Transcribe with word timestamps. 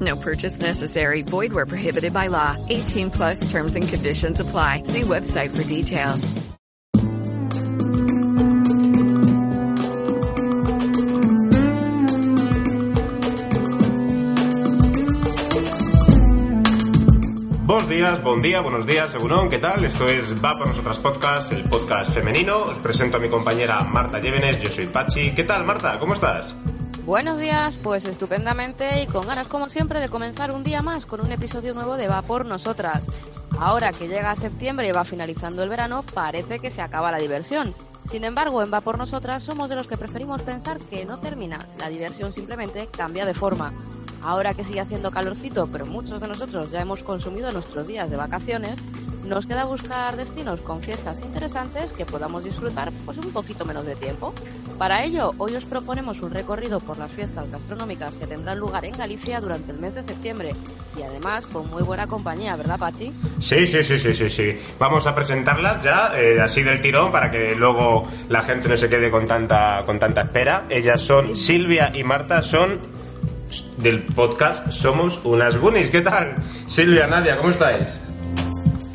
No 0.00 0.16
purchase 0.16 0.60
necessary. 0.60 1.22
Void 1.22 1.52
where 1.52 1.66
prohibited 1.66 2.12
by 2.12 2.26
law. 2.26 2.56
18 2.68 3.10
plus 3.10 3.50
terms 3.50 3.74
and 3.74 3.88
conditions 3.88 4.40
apply. 4.40 4.82
See 4.82 5.00
website 5.00 5.56
for 5.56 5.64
details. 5.64 6.48
Buenos 17.68 17.90
días, 17.90 18.22
buen 18.22 18.40
día, 18.40 18.60
buenos 18.62 18.86
días, 18.86 19.12
según 19.12 19.50
¿qué 19.50 19.58
tal? 19.58 19.84
Esto 19.84 20.06
es 20.06 20.42
Va 20.42 20.52
por 20.56 20.68
Nosotras 20.68 20.96
Podcast, 21.00 21.52
el 21.52 21.64
podcast 21.64 22.14
femenino. 22.14 22.62
Os 22.62 22.78
presento 22.78 23.18
a 23.18 23.20
mi 23.20 23.28
compañera 23.28 23.80
Marta 23.84 24.18
Llévenes, 24.20 24.62
yo 24.62 24.70
soy 24.70 24.86
Pachi. 24.86 25.34
¿Qué 25.34 25.44
tal, 25.44 25.64
Marta? 25.66 25.98
¿Cómo 25.98 26.14
estás? 26.14 26.54
Buenos 27.08 27.38
días, 27.38 27.78
pues 27.82 28.04
estupendamente 28.04 29.00
y 29.02 29.06
con 29.06 29.26
ganas 29.26 29.48
como 29.48 29.70
siempre 29.70 29.98
de 29.98 30.10
comenzar 30.10 30.52
un 30.52 30.62
día 30.62 30.82
más 30.82 31.06
con 31.06 31.22
un 31.22 31.32
episodio 31.32 31.72
nuevo 31.72 31.96
de 31.96 32.06
Va 32.06 32.20
por 32.20 32.44
Nosotras. 32.44 33.10
Ahora 33.58 33.94
que 33.94 34.08
llega 34.08 34.36
septiembre 34.36 34.88
y 34.88 34.92
va 34.92 35.06
finalizando 35.06 35.62
el 35.62 35.70
verano, 35.70 36.04
parece 36.12 36.58
que 36.58 36.70
se 36.70 36.82
acaba 36.82 37.10
la 37.10 37.16
diversión. 37.16 37.74
Sin 38.04 38.24
embargo, 38.24 38.62
en 38.62 38.70
Va 38.70 38.82
por 38.82 38.98
Nosotras 38.98 39.42
somos 39.42 39.70
de 39.70 39.76
los 39.76 39.88
que 39.88 39.96
preferimos 39.96 40.42
pensar 40.42 40.76
que 40.80 41.06
no 41.06 41.18
termina, 41.18 41.66
la 41.80 41.88
diversión 41.88 42.30
simplemente 42.30 42.88
cambia 42.88 43.24
de 43.24 43.32
forma. 43.32 43.72
Ahora 44.22 44.52
que 44.52 44.64
sigue 44.64 44.80
haciendo 44.80 45.10
calorcito, 45.10 45.66
pero 45.72 45.86
muchos 45.86 46.20
de 46.20 46.28
nosotros 46.28 46.72
ya 46.72 46.82
hemos 46.82 47.02
consumido 47.02 47.50
nuestros 47.52 47.86
días 47.86 48.10
de 48.10 48.18
vacaciones, 48.18 48.80
nos 49.24 49.46
queda 49.46 49.64
buscar 49.64 50.14
destinos 50.16 50.60
con 50.60 50.82
fiestas 50.82 51.22
interesantes 51.22 51.94
que 51.94 52.04
podamos 52.04 52.44
disfrutar 52.44 52.92
pues 53.06 53.16
un 53.16 53.32
poquito 53.32 53.64
menos 53.64 53.86
de 53.86 53.96
tiempo. 53.96 54.34
Para 54.78 55.02
ello, 55.02 55.32
hoy 55.38 55.56
os 55.56 55.64
proponemos 55.64 56.20
un 56.20 56.30
recorrido 56.30 56.78
por 56.78 56.98
las 56.98 57.10
fiestas 57.10 57.50
gastronómicas 57.50 58.14
que 58.14 58.28
tendrán 58.28 58.60
lugar 58.60 58.84
en 58.84 58.92
Galicia 58.92 59.40
durante 59.40 59.72
el 59.72 59.78
mes 59.78 59.96
de 59.96 60.04
septiembre 60.04 60.54
y 60.96 61.02
además 61.02 61.48
con 61.48 61.68
muy 61.68 61.82
buena 61.82 62.06
compañía, 62.06 62.54
¿verdad, 62.54 62.78
Pachi? 62.78 63.12
Sí, 63.40 63.66
sí, 63.66 63.82
sí, 63.82 63.98
sí, 63.98 64.14
sí, 64.14 64.30
sí. 64.30 64.56
Vamos 64.78 65.04
a 65.08 65.14
presentarlas 65.16 65.82
ya, 65.82 66.12
eh, 66.16 66.40
así 66.40 66.62
del 66.62 66.80
tirón, 66.80 67.10
para 67.10 67.28
que 67.28 67.56
luego 67.56 68.06
la 68.28 68.42
gente 68.42 68.68
no 68.68 68.76
se 68.76 68.88
quede 68.88 69.10
con 69.10 69.26
tanta, 69.26 69.82
con 69.84 69.98
tanta 69.98 70.22
espera. 70.22 70.64
Ellas 70.68 71.00
son 71.00 71.36
Silvia 71.36 71.90
y 71.92 72.04
Marta, 72.04 72.40
son 72.42 72.78
del 73.78 74.02
podcast 74.02 74.70
Somos 74.70 75.20
unas 75.24 75.56
Goonies. 75.56 75.90
¿Qué 75.90 76.02
tal? 76.02 76.36
Silvia, 76.68 77.08
Nadia, 77.08 77.36
¿cómo 77.36 77.50
estáis? 77.50 77.88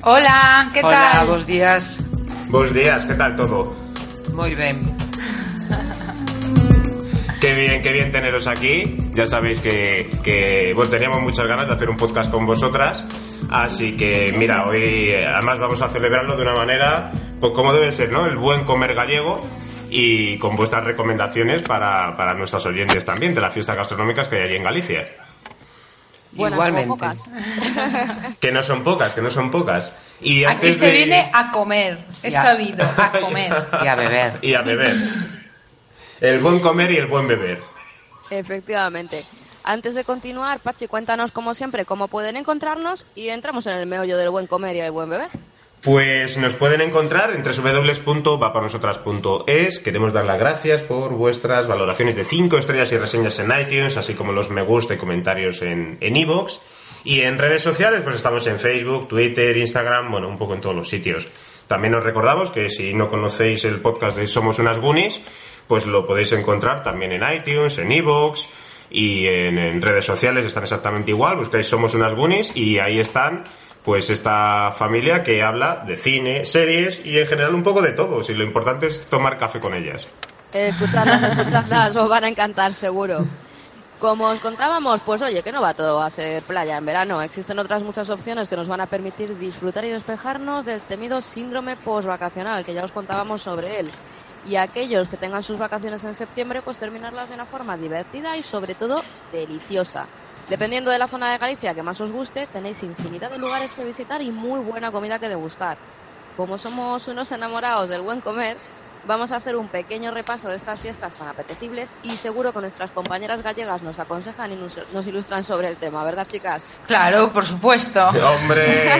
Hola, 0.03 0.69
¿qué 0.73 0.79
Hola, 0.81 1.11
tal? 1.13 1.27
buenos 1.27 1.45
días. 1.45 1.99
Buenos 2.47 2.73
días, 2.73 3.05
¿qué 3.05 3.15
tal 3.15 3.35
todo? 3.35 3.75
Muy 4.33 4.55
bien. 4.55 4.92
Qué 7.43 7.53
bien, 7.55 7.81
qué 7.81 7.91
bien 7.91 8.09
teneros 8.09 8.47
aquí. 8.47 8.95
Ya 9.11 9.27
sabéis 9.27 9.59
que, 9.59 10.09
que, 10.23 10.71
bueno, 10.73 10.89
teníamos 10.89 11.21
muchas 11.21 11.45
ganas 11.45 11.67
de 11.67 11.73
hacer 11.73 11.89
un 11.89 11.97
podcast 11.97 12.31
con 12.31 12.45
vosotras. 12.45 13.03
Así 13.51 13.97
que, 13.97 14.33
mira, 14.37 14.65
hoy 14.65 15.09
eh, 15.09 15.25
además 15.25 15.59
vamos 15.59 15.81
a 15.81 15.89
celebrarlo 15.89 16.37
de 16.37 16.41
una 16.43 16.53
manera, 16.53 17.11
pues 17.41 17.51
como 17.51 17.73
debe 17.73 17.91
ser, 17.91 18.13
¿no? 18.13 18.25
El 18.27 18.37
buen 18.37 18.63
comer 18.63 18.93
gallego 18.95 19.41
y 19.89 20.37
con 20.37 20.55
vuestras 20.55 20.85
recomendaciones 20.85 21.63
para, 21.63 22.15
para 22.15 22.33
nuestras 22.33 22.65
oyentes 22.65 23.03
también 23.03 23.33
de 23.33 23.41
las 23.41 23.53
fiestas 23.53 23.75
gastronómicas 23.75 24.29
que 24.29 24.37
hay 24.37 24.43
allí 24.43 24.55
en 24.55 24.63
Galicia. 24.63 25.05
Buenas 26.31 26.55
Igualmente. 26.57 26.87
pocas. 26.87 27.23
Que 28.39 28.53
no 28.53 28.63
son 28.63 28.83
pocas, 28.85 29.11
que 29.13 29.21
no 29.21 29.29
son 29.29 29.51
pocas. 29.51 29.93
Y 30.21 30.45
Aquí 30.45 30.53
antes 30.55 30.77
se 30.77 30.85
de- 30.85 30.91
viene 30.93 31.29
a 31.33 31.51
comer, 31.51 31.97
es 32.23 32.33
sabido, 32.33 32.85
a 32.85 33.11
comer. 33.19 33.53
Y 33.83 33.87
a 33.87 33.95
beber. 33.95 34.39
y 34.41 34.55
a 34.55 34.61
beber. 34.61 34.93
El 36.21 36.39
buen 36.39 36.59
comer 36.59 36.91
y 36.91 36.97
el 36.97 37.07
buen 37.07 37.27
beber. 37.27 37.59
Efectivamente. 38.29 39.25
Antes 39.63 39.95
de 39.95 40.03
continuar, 40.03 40.59
Pachi, 40.59 40.87
cuéntanos 40.87 41.31
como 41.31 41.53
siempre 41.53 41.85
cómo 41.85 42.07
pueden 42.09 42.35
encontrarnos 42.35 43.05
y 43.15 43.29
entramos 43.29 43.65
en 43.67 43.73
el 43.73 43.85
meollo 43.85 44.17
del 44.17 44.29
buen 44.29 44.47
comer 44.47 44.75
y 44.75 44.79
el 44.81 44.91
buen 44.91 45.09
beber. 45.09 45.29
Pues 45.81 46.37
nos 46.37 46.53
pueden 46.53 46.81
encontrar 46.81 47.31
en 47.31 47.43
www.vapanosotras.es. 47.43 49.79
Queremos 49.79 50.13
dar 50.13 50.23
las 50.25 50.39
gracias 50.39 50.81
por 50.83 51.11
vuestras 51.11 51.67
valoraciones 51.67 52.15
de 52.15 52.23
5 52.23 52.57
estrellas 52.57 52.91
y 52.93 52.97
reseñas 52.97 53.37
en 53.39 53.51
iTunes, 53.59 53.97
así 53.97 54.13
como 54.13 54.31
los 54.31 54.49
me 54.49 54.61
gusta 54.61 54.93
y 54.93 54.97
comentarios 54.97 55.61
en 55.61 55.97
en 55.99 56.15
iVoox. 56.15 56.53
y 57.03 57.19
en 57.21 57.37
redes 57.37 57.63
sociales, 57.63 57.99
pues 58.01 58.15
estamos 58.15 58.47
en 58.47 58.61
Facebook, 58.61 59.09
Twitter, 59.09 59.57
Instagram, 59.57 60.09
bueno, 60.09 60.29
un 60.29 60.37
poco 60.37 60.53
en 60.53 60.61
todos 60.61 60.75
los 60.75 60.87
sitios. 60.87 61.27
También 61.67 61.95
os 61.95 62.03
recordamos 62.03 62.49
que 62.49 62.69
si 62.69 62.93
no 62.93 63.09
conocéis 63.09 63.65
el 63.65 63.81
podcast 63.81 64.15
de 64.15 64.25
Somos 64.27 64.59
unas 64.59 64.79
Goonies, 64.79 65.19
pues 65.67 65.85
lo 65.85 66.05
podéis 66.05 66.31
encontrar 66.33 66.83
también 66.83 67.11
en 67.11 67.23
iTunes, 67.33 67.77
en 67.77 67.91
iVoox 67.91 68.47
y 68.89 69.25
en, 69.27 69.81
redes 69.81 70.05
sociales 70.05 70.45
están 70.45 70.63
exactamente 70.63 71.11
igual. 71.11 71.37
Buscáis 71.37 71.67
Somos 71.67 71.95
unas 71.95 72.13
Goonies 72.13 72.55
y 72.55 72.79
ahí 72.79 72.99
están 72.99 73.43
pues 73.83 74.09
esta 74.09 74.71
familia 74.75 75.23
que 75.23 75.43
habla 75.43 75.83
de 75.85 75.97
cine, 75.97 76.45
series 76.45 77.05
y 77.05 77.19
en 77.19 77.27
general 77.27 77.53
un 77.53 77.63
poco 77.63 77.81
de 77.81 77.91
todo. 77.91 78.21
Y 78.27 78.33
lo 78.33 78.43
importante 78.43 78.87
es 78.87 79.07
tomar 79.09 79.37
café 79.37 79.59
con 79.59 79.73
ellas. 79.73 80.07
Eh, 80.53 80.69
escuchadlas, 80.69 81.95
os 81.95 82.09
van 82.09 82.23
a 82.23 82.29
encantar 82.29 82.73
seguro. 82.73 83.25
Como 83.99 84.25
os 84.25 84.39
contábamos, 84.39 85.01
pues 85.01 85.21
oye, 85.21 85.41
que 85.41 85.51
no 85.51 85.61
va 85.61 85.73
todo 85.73 86.01
a 86.01 86.09
ser 86.09 86.43
playa 86.43 86.77
en 86.77 86.85
verano. 86.85 87.21
Existen 87.21 87.57
otras 87.59 87.83
muchas 87.83 88.09
opciones 88.09 88.49
que 88.49 88.55
nos 88.55 88.67
van 88.67 88.81
a 88.81 88.85
permitir 88.85 89.37
disfrutar 89.37 89.85
y 89.85 89.89
despejarnos 89.89 90.65
del 90.65 90.81
temido 90.81 91.21
síndrome 91.21 91.77
postvacacional, 91.77 92.63
que 92.63 92.73
ya 92.73 92.83
os 92.83 92.91
contábamos 92.91 93.41
sobre 93.41 93.79
él. 93.79 93.89
Y 94.43 94.57
aquellos 94.57 95.09
que 95.09 95.17
tengan 95.17 95.41
sus 95.41 95.57
vacaciones 95.57 96.03
en 96.03 96.13
septiembre, 96.13 96.61
pues 96.63 96.77
terminarlas 96.77 97.29
de 97.29 97.35
una 97.35 97.47
forma 97.47 97.77
divertida 97.77 98.37
y 98.37 98.43
sobre 98.43 98.75
todo 98.75 99.07
deliciosa. 99.31 100.11
Dependiendo 100.47 100.91
de 100.91 100.99
la 100.99 101.07
zona 101.07 101.31
de 101.31 101.37
Galicia 101.39 101.73
que 101.73 101.81
más 101.83 101.99
os 102.01 102.11
guste, 102.11 102.47
tenéis 102.47 102.83
infinidad 102.83 103.31
de 103.31 103.39
lugares 103.39 103.73
que 103.73 103.83
visitar 103.85 104.21
y 104.21 104.31
muy 104.31 104.59
buena 104.59 104.91
comida 104.91 105.17
que 105.19 105.29
degustar. 105.29 105.79
Como 106.35 106.57
somos 106.59 107.07
unos 107.07 107.31
enamorados 107.31 107.89
del 107.89 108.01
buen 108.01 108.21
comer, 108.21 108.59
vamos 109.07 109.31
a 109.31 109.37
hacer 109.37 109.55
un 109.55 109.67
pequeño 109.67 110.11
repaso 110.11 110.49
de 110.49 110.55
estas 110.55 110.79
fiestas 110.79 111.15
tan 111.15 111.27
apetecibles 111.27 111.93
y 112.03 112.11
seguro 112.11 112.53
que 112.53 112.61
nuestras 112.61 112.91
compañeras 112.91 113.41
gallegas 113.43 113.81
nos 113.81 113.99
aconsejan 113.99 114.51
y 114.51 114.55
nos, 114.55 114.79
nos 114.93 115.07
ilustran 115.07 115.43
sobre 115.43 115.67
el 115.67 115.77
tema, 115.77 116.03
¿verdad, 116.03 116.27
chicas? 116.29 116.65
Claro, 116.87 117.31
por 117.31 117.45
supuesto. 117.45 118.05
¡Hombre! 118.07 118.91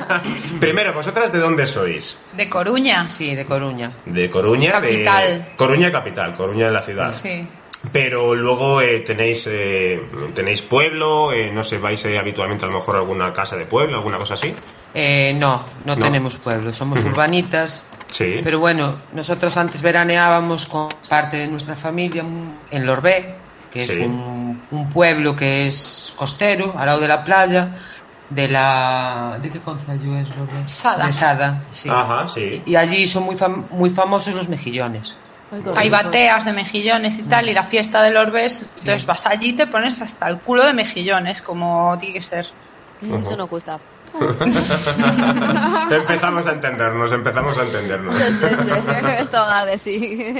Primero, 0.60 0.92
¿vosotras 0.92 1.32
de 1.32 1.38
dónde 1.38 1.66
sois? 1.66 2.16
De 2.32 2.48
Coruña. 2.48 3.08
Sí, 3.10 3.34
de 3.34 3.44
Coruña. 3.44 3.92
De 4.06 4.30
Coruña, 4.30 4.72
Capital. 4.72 5.44
de 5.44 5.56
Coruña 5.56 5.90
capital, 5.92 6.36
Coruña 6.36 6.66
de 6.66 6.72
la 6.72 6.82
ciudad. 6.82 7.10
Sí. 7.10 7.46
Pero 7.92 8.34
luego 8.34 8.82
eh, 8.82 9.00
tenéis 9.00 9.44
eh, 9.46 10.02
tenéis 10.34 10.60
pueblo, 10.60 11.32
eh, 11.32 11.50
no 11.50 11.64
sé, 11.64 11.78
vais 11.78 12.04
eh, 12.04 12.18
habitualmente 12.18 12.66
a 12.66 12.68
lo 12.68 12.74
mejor 12.74 12.96
a 12.96 12.98
alguna 12.98 13.32
casa 13.32 13.56
de 13.56 13.64
pueblo, 13.64 13.96
alguna 13.96 14.18
cosa 14.18 14.34
así. 14.34 14.54
Eh, 14.92 15.32
no, 15.34 15.64
no, 15.86 15.96
No. 15.96 16.02
tenemos 16.04 16.36
pueblo, 16.36 16.72
somos 16.72 17.02
urbanitas. 17.06 17.86
Sí. 18.12 18.40
Pero 18.42 18.58
bueno, 18.60 19.00
nosotros 19.14 19.56
antes 19.56 19.80
veraneábamos 19.80 20.66
con 20.66 20.88
parte 21.08 21.38
de 21.38 21.48
nuestra 21.48 21.74
familia 21.74 22.22
en 22.70 22.84
Lorbé, 22.86 23.34
que 23.72 23.84
es 23.84 23.90
Sí. 23.94 24.00
un, 24.00 24.62
un 24.70 24.90
pueblo 24.90 25.34
que 25.34 25.66
es 25.68 26.12
costero, 26.16 26.74
al 26.76 26.84
lado 26.86 27.00
de 27.00 27.08
la 27.08 27.24
playa, 27.24 27.78
de 28.28 28.46
la... 28.48 29.38
¿De 29.40 29.48
qué 29.48 29.58
concello 29.60 30.16
es 30.18 30.28
Lorbé? 30.36 30.66
Sada. 30.68 31.06
De 31.06 31.12
Sada, 31.14 31.62
sí. 31.70 31.88
Ajá, 31.88 32.28
sí. 32.28 32.62
Y 32.66 32.76
allí 32.76 33.06
son 33.06 33.22
muy, 33.22 33.36
fam- 33.36 33.68
muy 33.70 33.88
famosos 33.88 34.34
los 34.34 34.48
mejillones. 34.50 35.16
Hay 35.76 35.90
bateas 35.90 36.44
de 36.44 36.52
mejillones 36.52 37.18
y 37.18 37.22
tal, 37.22 37.48
y 37.48 37.54
la 37.54 37.64
fiesta 37.64 38.02
del 38.02 38.16
Orbes, 38.16 38.66
entonces 38.78 39.04
vas 39.06 39.26
allí 39.26 39.50
y 39.50 39.52
te 39.54 39.66
pones 39.66 40.00
hasta 40.00 40.28
el 40.28 40.38
culo 40.38 40.64
de 40.64 40.74
mejillones, 40.74 41.42
como 41.42 41.96
tiene 41.98 42.14
que 42.14 42.22
ser. 42.22 42.46
Eso 43.02 43.36
no 43.36 43.46
gusta. 43.46 43.80
empezamos 45.90 46.46
a 46.46 46.52
entendernos, 46.52 47.12
empezamos 47.12 47.56
a 47.56 47.62
entendernos. 47.62 48.14
Esto 48.14 49.38
va 49.38 49.64
de 49.64 49.78
sí. 49.78 50.34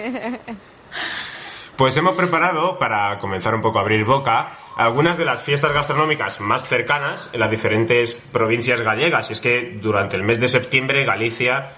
Pues 1.77 1.97
hemos 1.97 2.15
preparado, 2.15 2.79
para 2.79 3.19
comenzar 3.19 3.55
un 3.55 3.63
poco 3.63 3.79
a 3.79 3.81
abrir 3.83 4.05
boca, 4.05 4.53
algunas 4.77 5.17
de 5.17 5.25
las 5.25 5.43
fiestas 5.43 5.73
gastronómicas 5.73 6.39
más 6.41 6.69
cercanas 6.69 7.31
en 7.33 7.41
las 7.41 7.51
diferentes 7.51 8.15
provincias 8.15 8.83
gallegas. 8.83 9.31
Y 9.31 9.33
es 9.33 9.41
que 9.41 9.79
durante 9.81 10.17
el 10.17 10.23
mes 10.23 10.39
de 10.41 10.49
septiembre 10.49 11.07
Galicia, 11.07 11.71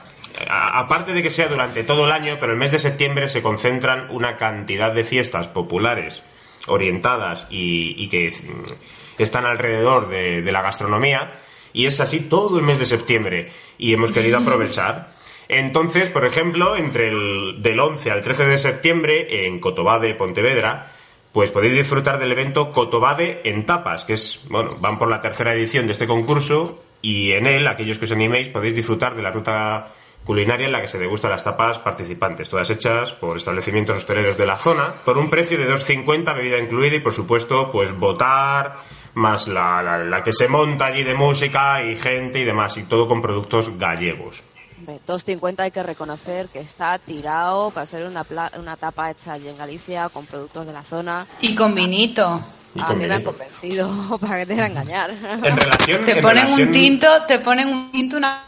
aparte 0.49 1.13
de 1.13 1.23
que 1.23 1.31
sea 1.31 1.49
durante 1.49 1.85
todo 1.85 2.07
el 2.07 2.13
año, 2.13 2.37
pero 2.41 2.53
el 2.53 2.59
mes 2.59 2.71
de 2.71 2.79
septiembre 2.79 3.29
se 3.29 3.43
concentran 3.43 4.11
una 4.11 4.37
cantidad 4.37 4.93
de 4.93 5.05
fiestas 5.05 5.47
populares 5.49 6.23
orientadas 6.67 7.47
y, 7.51 7.95
y 8.03 8.09
que 8.09 8.31
mm, 8.31 9.21
están 9.23 9.47
alrededor 9.47 10.09
de, 10.09 10.43
de 10.43 10.53
la 10.53 10.63
gastronomía. 10.63 11.33
Y 11.73 11.87
es 11.87 12.01
así 12.01 12.21
todo 12.21 12.59
el 12.59 12.65
mes 12.65 12.79
de 12.79 12.87
septiembre. 12.87 13.51
Y 13.79 13.93
hemos 13.93 14.13
querido 14.13 14.39
aprovechar 14.43 15.13
Entonces, 15.49 16.11
por 16.11 16.25
ejemplo, 16.25 16.77
entre 16.77 17.09
el 17.09 17.63
del 17.63 17.81
11 17.81 18.11
al 18.11 18.23
13 18.23 18.45
de 18.47 18.59
septiembre 18.59 19.47
en 19.47 19.59
Cotobade, 19.59 20.15
Pontevedra, 20.15 20.93
pues 21.33 21.51
podéis 21.51 21.75
disfrutar 21.75 22.19
del 22.19 22.33
evento 22.33 22.71
Cotobade 22.73 23.41
en 23.45 23.65
tapas, 23.65 24.05
que 24.05 24.15
es, 24.15 24.43
bueno, 24.49 24.77
van 24.81 24.99
por 24.99 25.09
la 25.09 25.21
tercera 25.21 25.55
edición 25.55 25.87
de 25.87 25.93
este 25.93 26.07
concurso 26.07 26.83
y 27.01 27.33
en 27.33 27.47
él, 27.47 27.67
aquellos 27.67 27.99
que 27.99 28.05
os 28.05 28.13
animéis, 28.13 28.49
podéis 28.49 28.77
disfrutar 28.77 29.17
de 29.17 29.23
la 29.23 29.33
ruta 29.33 29.89
culinaria 30.25 30.67
en 30.67 30.73
la 30.73 30.81
que 30.81 30.89
se 30.89 30.99
degustan 30.99 31.31
las 31.33 31.43
tapas 31.45 31.79
participantes, 31.79 32.49
todas 32.49 32.71
hechas 32.71 33.13
por 33.13 33.37
establecimientos 33.37 33.97
hosteleros 33.97 34.37
de 34.37 34.47
la 34.47 34.57
zona, 34.57 34.95
por 35.05 35.19
un 35.19 35.29
precio 35.31 35.59
de 35.59 35.69
2,50 35.69 36.35
bebida 36.37 36.59
incluida 36.59 36.97
y 36.97 37.01
por 37.01 37.13
supuesto 37.13 37.71
pues 37.73 37.97
votar 37.99 38.77
más 39.15 39.49
la, 39.49 39.83
la, 39.83 39.99
la 39.99 40.23
que 40.23 40.33
se 40.33 40.49
monta 40.49 40.87
allí 40.87 41.03
de 41.03 41.15
música 41.15 41.83
y 41.83 41.97
gente 41.97 42.39
y 42.39 42.45
demás 42.45 42.77
y 42.77 42.85
todo 42.85 43.09
con 43.09 43.21
productos 43.21 43.77
gallegos. 43.79 44.43
Hombre, 44.79 44.99
2.50 45.07 45.61
hay 45.61 45.71
que 45.71 45.83
reconocer 45.83 46.49
que 46.49 46.61
está 46.61 46.99
tirado 46.99 47.71
para 47.71 47.87
ser 47.87 48.05
una, 48.07 48.25
pla- 48.25 48.51
una 48.59 48.77
tapa 48.77 49.11
hecha 49.11 49.35
allí 49.35 49.49
en 49.49 49.57
Galicia 49.59 50.09
con 50.09 50.27
productos 50.27 50.67
de 50.67 50.73
la 50.73 50.83
zona. 50.83 51.27
Y 51.41 51.55
con 51.55 51.73
vinito. 51.75 52.41
A 52.81 52.93
mí 52.95 53.07
me 53.07 53.15
han 53.15 53.23
convencido 53.23 54.19
para 54.21 54.39
que 54.39 54.47
te 54.47 54.55
voy 54.55 54.63
a 54.63 54.67
engañar. 54.67 55.11
En 55.11 55.57
relación 55.57 56.05
Te 56.05 56.13
en 56.19 56.23
ponen 56.23 56.45
relación- 56.45 56.69
un 56.69 56.73
tinto, 56.73 57.07
te 57.29 57.39
ponen 57.41 57.69
un 57.69 57.93
tinto, 57.93 58.17
una... 58.17 58.45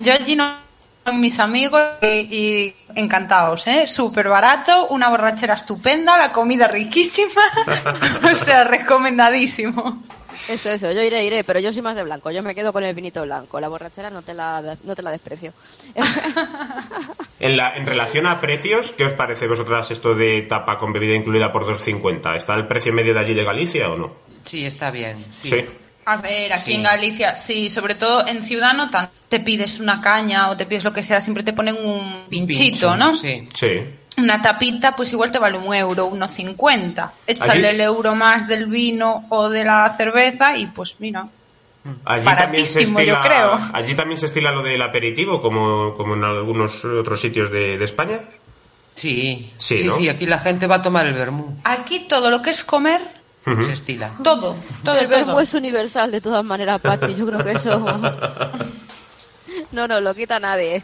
Yo 0.00 0.12
allí 0.12 0.34
no 0.36 0.52
mis 1.14 1.38
amigos 1.38 1.82
y, 2.02 2.06
y 2.06 2.76
encantados, 2.94 3.66
¿eh? 3.66 3.86
Súper 3.86 4.28
barato, 4.28 4.88
una 4.88 5.08
borrachera 5.08 5.54
estupenda, 5.54 6.16
la 6.18 6.32
comida 6.32 6.68
riquísima, 6.68 7.42
o 8.32 8.34
sea, 8.34 8.64
recomendadísimo. 8.64 10.02
Eso, 10.48 10.70
eso, 10.70 10.90
yo 10.92 11.02
iré, 11.02 11.24
iré, 11.24 11.44
pero 11.44 11.60
yo 11.60 11.72
soy 11.72 11.82
más 11.82 11.96
de 11.96 12.02
blanco, 12.02 12.30
yo 12.30 12.42
me 12.42 12.54
quedo 12.54 12.72
con 12.72 12.84
el 12.84 12.94
vinito 12.94 13.22
blanco. 13.22 13.60
La 13.60 13.68
borrachera 13.68 14.10
no 14.10 14.22
te 14.22 14.34
la, 14.34 14.76
no 14.84 14.94
te 14.94 15.02
la 15.02 15.10
desprecio. 15.10 15.52
En, 17.40 17.56
la, 17.56 17.74
en 17.74 17.86
relación 17.86 18.26
a 18.26 18.38
precios, 18.38 18.90
¿qué 18.90 19.06
os 19.06 19.12
parece 19.12 19.48
vosotras 19.48 19.90
esto 19.90 20.14
de 20.14 20.42
tapa 20.42 20.76
con 20.76 20.92
bebida 20.92 21.14
incluida 21.14 21.50
por 21.50 21.64
2,50? 21.64 22.36
¿Está 22.36 22.54
el 22.54 22.66
precio 22.66 22.92
medio 22.92 23.14
de 23.14 23.20
allí 23.20 23.32
de 23.32 23.44
Galicia 23.44 23.88
o 23.88 23.96
no? 23.96 24.12
Sí, 24.44 24.66
está 24.66 24.90
bien. 24.90 25.24
Sí. 25.32 25.48
Sí. 25.48 25.64
A 26.06 26.16
ver, 26.16 26.52
aquí 26.52 26.64
Sí. 26.66 26.74
en 26.74 26.82
Galicia, 26.82 27.36
sí, 27.36 27.68
sobre 27.70 27.94
todo 27.94 28.26
en 28.26 28.42
Ciudad 28.42 28.72
no 28.74 28.90
tanto. 28.90 29.12
Te 29.28 29.38
pides 29.40 29.78
una 29.80 30.00
caña 30.00 30.48
o 30.50 30.56
te 30.56 30.66
pides 30.66 30.82
lo 30.84 30.92
que 30.92 31.02
sea, 31.02 31.20
siempre 31.20 31.42
te 31.44 31.52
ponen 31.52 31.76
un 31.76 32.24
pinchito, 32.28 32.62
Pincho, 32.62 32.96
¿no? 32.96 33.16
Sí. 33.16 33.48
Sí. 33.54 33.68
Una 34.18 34.42
tapita, 34.42 34.96
pues 34.96 35.12
igual 35.12 35.30
te 35.30 35.38
vale 35.38 35.56
un 35.58 35.72
euro, 35.74 36.06
uno 36.06 36.26
cincuenta. 36.28 37.12
Échale 37.26 37.52
Allí- 37.52 37.66
el 37.66 37.80
euro 37.80 38.14
más 38.14 38.48
del 38.48 38.66
vino 38.66 39.26
o 39.28 39.48
de 39.48 39.64
la 39.64 39.94
cerveza 39.96 40.56
y 40.56 40.66
pues 40.66 40.96
mira. 40.98 41.26
Allí 42.04 42.24
también 42.24 42.66
se 42.66 42.80
Baratísimo, 42.80 42.98
yo 43.00 43.14
estila, 43.14 43.22
creo. 43.22 43.58
allí 43.72 43.94
también 43.94 44.18
se 44.18 44.26
estila 44.26 44.50
lo 44.50 44.62
del 44.62 44.82
aperitivo, 44.82 45.40
como, 45.40 45.94
como 45.94 46.14
en 46.14 46.24
algunos 46.24 46.84
otros 46.84 47.20
sitios 47.20 47.50
de, 47.50 47.78
de 47.78 47.84
España. 47.84 48.20
Sí, 48.94 49.52
Sí, 49.56 49.78
sí, 49.78 49.84
¿no? 49.84 49.92
sí, 49.96 50.08
aquí 50.08 50.26
la 50.26 50.40
gente 50.40 50.66
va 50.66 50.76
a 50.76 50.82
tomar 50.82 51.06
el 51.06 51.14
vermú. 51.14 51.56
Aquí 51.64 52.00
todo 52.00 52.28
lo 52.30 52.42
que 52.42 52.50
es 52.50 52.64
comer, 52.64 53.00
Se 53.44 53.72
estila. 53.72 54.12
todo, 54.22 54.56
todo, 54.84 54.98
el 54.98 55.06
verbo 55.06 55.32
todo. 55.32 55.40
es 55.40 55.54
universal 55.54 56.10
de 56.10 56.20
todas 56.20 56.44
maneras, 56.44 56.80
Pachi, 56.80 57.14
yo 57.14 57.26
creo 57.26 57.42
que 57.42 57.52
eso... 57.52 57.84
No, 59.72 59.86
no, 59.86 60.00
lo 60.00 60.14
quita 60.14 60.38
nadie. 60.38 60.82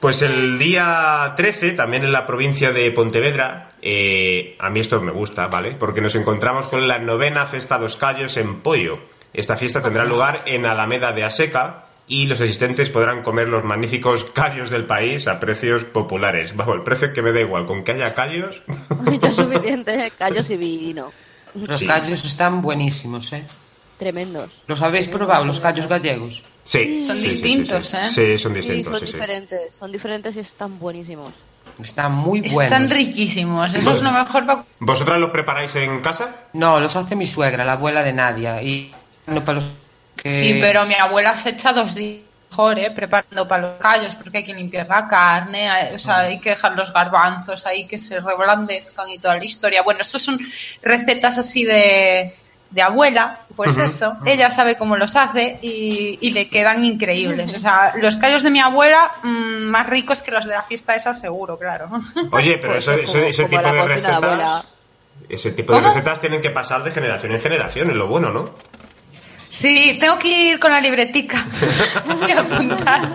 Pues 0.00 0.22
el 0.22 0.58
día 0.58 1.32
13, 1.34 1.72
también 1.72 2.04
en 2.04 2.12
la 2.12 2.26
provincia 2.26 2.72
de 2.72 2.90
Pontevedra, 2.90 3.70
eh, 3.80 4.56
a 4.58 4.68
mí 4.68 4.80
esto 4.80 5.00
me 5.00 5.12
gusta, 5.12 5.46
¿vale? 5.46 5.72
Porque 5.72 6.02
nos 6.02 6.14
encontramos 6.14 6.68
con 6.68 6.86
la 6.86 6.98
novena 6.98 7.46
Festa 7.46 7.78
dos 7.78 7.96
Callos 7.96 8.36
en 8.36 8.60
Pollo. 8.60 8.98
Esta 9.32 9.56
fiesta 9.56 9.82
tendrá 9.82 10.04
lugar 10.04 10.42
en 10.44 10.66
Alameda 10.66 11.12
de 11.12 11.24
Aseca 11.24 11.85
y 12.08 12.26
los 12.26 12.40
asistentes 12.40 12.88
podrán 12.90 13.22
comer 13.22 13.48
los 13.48 13.64
magníficos 13.64 14.24
callos 14.24 14.70
del 14.70 14.84
país 14.86 15.26
a 15.26 15.40
precios 15.40 15.84
populares. 15.84 16.54
Bajo 16.54 16.72
el 16.74 16.82
precio 16.82 17.12
que 17.12 17.22
me 17.22 17.32
da 17.32 17.40
igual, 17.40 17.66
con 17.66 17.82
que 17.84 17.92
haya 17.92 18.14
callos. 18.14 18.62
Ya 19.20 19.30
suficiente, 19.30 20.12
callos 20.18 20.48
y 20.50 20.56
vino. 20.56 21.12
Los 21.54 21.78
Sí. 21.78 21.86
callos 21.86 22.24
están 22.24 22.60
buenísimos, 22.62 23.32
¿eh? 23.32 23.44
Tremendos. 23.98 24.50
¿Los 24.66 24.82
habéis 24.82 25.08
probado, 25.08 25.44
los 25.46 25.58
callos 25.58 25.86
gallegos? 25.88 26.44
Sí. 26.64 27.02
Son 27.02 27.16
sí, 27.16 27.22
sí, 27.24 27.30
sí, 27.30 27.34
distintos, 27.42 27.86
sí. 27.86 27.96
¿eh? 27.96 28.08
Sí, 28.08 28.38
son 28.38 28.52
Sí, 28.52 28.58
distintos, 28.60 28.92
son 28.92 29.00
sí, 29.00 29.06
sí. 29.06 29.12
diferentes, 29.14 29.74
son 29.74 29.92
diferentes 29.92 30.36
y 30.36 30.40
están 30.40 30.78
buenísimos. 30.78 31.32
Están 31.82 32.12
muy 32.12 32.40
buenos. 32.40 32.62
Están 32.64 32.90
riquísimos, 32.90 33.74
eso 33.74 33.90
es 33.90 34.02
lo 34.02 34.10
mejor 34.12 34.46
pa- 34.46 34.64
¿Vosotras 34.80 35.18
los 35.18 35.30
preparáis 35.30 35.74
en 35.76 36.00
casa? 36.00 36.44
No, 36.52 36.78
los 36.78 36.94
hace 36.94 37.16
mi 37.16 37.26
suegra, 37.26 37.64
la 37.64 37.72
abuela 37.72 38.02
de 38.02 38.12
Nadia. 38.12 38.62
Y 38.62 38.92
no 39.26 39.42
para 39.44 39.60
los 39.60 39.64
que... 40.16 40.30
Sí, 40.30 40.58
pero 40.60 40.84
mi 40.86 40.94
abuela 40.94 41.36
se 41.36 41.50
echa 41.50 41.72
dos 41.72 41.94
días 41.94 42.22
mejor, 42.50 42.78
¿eh? 42.78 42.90
Preparando 42.90 43.46
para 43.46 43.62
los 43.62 43.76
callos, 43.78 44.14
porque 44.14 44.38
hay 44.38 44.44
que 44.44 44.54
limpiar 44.54 44.86
la 44.88 45.06
carne, 45.06 45.68
o 45.94 45.98
sea, 45.98 46.20
hay 46.20 46.38
que 46.40 46.50
dejar 46.50 46.74
los 46.74 46.92
garbanzos 46.92 47.66
ahí 47.66 47.86
que 47.86 47.98
se 47.98 48.18
reblandezcan 48.20 49.08
y 49.10 49.18
toda 49.18 49.36
la 49.36 49.44
historia. 49.44 49.82
Bueno, 49.82 50.00
estas 50.00 50.22
son 50.22 50.38
recetas 50.82 51.36
así 51.38 51.64
de, 51.64 52.34
de 52.70 52.82
abuela, 52.82 53.40
pues 53.54 53.76
eso, 53.76 54.16
ella 54.24 54.50
sabe 54.50 54.76
cómo 54.76 54.96
los 54.96 55.16
hace 55.16 55.58
y, 55.60 56.18
y 56.22 56.30
le 56.30 56.48
quedan 56.48 56.82
increíbles. 56.84 57.52
O 57.52 57.58
sea, 57.58 57.92
los 58.00 58.16
callos 58.16 58.42
de 58.42 58.50
mi 58.50 58.60
abuela, 58.60 59.10
mm, 59.22 59.64
más 59.64 59.86
ricos 59.88 60.22
que 60.22 60.30
los 60.30 60.46
de 60.46 60.52
la 60.54 60.62
fiesta 60.62 60.94
esa, 60.94 61.12
seguro, 61.12 61.58
claro. 61.58 61.88
Oye, 62.32 62.56
pero 62.60 62.74
Pues 62.74 62.84
eso- 62.88 62.92
es 62.94 63.10
ese, 63.10 63.12
como- 63.18 63.26
ese 63.28 63.42
como 63.42 63.58
tipo 63.60 63.72
de 63.74 63.88
recetas... 63.88 64.64
ese 65.28 65.50
tipo 65.50 65.72
de 65.74 65.78
¿Cómo? 65.80 65.92
recetas 65.92 66.20
tienen 66.20 66.40
que 66.40 66.50
pasar 66.50 66.82
de 66.84 66.90
generación 66.92 67.32
en 67.32 67.40
generación, 67.40 67.90
es 67.90 67.96
lo 67.96 68.06
bueno, 68.06 68.30
¿no? 68.30 68.44
Sí, 69.58 69.96
tengo 69.98 70.18
que 70.18 70.28
ir 70.28 70.60
con 70.60 70.70
la 70.70 70.82
libretica 70.82 71.46
y 72.28 72.30
apuntar. 72.30 73.08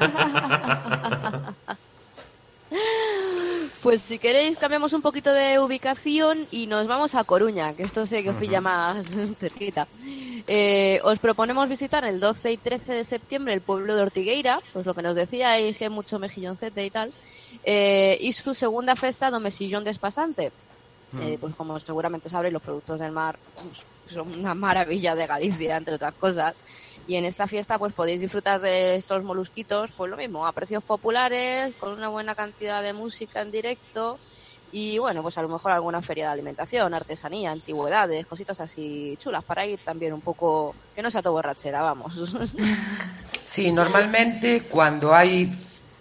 Pues 3.84 4.02
si 4.02 4.18
queréis 4.18 4.58
cambiamos 4.58 4.94
un 4.94 5.04
poquito 5.04 5.32
de 5.32 5.60
ubicación 5.60 6.48
y 6.50 6.66
nos 6.66 6.88
vamos 6.88 7.14
a 7.14 7.24
Coruña, 7.26 7.76
que 7.76 7.84
esto 7.84 8.08
sé 8.08 8.24
que 8.24 8.32
os 8.32 8.38
pilla 8.38 8.60
más 8.60 9.06
cerquita. 9.40 9.88
Eh, 10.48 11.00
os 11.04 11.20
proponemos 11.20 11.70
visitar 11.70 12.06
el 12.06 12.20
12 12.20 12.54
y 12.54 12.58
13 12.58 12.92
de 12.94 13.04
septiembre 13.04 13.54
el 13.54 13.62
pueblo 13.62 13.96
de 13.96 14.02
Ortigueira, 14.02 14.62
pues 14.74 14.88
lo 14.88 14.96
que 14.96 15.04
nos 15.04 15.16
decía, 15.16 15.58
que 15.78 15.90
mucho 15.90 16.18
mejilloncete 16.18 16.84
y 16.84 16.90
tal, 16.90 17.12
eh, 17.64 18.18
y 18.20 18.34
su 18.34 18.56
segunda 18.56 18.96
festa 18.96 19.30
do 19.30 19.40
Mesillón 19.40 19.84
Despasante. 19.84 20.52
Eh, 21.20 21.38
pues 21.40 21.54
como 21.56 21.80
seguramente 21.80 22.30
sabréis, 22.30 22.54
los 22.54 22.62
productos 22.62 23.00
del 23.00 23.12
mar 23.12 23.38
pues, 23.56 23.84
son 24.14 24.40
una 24.40 24.54
maravilla 24.54 25.16
de 25.16 25.28
Galicia, 25.28 25.78
entre 25.78 25.96
otras 25.96 26.14
cosas. 26.16 26.56
Y 27.08 27.16
en 27.16 27.26
esta 27.26 27.48
fiesta 27.48 27.78
pues 27.78 27.94
podéis 27.94 28.22
disfrutar 28.22 28.62
de 28.62 28.96
estos 28.96 29.24
molusquitos, 29.24 29.92
pues 29.92 30.10
lo 30.10 30.18
mismo, 30.18 30.46
a 30.46 30.52
precios 30.52 30.84
populares, 30.84 31.74
con 31.80 31.92
una 31.94 32.08
buena 32.08 32.36
cantidad 32.36 32.82
de 32.82 32.94
música 32.94 33.42
en 33.42 33.52
directo 33.52 34.20
y 34.72 34.98
bueno, 35.00 35.22
pues 35.22 35.38
a 35.38 35.42
lo 35.42 35.50
mejor 35.50 35.74
alguna 35.74 36.02
feria 36.02 36.28
de 36.28 36.32
alimentación, 36.32 36.94
artesanía, 36.94 37.52
antigüedades, 37.52 38.26
cositas 38.26 38.62
así 38.62 39.18
chulas 39.20 39.44
para 39.44 39.66
ir 39.66 39.80
también 39.84 40.14
un 40.14 40.22
poco, 40.22 40.74
que 40.96 41.02
no 41.02 41.12
sea 41.12 41.22
todo 41.22 41.34
borrachera, 41.34 41.82
vamos. 41.82 42.38
Sí, 43.44 43.70
normalmente 43.70 44.62
cuando 44.62 45.14
hay 45.14 45.52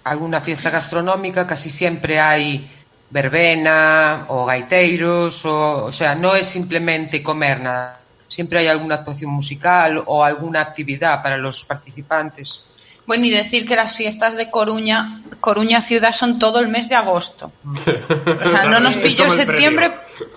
alguna 0.05 0.41
fiesta 0.41 0.71
gastronómica 0.71 1.49
casi 1.49 1.69
siempre 1.69 2.21
hay 2.21 2.71
verbena, 3.11 4.27
o 4.31 4.47
gaiteiros, 4.47 5.45
o, 5.45 5.91
o 5.91 5.93
sea, 5.93 6.15
non 6.15 6.39
é 6.39 6.47
simplemente 6.47 7.19
comer 7.19 7.59
nada. 7.59 7.99
Siempre 8.31 8.63
hai 8.63 8.71
alguna 8.71 9.03
actuación 9.03 9.35
musical 9.35 9.99
o 10.07 10.23
alguna 10.23 10.63
actividad 10.63 11.19
para 11.19 11.35
los 11.35 11.67
participantes. 11.67 12.70
Bueno, 13.07 13.25
y 13.27 13.31
decir 13.31 13.67
que 13.67 13.77
las 13.77 13.97
fiestas 13.97 14.37
de 14.37 14.51
Coruña, 14.51 15.21
Coruña 15.41 15.81
ciudad 15.81 16.13
son 16.13 16.39
todo 16.39 16.61
el 16.61 16.69
mes 16.69 16.89
de 16.89 16.95
agosto. 16.95 17.51
O 17.65 18.49
sea, 18.49 18.65
no 18.65 18.79
nos 18.81 18.97
pilló 18.97 19.31
septiembre. 19.31 19.93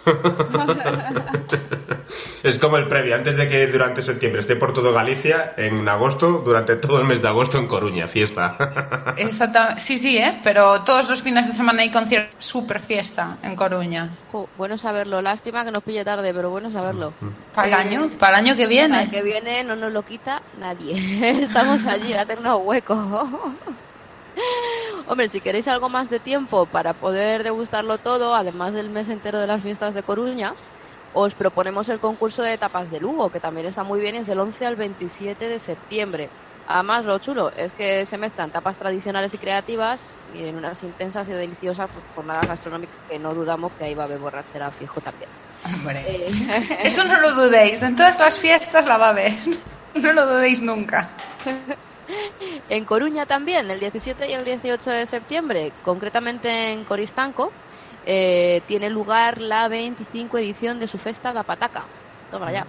Es 2.43 2.59
como 2.59 2.77
el 2.77 2.87
previo, 2.89 3.15
antes 3.15 3.37
de 3.37 3.47
que 3.47 3.67
durante 3.67 4.01
septiembre 4.01 4.41
esté 4.41 4.55
por 4.57 4.73
todo 4.73 4.93
Galicia, 4.93 5.53
en 5.57 5.87
agosto, 5.87 6.41
durante 6.45 6.75
todo 6.75 6.99
el 6.99 7.05
mes 7.05 7.21
de 7.21 7.29
agosto 7.29 7.57
en 7.57 7.67
Coruña, 7.67 8.07
fiesta. 8.07 9.13
Exactamente. 9.17 9.79
Sí, 9.81 9.97
sí, 9.97 10.17
¿eh? 10.17 10.39
Pero 10.43 10.81
todos 10.81 11.09
los 11.09 11.21
fines 11.21 11.47
de 11.47 11.53
semana 11.53 11.83
hay 11.83 11.89
concierto, 11.89 12.35
super 12.39 12.81
fiesta 12.81 13.37
en 13.43 13.55
Coruña. 13.55 14.09
Jo, 14.31 14.49
bueno 14.57 14.77
saberlo, 14.77 15.21
lástima 15.21 15.63
que 15.63 15.71
nos 15.71 15.83
pille 15.83 16.03
tarde, 16.03 16.33
pero 16.33 16.49
bueno 16.49 16.69
saberlo. 16.69 17.13
Para 17.55 17.67
el 17.67 17.73
Eh, 17.73 17.75
año, 17.77 18.09
para 18.19 18.37
el 18.39 18.45
año 18.45 18.55
que 18.57 18.63
Para 18.63 18.69
viene. 18.69 19.03
el 19.03 19.09
que 19.09 19.21
viene 19.21 19.63
no 19.63 19.75
nos 19.77 19.91
lo 19.93 20.03
quita 20.03 20.41
nadie. 20.59 21.39
Estamos 21.43 21.85
allí, 21.85 22.13
a 22.13 22.25
hueco. 22.65 22.93
Hombre, 25.07 25.29
si 25.29 25.41
queréis 25.41 25.67
algo 25.67 25.89
más 25.89 26.09
de 26.09 26.19
tiempo 26.19 26.65
para 26.65 26.93
poder 26.93 27.43
degustarlo 27.43 27.97
todo, 27.97 28.35
además 28.35 28.73
del 28.73 28.89
mes 28.89 29.09
entero 29.09 29.39
de 29.39 29.47
las 29.47 29.61
fiestas 29.61 29.93
de 29.93 30.03
Coruña, 30.03 30.53
os 31.13 31.35
proponemos 31.35 31.89
el 31.89 31.99
concurso 31.99 32.41
de 32.41 32.57
tapas 32.57 32.89
de 32.89 32.99
Lugo, 32.99 33.29
que 33.29 33.39
también 33.39 33.67
está 33.67 33.83
muy 33.83 33.99
bien, 33.99 34.15
es 34.15 34.27
del 34.27 34.39
11 34.39 34.65
al 34.65 34.75
27 34.75 35.47
de 35.47 35.59
septiembre. 35.59 36.29
Además, 36.67 37.03
lo 37.03 37.19
chulo 37.19 37.51
es 37.57 37.73
que 37.73 38.05
se 38.05 38.17
mezclan 38.17 38.49
tapas 38.49 38.77
tradicionales 38.77 39.33
y 39.33 39.37
creativas 39.37 40.07
y 40.33 40.45
en 40.45 40.55
unas 40.55 40.81
intensas 40.81 41.27
y 41.27 41.33
deliciosas 41.33 41.89
jornadas 42.15 42.47
gastronómicas 42.47 42.95
que 43.09 43.19
no 43.19 43.33
dudamos 43.33 43.73
que 43.73 43.83
ahí 43.83 43.93
va 43.93 44.03
a 44.03 44.05
haber 44.05 44.19
borrachera 44.19 44.71
fijo 44.71 45.01
también. 45.01 45.29
Eh, 45.93 46.79
Eso 46.83 47.03
no 47.03 47.19
lo 47.19 47.31
dudéis. 47.33 47.81
En 47.81 47.95
todas 47.95 48.17
las 48.17 48.37
fiestas 48.37 48.85
la 48.85 48.97
va 48.97 49.07
a 49.07 49.09
haber. 49.09 49.33
No 49.93 50.11
lo 50.11 50.25
dudéis 50.25 50.59
nunca. 50.63 51.07
En 52.69 52.85
Coruña 52.85 53.25
también, 53.25 53.69
el 53.69 53.79
17 53.79 54.29
y 54.29 54.33
el 54.33 54.45
18 54.45 54.89
de 54.89 55.05
septiembre, 55.05 55.73
concretamente 55.81 56.71
en 56.71 56.85
Coristanco, 56.85 57.51
eh, 58.05 58.61
tiene 58.67 58.89
lugar 58.89 59.41
la 59.41 59.67
25 59.67 60.37
edición 60.37 60.79
de 60.79 60.87
su 60.87 60.97
festa 60.97 61.33
da 61.33 61.43
pataca. 61.43 61.87
Toma 62.29 62.51
ya. 62.51 62.65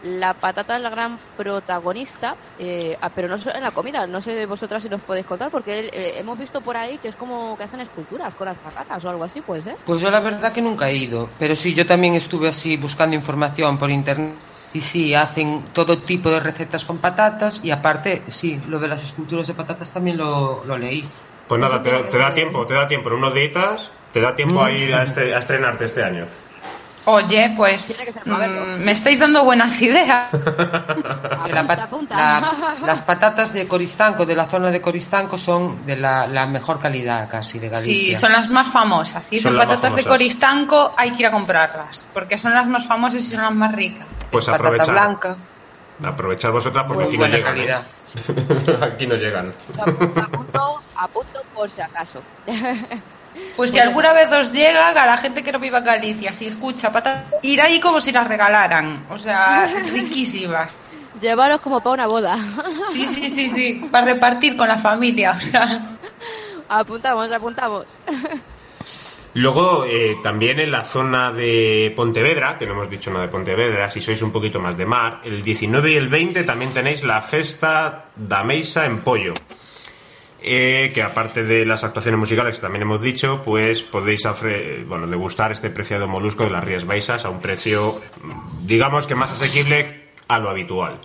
La 0.00 0.34
patata 0.34 0.76
es 0.76 0.82
la 0.82 0.90
gran 0.90 1.18
protagonista, 1.36 2.36
eh, 2.56 2.96
ah, 3.00 3.10
pero 3.12 3.26
no 3.26 3.36
solo 3.36 3.56
en 3.56 3.64
la 3.64 3.72
comida. 3.72 4.06
No 4.06 4.20
sé 4.20 4.46
vosotras 4.46 4.82
si 4.82 4.88
nos 4.88 5.02
podéis 5.02 5.26
contar, 5.26 5.50
porque 5.50 5.90
eh, 5.92 6.18
hemos 6.18 6.38
visto 6.38 6.60
por 6.60 6.76
ahí 6.76 6.98
que 6.98 7.08
es 7.08 7.16
como 7.16 7.56
que 7.56 7.64
hacen 7.64 7.80
esculturas 7.80 8.32
con 8.34 8.46
las 8.46 8.58
patatas 8.58 9.04
o 9.04 9.10
algo 9.10 9.24
así, 9.24 9.40
¿puede 9.40 9.62
ser? 9.62 9.74
Pues 9.84 10.00
yo 10.00 10.10
la 10.10 10.20
verdad 10.20 10.52
que 10.52 10.62
nunca 10.62 10.88
he 10.88 10.96
ido, 10.96 11.28
pero 11.38 11.56
sí, 11.56 11.74
yo 11.74 11.84
también 11.84 12.14
estuve 12.14 12.48
así 12.48 12.76
buscando 12.76 13.16
información 13.16 13.76
por 13.76 13.90
internet 13.90 14.36
y 14.74 14.80
sí, 14.80 15.14
hacen 15.14 15.64
todo 15.72 15.98
tipo 15.98 16.30
de 16.30 16.40
recetas 16.40 16.84
con 16.84 16.98
patatas 16.98 17.60
y 17.62 17.70
aparte, 17.70 18.22
sí, 18.28 18.60
lo 18.68 18.78
de 18.78 18.88
las 18.88 19.02
esculturas 19.02 19.46
de 19.48 19.54
patatas 19.54 19.90
también 19.92 20.16
lo, 20.16 20.64
lo 20.64 20.76
leí. 20.76 21.04
Pues 21.48 21.60
nada, 21.60 21.82
te, 21.82 21.90
te 21.90 22.18
da 22.18 22.34
tiempo, 22.34 22.66
te 22.66 22.74
da 22.74 22.86
tiempo 22.86 23.08
en 23.08 23.14
unos 23.16 23.32
días, 23.34 23.90
te 24.12 24.20
da 24.20 24.36
tiempo 24.36 24.62
a 24.62 24.70
ir 24.70 24.94
a, 24.94 25.02
este- 25.04 25.34
a 25.34 25.38
estrenarte 25.38 25.86
este 25.86 26.04
año. 26.04 26.26
Oye, 27.10 27.54
pues 27.56 27.96
mm, 28.26 28.84
me 28.84 28.92
estáis 28.92 29.18
dando 29.20 29.42
buenas 29.42 29.80
ideas. 29.80 30.28
Que 31.46 31.52
la 31.54 31.66
pat- 31.66 31.80
apunta. 31.80 32.14
la- 32.16 32.74
las 32.84 33.00
patatas 33.00 33.54
de 33.54 33.66
Coristanco, 33.66 34.26
de 34.26 34.34
la 34.34 34.46
zona 34.46 34.70
de 34.70 34.82
Coristanco, 34.82 35.38
son 35.38 35.86
de 35.86 35.96
la, 35.96 36.26
la 36.26 36.44
mejor 36.46 36.78
calidad 36.78 37.26
casi 37.30 37.58
de 37.58 37.70
Galicia. 37.70 38.14
Sí, 38.14 38.20
son 38.20 38.32
las 38.32 38.50
más 38.50 38.68
famosas. 38.70 39.24
Si 39.24 39.40
más 39.40 39.54
patatas 39.54 39.96
de. 39.96 40.04
Coristanco, 40.04 40.92
hay 40.98 41.12
que 41.12 41.20
ir 41.22 41.26
a 41.28 41.30
comprarlas, 41.30 42.06
porque 42.12 42.36
son 42.36 42.52
las 42.52 42.66
más 42.66 42.86
famosas 42.86 43.20
y 43.20 43.30
son 43.30 43.40
las 43.40 43.54
más 43.54 43.74
ricas. 43.74 44.06
Pues 44.30 44.48
aprovechar. 44.48 44.92
blanca, 44.92 45.36
Aprovechar 46.04 46.52
vosotras 46.52 46.84
porque 46.86 47.04
muy 47.04 47.08
aquí 47.08 47.18
no 47.18 47.26
llegan. 47.26 47.58
¿eh? 47.58 47.84
aquí 48.82 49.06
no 49.06 49.14
llegan. 49.16 49.52
apunto, 50.22 50.80
apunto 50.96 51.42
por 51.54 51.70
si 51.70 51.80
acaso. 51.80 52.22
Pues 53.56 53.70
si 53.70 53.76
Pues 53.76 53.86
alguna 53.88 54.12
vez 54.12 54.32
os 54.32 54.50
llega, 54.52 54.88
a 54.88 55.06
la 55.06 55.16
gente 55.16 55.44
que 55.44 55.52
no 55.52 55.60
viva 55.60 55.78
en 55.78 55.84
Galicia, 55.84 56.32
si 56.32 56.46
escucha 56.46 56.90
patatas, 56.90 57.24
ir 57.42 57.60
ahí 57.60 57.78
como 57.78 58.00
si 58.00 58.10
las 58.10 58.26
regalaran. 58.26 59.04
O 59.10 59.18
sea, 59.18 59.66
riquísimas. 59.92 60.74
Llevaros 61.20 61.60
como 61.60 61.80
para 61.80 61.94
una 61.94 62.06
boda. 62.08 62.36
Sí, 62.92 63.06
sí, 63.06 63.28
sí, 63.30 63.48
sí, 63.50 63.88
para 63.92 64.06
repartir 64.06 64.56
con 64.56 64.66
la 64.66 64.78
familia. 64.78 65.36
O 65.36 65.40
sea, 65.40 65.82
apuntamos, 66.68 67.30
apuntamos. 67.30 67.86
Luego, 69.38 69.84
eh, 69.84 70.16
también 70.22 70.58
en 70.58 70.70
la 70.72 70.82
zona 70.84 71.32
de 71.32 71.92
Pontevedra, 71.94 72.58
que 72.58 72.66
no 72.66 72.72
hemos 72.72 72.90
dicho 72.90 73.10
nada 73.10 73.26
de 73.26 73.30
Pontevedra, 73.30 73.88
si 73.88 74.00
sois 74.00 74.20
un 74.22 74.32
poquito 74.32 74.58
más 74.58 74.76
de 74.76 74.84
mar, 74.84 75.20
el 75.24 75.42
19 75.44 75.92
y 75.92 75.94
el 75.96 76.08
20 76.08 76.42
también 76.42 76.72
tenéis 76.72 77.04
la 77.04 77.22
Festa 77.22 78.06
da 78.16 78.42
Meisa 78.42 78.84
en 78.86 78.98
Pollo. 78.98 79.34
Eh, 80.40 80.90
que 80.94 81.02
aparte 81.02 81.42
de 81.44 81.64
las 81.66 81.84
actuaciones 81.84 82.18
musicales 82.18 82.56
que 82.56 82.62
también 82.62 82.82
hemos 82.82 83.00
dicho, 83.00 83.42
pues 83.44 83.82
podéis 83.82 84.22
bueno, 84.86 85.06
degustar 85.06 85.52
este 85.52 85.68
preciado 85.70 86.06
molusco 86.08 86.44
de 86.44 86.50
las 86.50 86.64
Rías 86.64 86.84
Baixas 86.86 87.24
a 87.24 87.28
un 87.30 87.40
precio, 87.40 88.00
digamos 88.62 89.06
que 89.06 89.14
más 89.14 89.30
asequible 89.32 90.10
a 90.28 90.38
lo 90.38 90.48
habitual. 90.48 90.98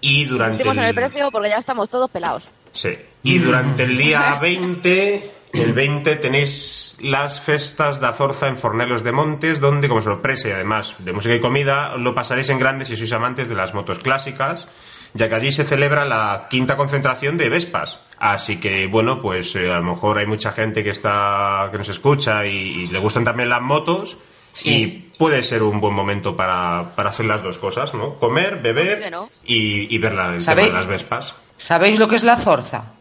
Y 0.00 0.24
durante 0.26 0.54
Insistimos 0.56 0.76
en 0.78 0.82
el 0.84 0.88
el- 0.90 0.94
precio 0.94 1.30
porque 1.30 1.48
ya 1.48 1.56
estamos 1.58 1.88
todos 1.88 2.10
pelados. 2.10 2.48
Sí. 2.72 2.92
Y 3.22 3.38
durante 3.38 3.82
el 3.84 3.96
día 3.96 4.38
20, 4.42 5.30
el 5.60 5.72
20 5.72 6.16
tenéis 6.16 6.96
las 7.00 7.40
festas 7.40 8.00
de 8.00 8.06
Azorza 8.06 8.48
en 8.48 8.56
Fornelos 8.56 9.02
de 9.04 9.12
Montes, 9.12 9.60
donde 9.60 9.88
como 9.88 10.02
sorpresa 10.02 10.48
y 10.48 10.52
además 10.52 10.96
de 10.98 11.12
música 11.12 11.34
y 11.34 11.40
comida, 11.40 11.96
lo 11.96 12.14
pasaréis 12.14 12.48
en 12.48 12.58
grande 12.58 12.84
si 12.86 12.96
sois 12.96 13.12
amantes 13.12 13.48
de 13.48 13.54
las 13.54 13.74
motos 13.74 13.98
clásicas, 13.98 14.68
ya 15.14 15.28
que 15.28 15.34
allí 15.34 15.52
se 15.52 15.64
celebra 15.64 16.04
la 16.04 16.46
quinta 16.50 16.76
concentración 16.76 17.36
de 17.36 17.48
Vespas. 17.48 18.00
Así 18.18 18.58
que, 18.58 18.86
bueno, 18.86 19.20
pues 19.20 19.54
eh, 19.56 19.70
a 19.70 19.78
lo 19.78 19.84
mejor 19.84 20.18
hay 20.18 20.26
mucha 20.26 20.50
gente 20.52 20.82
que 20.82 20.90
está 20.90 21.68
que 21.70 21.78
nos 21.78 21.88
escucha 21.88 22.46
y, 22.46 22.56
y 22.56 22.86
le 22.86 22.98
gustan 22.98 23.24
también 23.24 23.48
las 23.50 23.60
motos. 23.60 24.16
Sí. 24.52 24.70
Y 24.70 24.86
puede 25.18 25.42
ser 25.42 25.62
un 25.62 25.80
buen 25.80 25.92
momento 25.92 26.34
para, 26.34 26.92
para 26.96 27.10
hacer 27.10 27.26
las 27.26 27.42
dos 27.42 27.58
cosas, 27.58 27.92
¿no? 27.92 28.14
Comer, 28.14 28.54
¿Por 28.54 28.62
qué 28.62 28.72
beber 28.72 29.10
no? 29.12 29.28
y, 29.44 29.94
y 29.94 29.98
ver 29.98 30.14
la, 30.14 30.28
el 30.28 30.30
tema 30.38 30.40
¿Sabéis? 30.40 30.68
de 30.68 30.72
las 30.72 30.86
Vespas. 30.86 31.34
¿Sabéis 31.58 31.98
lo 31.98 32.08
que 32.08 32.16
es 32.16 32.24
la 32.24 32.38
zorza? 32.38 32.92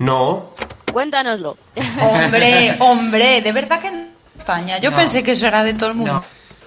No, 0.00 0.50
Cuéntanoslo. 0.92 1.56
hombre, 2.00 2.76
hombre, 2.80 3.40
de 3.40 3.52
verdad 3.52 3.80
que 3.80 3.88
en 3.88 4.10
España. 4.38 4.78
Yo 4.78 4.90
No. 4.90 4.96
pensé 4.96 5.22
que 5.22 5.32
eso 5.32 5.46
era 5.46 5.62
de 5.64 5.74
todo 5.74 5.90
el 5.90 5.96
mundo. 5.96 6.24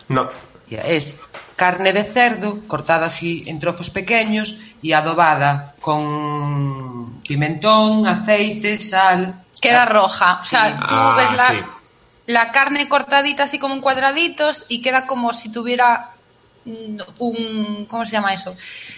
No. 0.10 0.24
no. 0.24 0.30
Es 0.70 1.20
carne 1.56 1.92
de 1.94 2.04
cerdo 2.04 2.60
cortada 2.68 3.08
así 3.08 3.44
en 3.46 3.60
trozos 3.60 3.90
pequeños 3.90 4.58
y 4.82 4.94
adobada 4.94 5.76
con 5.82 7.22
pimentón, 7.28 8.08
aceite, 8.08 8.80
sal. 8.80 9.44
Queda 9.62 9.86
roja. 9.86 10.40
O 10.42 10.46
sea, 10.46 10.70
Sí. 10.70 10.74
tú 10.88 10.96
Ah, 10.96 11.14
ves 11.18 11.32
la, 11.38 11.48
sí. 11.50 11.56
la 12.28 12.52
carne 12.52 12.88
cortadita 12.90 13.44
así 13.44 13.60
como 13.60 13.76
en 13.76 13.82
cuadraditos 13.82 14.66
y 14.70 14.82
queda 14.82 15.06
como 15.06 15.34
si 15.34 15.52
tuviera 15.52 16.12
un... 16.66 17.86
¿Cómo 17.90 18.06
se 18.06 18.12
llama 18.12 18.34
eso? 18.34 18.54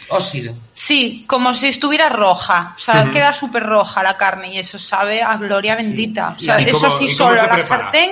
Óxido. 0.09 0.53
Sí, 0.71 1.25
como 1.27 1.53
si 1.53 1.67
estuviera 1.67 2.09
roja. 2.09 2.73
O 2.75 2.77
sea, 2.79 3.03
Ujú. 3.03 3.11
queda 3.11 3.33
súper 3.33 3.63
roja 3.63 4.03
la 4.03 4.17
carne 4.17 4.53
y 4.53 4.57
eso 4.59 4.77
sabe 4.77 5.21
a 5.21 5.37
gloria 5.37 5.75
bendita. 5.75 6.33
O 6.35 6.39
sea, 6.39 6.59
¿Y 6.59 6.65
eso 6.65 6.79
cómo- 6.79 6.91
sí 6.91 7.11
solo 7.11 7.39
se 7.39 7.47
la 7.47 7.61
sartén. 7.61 8.11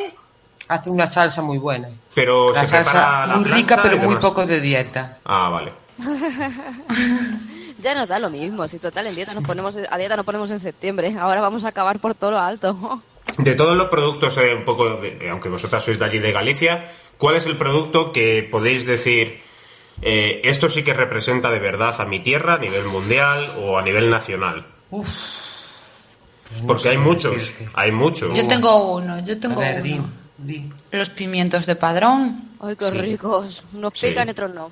Hace 0.68 0.90
una 0.90 1.06
salsa 1.06 1.42
muy 1.42 1.58
buena. 1.58 1.90
Pero 2.16 2.54
La 2.54 2.64
se 2.66 2.72
prepara 2.72 2.84
salsa 2.94 3.26
la 3.28 3.36
muy 3.36 3.50
rica, 3.50 3.80
pero 3.84 3.98
muy 3.98 4.16
poco 4.18 4.46
de 4.46 4.60
dieta. 4.62 5.18
Ah, 5.26 5.50
vale. 5.50 5.74
Ya 7.82 7.96
nos 7.96 8.08
da 8.08 8.20
lo 8.20 8.30
mismo. 8.30 8.68
Si 8.68 8.78
total 8.78 9.08
en 9.08 9.16
dieta 9.16 9.34
nos 9.34 9.44
ponemos 9.44 9.76
a 9.90 9.98
dieta 9.98 10.16
nos 10.16 10.24
ponemos 10.24 10.52
en 10.52 10.60
septiembre. 10.60 11.16
Ahora 11.20 11.42
vamos 11.42 11.64
a 11.66 11.70
acabar 11.70 11.98
por 11.98 12.14
todo 12.14 12.30
lo 12.30 12.40
alto. 12.40 13.02
De 13.44 13.56
todos 13.56 13.76
los 13.78 13.88
productos, 13.90 14.38
eh, 14.38 14.54
un 14.56 14.66
poco, 14.66 14.98
de- 14.98 15.12
de- 15.16 15.30
aunque 15.30 15.50
vosotras 15.50 15.84
sois 15.84 15.98
de 16.00 16.06
allí 16.06 16.20
de 16.20 16.32
Galicia, 16.32 16.92
¿cuál 17.18 17.36
es 17.36 17.46
el 17.46 17.58
producto 17.58 18.12
que 18.12 18.48
podéis 18.50 18.86
decir, 18.86 19.42
eh, 20.02 20.42
esto 20.44 20.70
sí 20.70 20.84
que 20.84 20.94
representa 20.94 21.50
de 21.50 21.60
verdad 21.60 22.00
a 22.00 22.06
mi 22.06 22.20
tierra 22.20 22.56
a 22.56 22.58
nivel 22.60 22.86
mundial 22.86 23.54
o 23.60 23.78
a 23.78 23.82
nivel 23.82 24.10
nacional? 24.10 24.66
Uf. 24.92 25.08
Pues 26.50 26.62
no 26.62 26.68
Porque 26.68 26.84
sé 26.84 26.90
hay 26.90 26.98
muchos, 26.98 27.34
decirte. 27.34 27.70
hay 27.74 27.92
muchos. 27.92 28.38
Yo 28.38 28.48
tengo 28.48 28.96
uno, 28.96 29.24
yo 29.24 29.40
tengo 29.40 29.60
ver, 29.62 29.82
di, 29.82 29.94
uno. 29.94 30.10
di. 30.38 30.70
Los 30.92 31.10
pimientos 31.10 31.66
de 31.66 31.76
padrón. 31.78 32.50
Ay, 32.60 32.76
qué 32.76 32.92
Sí. 32.92 32.98
ricos. 32.98 33.64
Unos 33.74 33.94
Sí. 33.96 34.08
pican 34.08 34.28
y 34.28 34.32
otros 34.32 34.54
no. 34.54 34.72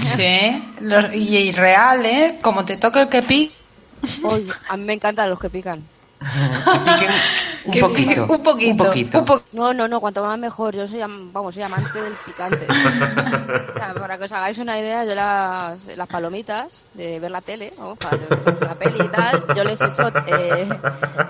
Sí, 0.00 0.62
los- 0.80 1.14
y, 1.14 1.36
y 1.38 1.52
real, 1.52 2.04
¿eh? 2.04 2.38
Como 2.42 2.64
te 2.64 2.76
toque 2.76 3.02
el 3.02 3.08
que. 3.08 3.22
Ay, 3.22 4.46
a 4.68 4.76
mí 4.76 4.84
me 4.84 4.94
encantan 4.94 5.30
los 5.30 5.38
que 5.38 5.48
pican. 5.50 5.82
Un 7.64 7.72
que 7.72 7.80
poquito. 7.80 8.22
Un 8.22 8.42
poquito. 8.42 8.70
Un 8.70 8.76
poquito. 8.76 9.18
un 9.18 9.24
po- 9.24 9.42
No, 9.52 9.74
no, 9.74 9.86
no, 9.88 10.00
cuanto 10.00 10.22
más 10.24 10.38
mejor. 10.38 10.74
Yo 10.74 10.86
soy, 10.88 11.00
am- 11.02 11.30
vamos, 11.32 11.54
soy 11.54 11.62
amante 11.62 12.00
del 12.00 12.12
picante. 12.14 12.66
O 13.70 13.74
sea, 13.74 13.94
para 13.94 14.18
que 14.18 14.24
os 14.24 14.32
hagáis 14.32 14.58
una 14.58 14.78
idea, 14.78 15.04
yo 15.04 15.14
las, 15.14 15.86
las 15.96 16.06
palomitas 16.08 16.68
de 16.94 17.18
ver 17.18 17.30
la 17.30 17.40
tele, 17.40 17.72
vamos, 17.78 17.98
para 17.98 18.16
ver 18.16 18.60
la 18.60 18.74
peli 18.74 18.98
y 19.04 19.08
tal, 19.08 19.44
yo 19.56 19.64
les 19.64 19.80
echo, 19.80 20.08
eh, 20.26 20.68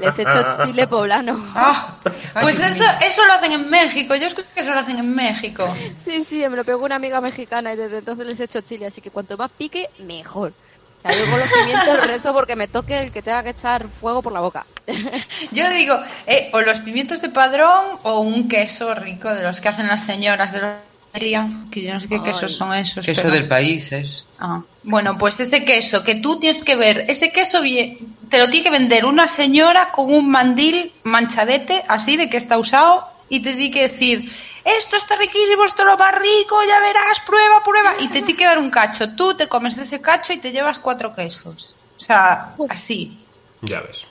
les 0.01 0.19
echo 0.19 0.65
chile 0.65 0.87
poblano. 0.87 1.37
Ah, 1.55 1.97
Pues 2.41 2.59
eso, 2.59 2.85
eso 3.07 3.25
lo 3.27 3.33
hacen 3.35 3.53
en 3.53 3.71
México. 3.71 4.15
Yo 4.17 4.27
escuché 4.27 4.49
que 4.55 4.61
eso 4.61 4.73
lo 4.75 4.81
hacen 4.81 4.99
en 4.99 5.15
México. 5.15 5.73
Sí, 5.97 6.25
sí, 6.25 6.39
me 6.49 6.57
lo 6.57 6.65
pegó 6.65 6.85
una 6.85 6.97
amiga 6.97 7.21
mexicana 7.21 7.73
y 7.73 7.77
desde 7.77 7.99
entonces 7.99 8.27
les 8.27 8.41
echo 8.41 8.61
chile, 8.61 8.87
así 8.87 9.01
que 9.01 9.11
cuanto 9.11 9.37
más 9.37 9.51
pique, 9.57 9.89
mejor. 10.01 10.53
O 11.02 11.09
sea, 11.09 11.19
yo 11.19 11.30
con 11.30 11.38
los 11.40 11.49
pimientos 11.49 12.07
rezo 12.07 12.33
porque 12.35 12.57
me 12.57 12.69
toque 12.69 12.99
el 13.00 13.11
que 13.11 13.23
tenga 13.23 13.42
que 13.42 13.50
echar 13.50 13.87
fuego 13.88 14.21
por 14.23 14.33
la 14.33 14.40
boca. 14.40 14.66
Yo 15.52 15.71
digo, 15.71 15.97
eh, 16.26 16.50
o 16.52 16.61
los 16.61 16.80
pimientos 16.80 17.23
de 17.23 17.30
padrón 17.30 17.85
o 18.02 18.21
un 18.21 18.49
queso 18.49 18.95
rico 18.95 19.33
de 19.35 19.42
los 19.42 19.61
que 19.61 19.69
hacen 19.69 19.87
las 19.87 20.04
señoras 20.04 20.52
de 20.52 20.61
la 20.61 20.76
hostelería, 21.07 21.49
que 21.71 21.83
yo 21.83 21.95
no 21.95 22.00
sé 22.00 22.09
qué 22.09 22.16
Ay. 22.16 22.23
quesos 22.23 22.54
son 22.54 22.75
esos. 22.75 23.07
Queso 23.07 23.23
pero- 23.23 23.35
del 23.35 23.49
país 23.49 23.90
es. 23.92 24.26
Ah, 24.38 24.61
Bueno, 24.83 25.16
pues 25.16 25.40
ese 25.40 25.64
queso 25.64 26.02
que 26.02 26.16
tú 26.16 26.38
tienes 26.38 26.62
que 26.62 26.76
ver, 26.76 27.04
ese 27.09 27.30
queso 27.33 27.62
te 27.62 28.38
lo 28.38 28.49
tiene 28.49 28.62
que 28.64 28.71
vender 28.71 29.04
una 29.07 29.26
señora 29.28 29.90
con 29.92 30.12
un 30.12 30.28
mandil 30.28 30.92
manchadete 31.04 31.83
así 31.88 32.16
de 32.16 32.28
que 32.28 32.37
está 32.37 32.59
usado 32.59 33.07
y 33.28 33.40
te 33.40 33.54
tiene 33.54 33.71
que 33.71 33.83
decir, 33.83 34.30
esto 34.64 34.97
está 34.97 35.17
riquísimo, 35.17 35.64
esto 35.64 35.83
es 35.83 35.87
lo 35.87 35.97
más 35.97 36.14
rico, 36.14 36.57
ya 36.69 36.81
verás, 36.81 37.21
prueba, 37.26 37.62
prueba. 37.64 37.95
Y 38.00 38.09
te 38.09 38.23
tiene 38.23 38.37
que 38.37 38.45
dar 38.45 38.59
un 38.59 38.71
cacho. 38.71 39.14
Tú 39.14 39.35
te 39.35 39.49
comes 39.49 39.76
ese 39.79 40.00
cacho 40.00 40.33
y 40.33 40.38
te 40.38 40.52
llevas 40.52 40.79
cuatro 40.79 41.14
quesos. 41.14 41.76
O 41.97 42.00
sea, 42.00 42.55
así. 42.69 43.19
Ya 43.62 43.81
ves. 43.81 44.02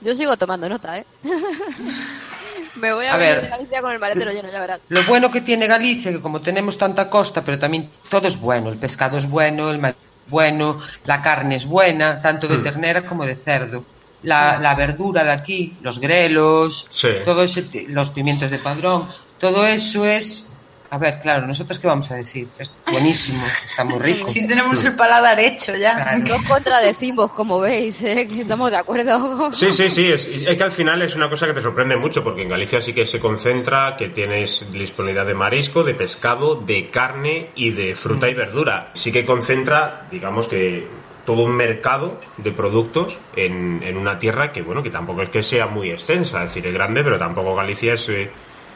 Yo 0.00 0.14
sigo 0.14 0.36
tomando 0.36 0.68
nota, 0.68 0.98
¿eh? 0.98 1.04
me 2.76 2.92
voy 2.92 3.06
a, 3.06 3.16
ver. 3.16 3.42
de 3.42 3.48
Galicia 3.48 3.82
con 3.82 3.92
el 3.92 3.98
maletero 3.98 4.32
lleno, 4.32 4.50
ya 4.50 4.60
verás. 4.60 4.80
Lo 4.88 5.02
bueno 5.04 5.30
que 5.30 5.40
tiene 5.40 5.66
Galicia, 5.66 6.10
que 6.10 6.20
como 6.20 6.40
tenemos 6.40 6.78
tanta 6.78 7.08
costa, 7.10 7.42
pero 7.42 7.58
también 7.58 7.90
todo 8.08 8.26
es 8.28 8.40
bueno. 8.40 8.70
El 8.70 8.78
pescado 8.78 9.18
es 9.18 9.28
bueno, 9.28 9.70
el 9.70 9.78
maíz 9.78 9.96
es 10.26 10.30
bueno, 10.30 10.80
la 11.04 11.20
carne 11.22 11.56
es 11.56 11.66
buena, 11.66 12.22
tanto 12.22 12.48
de 12.48 12.58
Hmm. 12.58 12.62
ternera 12.62 13.04
como 13.06 13.26
de 13.26 13.36
cerdo. 13.36 13.84
La, 14.22 14.58
la 14.58 14.74
verdura 14.74 15.24
de 15.24 15.32
aquí, 15.32 15.76
los 15.80 15.98
grelos, 15.98 16.86
Sí. 16.90 17.08
todo 17.24 17.42
ese, 17.42 17.62
ti- 17.62 17.86
los 17.86 18.10
pimientos 18.10 18.50
de 18.50 18.58
padrón, 18.58 19.08
todo 19.40 19.66
eso 19.66 20.04
es 20.04 20.46
A 20.92 20.98
ver, 20.98 21.20
claro, 21.20 21.46
nosotros 21.46 21.78
qué 21.78 21.86
vamos 21.86 22.10
a 22.10 22.16
decir? 22.16 22.48
Es 22.58 22.74
buenísimo, 22.90 23.40
está 23.64 23.84
muy 23.84 24.00
rico. 24.00 24.28
Si 24.28 24.44
tenemos 24.44 24.84
el 24.84 24.96
paladar 24.96 25.38
hecho 25.38 25.72
ya. 25.76 25.94
Claro. 25.94 26.18
No 26.18 26.48
contradecimos, 26.48 27.30
como 27.30 27.60
veis, 27.60 28.02
¿eh? 28.02 28.26
que 28.26 28.40
estamos 28.40 28.72
de 28.72 28.78
acuerdo. 28.78 29.52
Sí, 29.52 29.72
sí, 29.72 29.88
sí, 29.88 30.10
es, 30.10 30.26
es 30.26 30.56
que 30.56 30.64
al 30.64 30.72
final 30.72 31.00
es 31.02 31.14
una 31.14 31.30
cosa 31.30 31.46
que 31.46 31.54
te 31.54 31.62
sorprende 31.62 31.96
mucho, 31.96 32.24
porque 32.24 32.42
en 32.42 32.48
Galicia 32.48 32.80
sí 32.80 32.92
que 32.92 33.06
se 33.06 33.20
concentra 33.20 33.94
que 33.96 34.08
tienes 34.08 34.66
disponibilidad 34.72 35.26
de 35.26 35.34
marisco, 35.34 35.84
de 35.84 35.94
pescado, 35.94 36.56
de 36.56 36.90
carne 36.90 37.50
y 37.54 37.70
de 37.70 37.94
fruta 37.94 38.28
y 38.28 38.34
verdura. 38.34 38.90
Sí 38.94 39.12
que 39.12 39.24
concentra, 39.24 40.08
digamos 40.10 40.48
que 40.48 40.88
todo 41.24 41.42
un 41.44 41.52
mercado 41.52 42.20
de 42.36 42.50
productos 42.50 43.16
en, 43.36 43.80
en 43.84 43.96
una 43.96 44.18
tierra 44.18 44.50
que, 44.50 44.62
bueno, 44.62 44.82
que 44.82 44.90
tampoco 44.90 45.22
es 45.22 45.28
que 45.28 45.44
sea 45.44 45.68
muy 45.68 45.90
extensa, 45.92 46.38
es 46.42 46.54
decir, 46.54 46.66
es 46.66 46.74
grande, 46.74 47.04
pero 47.04 47.18
tampoco 47.18 47.54
Galicia 47.54 47.94
es 47.94 48.08
eh, 48.08 48.30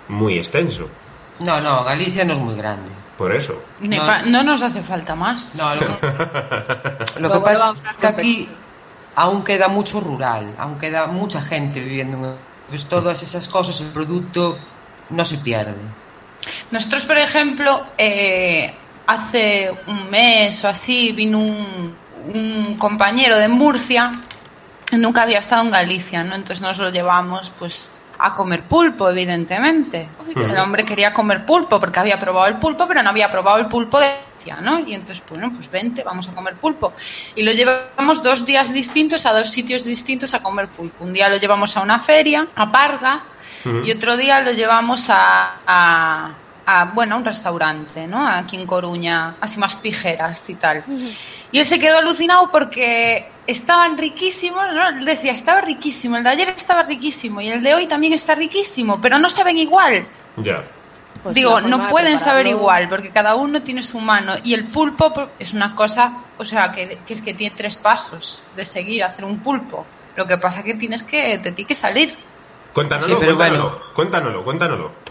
muy 0.09 0.39
extenso. 0.39 0.89
No, 1.41 1.61
no, 1.61 1.85
Galicia 1.85 2.25
no 2.25 2.35
es 2.35 2.39
muy 2.39 2.57
grande. 2.57 2.89
Por 3.19 3.35
eso. 3.35 3.63
No. 3.81 4.43
nos 4.43 4.63
hace 4.63 4.83
falta 4.83 5.15
más. 5.15 5.55
No, 5.57 5.75
lo 5.75 6.01
que, 6.01 6.07
lo 7.21 7.29
que 7.29 7.35
Como 7.35 7.43
pasa 7.43 7.73
es 7.91 7.97
que 8.01 8.07
aquí 8.07 8.49
aún 9.17 9.45
queda 9.45 9.69
mucho 9.69 10.01
rural, 10.01 10.55
aún 10.59 10.79
queda 10.79 11.07
mucha 11.07 11.41
gente 11.41 11.81
viviendo. 11.81 12.17
en- 12.19 12.37
Pues 12.69 12.87
todas 12.87 13.23
esas 13.23 13.47
cosas, 13.49 13.81
el 13.81 13.89
producto 13.89 14.59
no 15.11 15.25
se 15.25 15.39
pierde. 15.39 15.75
Nosotros, 16.71 17.05
por 17.05 17.19
ejemplo, 17.19 17.85
eh, 17.99 18.75
hace 19.07 19.71
un 19.87 20.11
mes 20.11 20.65
o 20.65 20.69
así 20.69 21.13
vino 21.13 21.39
un, 21.39 21.95
un 22.35 22.77
compañero 22.79 23.39
de 23.39 23.49
Murcia, 23.49 24.13
nunca 24.93 25.23
había 25.23 25.39
estado 25.39 25.63
en 25.63 25.71
Galicia, 25.71 26.25
¿no? 26.25 26.35
Entonces 26.35 26.61
nos 26.63 26.79
lo 26.79 26.91
llevamos, 26.91 27.51
pues, 27.59 27.91
a 28.27 28.35
comer 28.35 28.65
pulpo, 28.65 29.11
evidentemente. 29.11 30.09
El 30.35 30.57
hombre 30.59 30.85
quería 30.85 31.13
comer 31.13 31.45
pulpo 31.45 31.79
porque 31.79 32.01
había 32.01 32.19
probado 32.19 32.47
el 32.47 32.57
pulpo, 32.57 32.87
pero 32.89 33.03
no 33.03 33.11
había 33.11 33.31
probado 33.31 33.59
el 33.59 33.67
pulpo 33.67 34.01
de 34.01 34.07
¿no? 34.61 34.81
Y 34.81 34.95
entonces, 34.95 35.25
bueno, 35.29 35.53
pues 35.55 35.71
vente, 35.71 36.03
vamos 36.03 36.29
a 36.29 36.33
comer 36.33 36.55
pulpo. 36.57 36.93
Y 37.35 37.43
lo 37.43 37.53
llevamos 37.53 38.23
dos 38.23 38.45
días 38.45 38.73
distintos 38.73 39.27
a 39.27 39.33
dos 39.33 39.49
sitios 39.49 39.85
distintos 39.85 40.35
a 40.35 40.43
comer 40.43 40.69
pulpo. 40.69 41.05
Un 41.05 41.13
día 41.13 41.29
lo 41.29 41.37
llevamos 41.37 41.77
a 41.77 41.81
una 41.81 41.99
feria, 41.99 42.47
a 42.55 42.71
Parga, 42.71 43.25
y 43.83 43.91
otro 43.91 44.17
día 44.17 44.43
lo 44.43 44.53
llevamos 44.53 45.09
a, 45.09 45.61
a, 45.67 46.35
a, 46.67 46.85
bueno, 46.87 47.15
a 47.15 47.19
un 47.19 47.25
restaurante, 47.25 48.07
¿no? 48.07 48.27
Aquí 48.27 48.57
en 48.57 48.67
Coruña, 48.67 49.37
así 49.41 49.59
más 49.59 49.77
pijeras 49.77 50.49
y 50.49 50.55
tal. 50.55 50.85
Y 51.53 51.59
él 51.59 51.67
se 51.67 51.79
quedó 51.79 51.99
alucinado 51.99 52.51
porque 52.51 53.31
estaban 53.47 53.99
riquísimos, 53.99 54.67
¿no? 54.75 54.89
Él 54.89 55.05
decía, 55.05 55.33
estaba 55.33 55.61
riquísimo, 55.61 56.17
el 56.17 56.25
de 56.25 56.31
ayer 56.31 56.49
estaba 56.57 56.83
riquísimo 56.83 57.41
y 57.41 57.49
el 57.49 57.63
de 57.63 57.75
hoy 57.75 57.87
también 57.87 58.13
está 58.13 58.35
riquísimo, 58.35 59.01
pero 59.01 59.19
no 59.19 59.29
saben 59.31 59.59
igual. 59.59 60.07
Ya. 60.37 60.65
Pues 61.23 61.35
Digo, 61.35 61.61
no 61.63 61.79
de 61.79 61.89
pueden 61.89 62.21
saber 62.21 62.47
igual, 62.47 62.89
porque 62.89 63.11
cada 63.11 63.35
uno 63.35 63.63
tiene 63.63 63.83
su 63.83 63.99
mano. 63.99 64.35
Y 64.45 64.53
el 64.53 64.67
pulpo 64.67 65.13
pues, 65.13 65.29
es 65.39 65.55
una 65.55 65.75
cosa, 65.75 66.19
o 66.37 66.45
sea, 66.45 66.71
que, 66.71 66.99
que 67.07 67.13
es 67.15 67.23
que 67.23 67.33
tiene 67.33 67.55
tres 67.57 67.77
pasos 67.77 68.45
de 68.57 68.67
seguir, 68.67 69.05
hacer 69.05 69.25
un 69.25 69.39
pulpo. 69.39 69.87
Lo 70.17 70.27
que 70.27 70.37
pasa 70.39 70.63
que 70.63 70.75
tienes 70.75 71.03
que, 71.03 71.39
te 71.39 71.53
tiene 71.53 71.67
que 71.67 71.75
salir. 71.75 72.15
Cuéntanoslo, 72.75 73.15
Sí, 73.15 73.21
pero 73.21 73.37
cuéntanoslo, 73.37 73.71
bueno. 73.71 73.95
cuéntanoslo, 73.95 74.45
cuéntanoslo. 74.45 75.04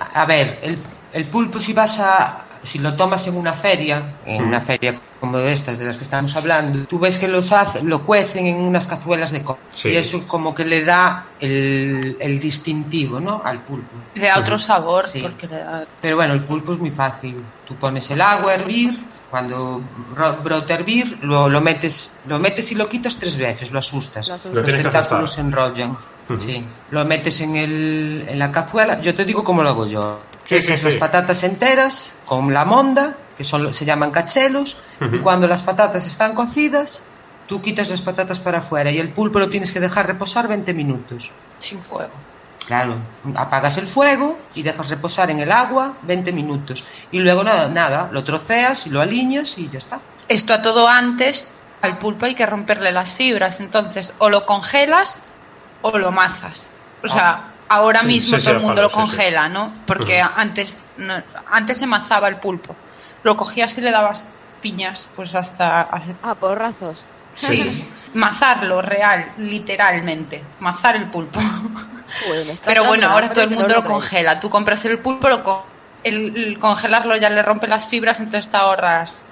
A 0.00 0.24
ver, 0.26 0.58
el, 0.62 0.78
el 1.12 1.24
pulpo 1.26 1.58
si 1.60 1.72
vas 1.72 1.98
a... 2.00 2.44
Si 2.60 2.80
lo 2.80 2.94
tomas 2.96 3.24
en 3.28 3.36
una 3.36 3.52
feria, 3.52 4.02
en 4.26 4.42
una 4.42 4.60
feria 4.60 4.98
como 5.20 5.38
de 5.38 5.52
estas 5.52 5.78
de 5.78 5.84
las 5.86 5.96
que 5.96 6.02
estamos 6.02 6.34
hablando, 6.34 6.86
tú 6.86 6.98
ves 6.98 7.16
que 7.18 7.28
los 7.28 7.52
hacen, 7.52 7.88
lo 7.88 8.04
cuecen 8.04 8.48
en 8.48 8.56
unas 8.56 8.88
cazuelas 8.88 9.30
de. 9.30 9.44
Sí. 9.72 9.90
Y 9.90 9.96
eso 9.96 10.26
como 10.26 10.52
que 10.56 10.64
le 10.64 10.84
da 10.84 11.26
el, 11.38 12.16
el 12.18 12.40
distintivo, 12.40 13.20
¿no? 13.20 13.40
Al 13.44 13.60
pulpo. 13.60 13.92
Le 14.14 14.26
da 14.26 14.40
otro 14.40 14.58
sabor, 14.58 15.06
Sí. 15.08 15.20
porque 15.20 15.46
le 15.46 15.56
da... 15.58 15.84
Pero 16.02 16.16
bueno, 16.16 16.34
el 16.34 16.42
pulpo 16.42 16.72
es 16.72 16.80
muy 16.80 16.90
fácil. 16.90 17.36
Tú 17.64 17.76
pones 17.76 18.10
el 18.10 18.20
agua 18.20 18.50
a 18.50 18.54
hervir, 18.56 18.98
cuando 19.30 19.80
ro- 20.14 20.36
brota 20.42 20.74
a 20.74 20.76
hervir, 20.78 21.18
lo, 21.22 21.48
lo 21.48 21.60
metes 21.60 22.10
lo 22.26 22.38
metes 22.38 22.70
y 22.72 22.74
lo 22.74 22.88
quitas 22.88 23.16
tres 23.16 23.36
veces, 23.36 23.70
lo 23.70 23.78
asustas. 23.78 24.28
Lo 24.28 24.34
asustas. 24.34 24.62
Los 24.62 24.72
tentáculos 24.82 25.32
se 25.32 25.40
enrollan. 25.42 25.98
Sí. 26.40 26.66
Lo 26.90 27.04
metes 27.04 27.40
en, 27.40 27.56
el, 27.56 28.24
en 28.28 28.38
la 28.38 28.50
cazuela. 28.52 29.00
Yo 29.00 29.14
te 29.14 29.24
digo 29.24 29.42
cómo 29.44 29.62
lo 29.62 29.70
hago 29.70 29.86
yo. 29.86 30.20
Sí, 30.44 30.60
sí, 30.62 30.72
las 30.82 30.94
patatas 30.94 31.42
enteras 31.44 32.20
con 32.24 32.52
la 32.54 32.64
monda, 32.64 33.16
que 33.36 33.44
son, 33.44 33.72
se 33.74 33.84
llaman 33.84 34.10
cachelos, 34.10 34.78
y 35.12 35.18
cuando 35.18 35.46
las 35.46 35.62
patatas 35.62 36.06
están 36.06 36.34
cocidas, 36.34 37.02
tú 37.46 37.60
quitas 37.62 37.90
las 37.90 38.00
patatas 38.00 38.38
para 38.40 38.58
afuera 38.58 38.90
y 38.90 38.98
el 38.98 39.10
pulpo 39.12 39.38
lo 39.38 39.48
tienes 39.50 39.72
que 39.72 39.80
dejar 39.80 40.06
reposar 40.06 40.48
20 40.48 40.72
minutos. 40.74 41.30
sin 41.58 41.80
fuego. 41.82 42.12
Claro, 42.68 43.00
apagas 43.34 43.78
el 43.78 43.86
fuego 43.86 44.36
y 44.54 44.62
dejas 44.62 44.90
reposar 44.90 45.30
en 45.30 45.40
el 45.40 45.50
agua 45.50 45.96
20 46.02 46.32
minutos. 46.32 46.86
Y 47.10 47.18
luego 47.18 47.42
nada, 47.42 47.66
nada, 47.70 48.10
lo 48.12 48.22
troceas 48.24 48.86
y 48.86 48.90
lo 48.90 49.00
alineas 49.00 49.56
y 49.56 49.70
ya 49.70 49.78
está. 49.78 50.00
Esto 50.28 50.52
a 50.52 50.60
todo 50.60 50.86
antes, 50.86 51.48
al 51.80 51.96
pulpo 51.96 52.26
hay 52.26 52.34
que 52.34 52.44
romperle 52.44 52.92
las 52.92 53.14
fibras. 53.14 53.60
Entonces, 53.60 54.12
o 54.18 54.28
lo 54.28 54.44
congelas 54.44 55.22
o 55.80 55.96
lo 55.96 56.12
mazas. 56.12 56.74
O 57.02 57.08
sea, 57.08 57.54
ahora 57.70 58.00
Sí, 58.00 58.08
mismo 58.08 58.36
sí, 58.36 58.44
todo 58.44 58.56
el 58.56 58.60
mundo 58.60 58.82
lo 58.82 58.88
sí, 58.88 58.94
sí. 58.96 59.00
congela, 59.00 59.48
¿no? 59.48 59.72
Porque 59.86 60.20
antes, 60.20 60.84
no- 60.98 61.22
antes 61.46 61.78
se 61.78 61.86
mazaba 61.86 62.28
el 62.28 62.36
pulpo. 62.36 62.76
Lo 63.22 63.34
cogías 63.34 63.78
y 63.78 63.80
le 63.80 63.92
dabas 63.92 64.26
piñas, 64.60 65.08
pues 65.16 65.34
hasta... 65.34 65.80
hace- 65.80 66.16
Ah, 66.22 66.34
porrazos. 66.34 67.02
Sí, 67.46 67.88
mazarlo 68.14 68.82
real, 68.82 69.32
literalmente. 69.38 70.42
Mazar 70.60 70.96
el 70.96 71.06
pulpo. 71.06 71.40
Pero 72.64 72.84
bueno, 72.84 73.08
ahora 73.08 73.32
todo 73.32 73.44
el 73.44 73.50
no 73.50 73.56
mundo 73.56 73.74
lo 73.74 73.84
congela. 73.84 74.40
Tú 74.40 74.48
compras 74.50 74.84
el 74.86 74.98
pulpo, 74.98 75.28
lo 75.28 75.42
co- 75.42 75.66
el, 76.04 76.36
el 76.36 76.58
congelarlo 76.58 77.16
ya 77.16 77.28
le 77.30 77.42
rompe 77.42 77.66
las 77.68 77.86
fibras, 77.86 78.18
entonces 78.20 78.50
te 78.50 78.56
ahorras 78.56 79.22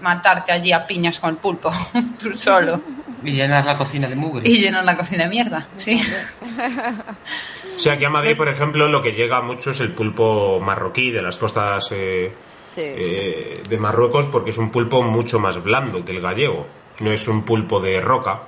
matarte 0.00 0.52
allí 0.52 0.72
a 0.72 0.86
piñas 0.86 1.18
con 1.18 1.30
el 1.30 1.36
pulpo, 1.36 1.70
tú 2.18 2.34
solo. 2.34 2.80
Y 3.22 3.32
llenar 3.32 3.64
la 3.64 3.76
cocina 3.76 4.06
de 4.08 4.14
mugre. 4.16 4.48
Y 4.48 4.58
llenar 4.58 4.84
la 4.84 4.96
cocina 4.96 5.24
de 5.24 5.30
mierda, 5.30 5.68
sí. 5.76 6.00
O 7.76 7.78
sea, 7.78 7.94
aquí 7.94 8.04
a 8.04 8.10
Madrid, 8.10 8.36
por 8.36 8.48
ejemplo, 8.48 8.88
lo 8.88 9.02
que 9.02 9.12
llega 9.12 9.42
mucho 9.42 9.72
es 9.72 9.80
el 9.80 9.90
pulpo 9.92 10.60
marroquí 10.60 11.10
de 11.10 11.22
las 11.22 11.36
costas 11.36 11.88
eh, 11.90 12.32
Sí. 12.62 12.80
eh, 12.84 13.62
de 13.68 13.78
Marruecos, 13.78 14.26
porque 14.26 14.50
es 14.50 14.58
un 14.58 14.70
pulpo 14.70 15.02
mucho 15.02 15.38
más 15.40 15.62
blando 15.62 16.04
que 16.04 16.12
el 16.12 16.20
gallego. 16.20 16.66
No 17.00 17.12
es 17.12 17.26
un 17.28 17.42
pulpo 17.44 17.80
de 17.80 18.00
roca. 18.00 18.42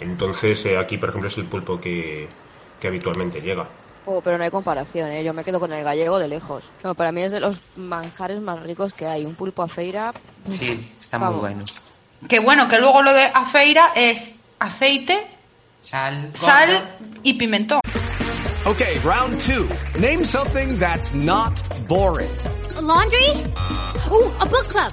Entonces, 0.00 0.64
eh, 0.66 0.78
aquí, 0.78 0.96
por 0.98 1.08
ejemplo, 1.10 1.28
es 1.28 1.36
el 1.38 1.44
pulpo 1.46 1.80
que, 1.80 2.28
que 2.80 2.88
habitualmente 2.88 3.40
llega. 3.40 3.66
Oh, 4.06 4.20
pero 4.22 4.38
no 4.38 4.44
hay 4.44 4.50
comparación, 4.50 5.10
¿eh? 5.10 5.22
Yo 5.22 5.34
me 5.34 5.44
quedo 5.44 5.60
con 5.60 5.72
el 5.72 5.84
gallego 5.84 6.18
de 6.18 6.28
lejos. 6.28 6.64
No, 6.82 6.94
para 6.94 7.12
mí 7.12 7.22
es 7.22 7.32
de 7.32 7.40
los 7.40 7.58
manjares 7.76 8.40
más 8.40 8.62
ricos 8.62 8.92
que 8.94 9.06
hay. 9.06 9.24
Un 9.26 9.34
pulpo 9.34 9.62
a 9.62 9.68
feira. 9.68 10.12
Sí, 10.48 10.90
está 11.00 11.18
muy 11.18 11.26
Vamos. 11.26 11.40
bueno. 11.40 11.64
Que 12.28 12.40
bueno, 12.40 12.66
que 12.68 12.78
luego 12.78 13.02
lo 13.02 13.12
de 13.12 13.24
afeira 13.24 13.92
es 13.94 14.34
aceite, 14.58 15.26
Sal, 15.80 16.30
sal 16.34 16.96
y 17.22 17.34
pimentón. 17.34 17.80
Okay, 18.66 18.98
round 19.00 19.38
two. 19.40 19.66
Name 19.98 20.24
something 20.24 20.78
that's 20.78 21.14
not 21.14 21.60
boring. 21.88 22.28
laundry? 22.80 23.42
Ooh, 24.10 24.30
a 24.40 24.44
book 24.44 24.68
club. 24.68 24.92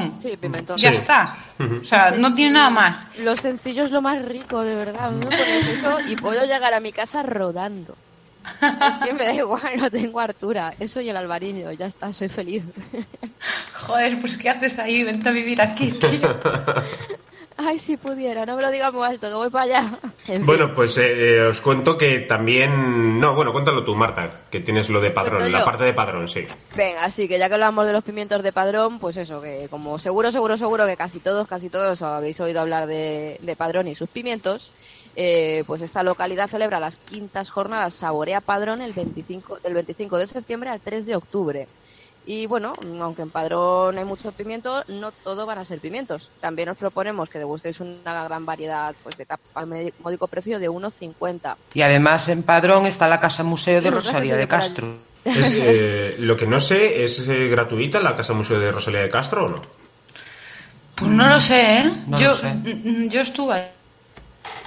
Sí, 0.21 0.37
pimentón. 0.37 0.77
Ya 0.77 0.91
está. 0.91 1.37
O 1.59 1.83
sea, 1.83 2.11
no 2.11 2.33
tiene 2.35 2.53
nada 2.53 2.69
más. 2.69 3.05
Lo 3.19 3.35
sencillo 3.35 3.85
es 3.85 3.91
lo 3.91 4.01
más 4.01 4.23
rico, 4.23 4.61
de 4.61 4.75
verdad. 4.75 5.05
A 5.05 5.09
mí 5.11 5.19
me 5.19 5.25
pones 5.25 5.67
eso 5.67 5.97
y 6.07 6.15
puedo 6.15 6.43
llegar 6.43 6.73
a 6.73 6.79
mi 6.79 6.91
casa 6.91 7.23
rodando. 7.23 7.95
Es 8.43 9.07
que 9.07 9.13
me 9.13 9.25
da 9.25 9.33
igual, 9.33 9.77
no 9.77 9.89
tengo 9.89 10.19
Artura. 10.19 10.73
Eso 10.79 11.01
y 11.01 11.09
el 11.09 11.17
albariño, 11.17 11.71
ya 11.71 11.85
está, 11.85 12.13
soy 12.13 12.29
feliz. 12.29 12.63
Joder, 13.73 14.19
pues 14.19 14.37
¿qué 14.37 14.49
haces 14.49 14.79
ahí? 14.79 15.03
Vente 15.03 15.29
a 15.29 15.31
vivir 15.31 15.61
aquí, 15.61 15.91
tío. 15.91 16.39
Ay, 17.63 17.79
si 17.79 17.97
pudiera, 17.97 18.45
no 18.45 18.55
me 18.55 18.61
lo 18.61 18.71
digas 18.71 18.93
muy 18.93 19.05
alto, 19.05 19.27
que 19.27 19.35
voy 19.35 19.49
para 19.49 19.65
allá. 19.65 19.99
En 20.03 20.11
fin. 20.37 20.45
Bueno, 20.45 20.73
pues 20.73 20.97
eh, 20.97 21.37
eh, 21.37 21.41
os 21.43 21.61
cuento 21.61 21.97
que 21.97 22.19
también... 22.19 23.19
No, 23.19 23.35
bueno, 23.35 23.51
cuéntalo 23.53 23.83
tú, 23.83 23.95
Marta, 23.95 24.41
que 24.49 24.59
tienes 24.59 24.89
lo 24.89 25.01
de 25.01 25.11
padrón, 25.11 25.39
¿Cuento 25.39 25.57
la 25.57 25.65
parte 25.65 25.83
de 25.83 25.93
padrón, 25.93 26.27
sí. 26.27 26.47
Venga, 26.75 27.03
así 27.03 27.27
que 27.27 27.37
ya 27.37 27.47
que 27.47 27.53
hablamos 27.53 27.85
de 27.85 27.93
los 27.93 28.03
pimientos 28.03 28.43
de 28.43 28.51
padrón, 28.51 28.99
pues 28.99 29.17
eso, 29.17 29.41
que 29.41 29.67
como 29.69 29.99
seguro, 29.99 30.31
seguro, 30.31 30.57
seguro 30.57 30.85
que 30.85 30.97
casi 30.97 31.19
todos, 31.19 31.47
casi 31.47 31.69
todos 31.69 32.01
habéis 32.01 32.39
oído 32.39 32.61
hablar 32.61 32.87
de, 32.87 33.39
de 33.41 33.55
padrón 33.55 33.87
y 33.87 33.95
sus 33.95 34.09
pimientos, 34.09 34.71
eh, 35.15 35.63
pues 35.67 35.81
esta 35.81 36.03
localidad 36.03 36.47
celebra 36.47 36.79
las 36.79 36.97
quintas 36.97 37.49
jornadas 37.49 37.95
Saborea 37.95 38.39
Padrón 38.39 38.81
el 38.81 38.93
25, 38.93 39.59
del 39.59 39.73
25 39.73 40.17
de 40.17 40.27
septiembre 40.27 40.69
al 40.69 40.79
3 40.79 41.05
de 41.05 41.15
octubre. 41.15 41.67
Y 42.25 42.45
bueno, 42.45 42.73
aunque 43.01 43.23
en 43.23 43.31
Padrón 43.31 43.97
hay 43.97 44.05
mucho 44.05 44.31
pimiento, 44.31 44.83
no 44.87 45.11
todo 45.11 45.45
van 45.45 45.57
a 45.57 45.65
ser 45.65 45.79
pimientos. 45.79 46.29
También 46.39 46.69
os 46.69 46.77
proponemos 46.77 47.29
que 47.29 47.39
degustéis 47.39 47.79
una 47.79 48.23
gran 48.25 48.45
variedad 48.45 48.93
pues, 49.01 49.17
de 49.17 49.25
tapas 49.25 49.47
al 49.55 49.91
módico 49.99 50.27
precio 50.27 50.59
de 50.59 50.69
1,50. 50.69 51.55
Y 51.73 51.81
además 51.81 52.29
en 52.29 52.43
Padrón 52.43 52.85
está 52.85 53.07
la 53.07 53.19
Casa 53.19 53.43
Museo 53.43 53.81
de 53.81 53.89
Sí, 53.89 53.95
Rosalía 53.95 54.35
de. 54.35 54.47
Castro. 54.47 54.87
Es, 55.23 55.51
eh, 55.55 56.15
lo 56.19 56.35
que 56.35 56.47
no 56.47 56.59
sé, 56.59 57.03
¿es 57.03 57.27
eh, 57.27 57.47
gratuita 57.47 57.99
la 57.99 58.15
Casa 58.15 58.33
Museo 58.33 58.59
de 58.59 58.71
Rosalía 58.71 59.01
de 59.01 59.09
Castro 59.09 59.45
o 59.45 59.49
no? 59.49 59.61
Pues 60.95 61.11
no 61.11 61.27
lo 61.27 61.39
sé, 61.39 61.79
¿eh? 61.79 61.91
No 62.07 62.17
yo, 62.17 62.29
lo 62.29 62.35
sé. 62.35 62.53
mm, 62.53 63.05
mm, 63.05 63.09
yo 63.09 63.21
estuve 63.21 63.53
ahí. 63.53 63.67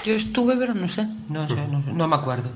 Yo 0.05 0.15
estuve, 0.15 0.57
pero 0.57 0.75
no 0.75 0.87
sé. 0.87 1.07
No 1.29 1.49
sé, 1.49 1.55
no, 1.55 1.83
sé, 1.83 1.93
no 1.93 2.09
me 2.09 2.17
acuerdo. 2.17 2.51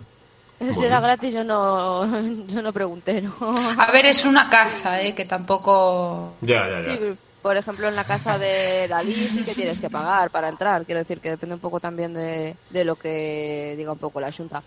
Si 0.59 0.85
era 0.85 1.01
gratis, 1.01 1.33
yo 1.33 1.45
no, 1.45 2.05
yo 2.49 2.63
no 2.63 2.73
pregunté, 2.73 3.23
¿no? 3.23 3.33
A 3.41 3.91
ver, 3.93 4.07
es 4.07 4.25
una 4.25 4.51
casa, 4.51 5.01
¿eh? 5.03 5.15
Que 5.15 5.25
tampoco... 5.25 6.35
Ya, 6.41 6.69
ya, 6.69 6.81
ya. 6.81 6.97
Sí, 6.97 6.99
por 7.43 7.57
ejemplo, 7.57 7.89
en 7.89 7.95
la 7.97 8.05
casa 8.05 8.39
de 8.39 8.89
Dalí 8.89 9.13
sí 9.13 9.45
que 9.45 9.55
tienes 9.55 9.79
que 9.79 9.89
pagar 9.89 10.31
para 10.31 10.49
entrar. 10.49 10.85
Quiero 10.85 10.99
decir 10.99 11.21
que 11.21 11.31
depende 11.31 11.55
un 11.55 11.61
poco 11.61 11.79
también 11.79 12.13
de, 12.13 12.57
de 12.71 12.85
lo 12.85 12.97
que 12.97 13.75
diga 13.77 13.93
un 13.93 13.99
poco 13.99 14.21
la 14.21 14.33
Junta. 14.33 14.63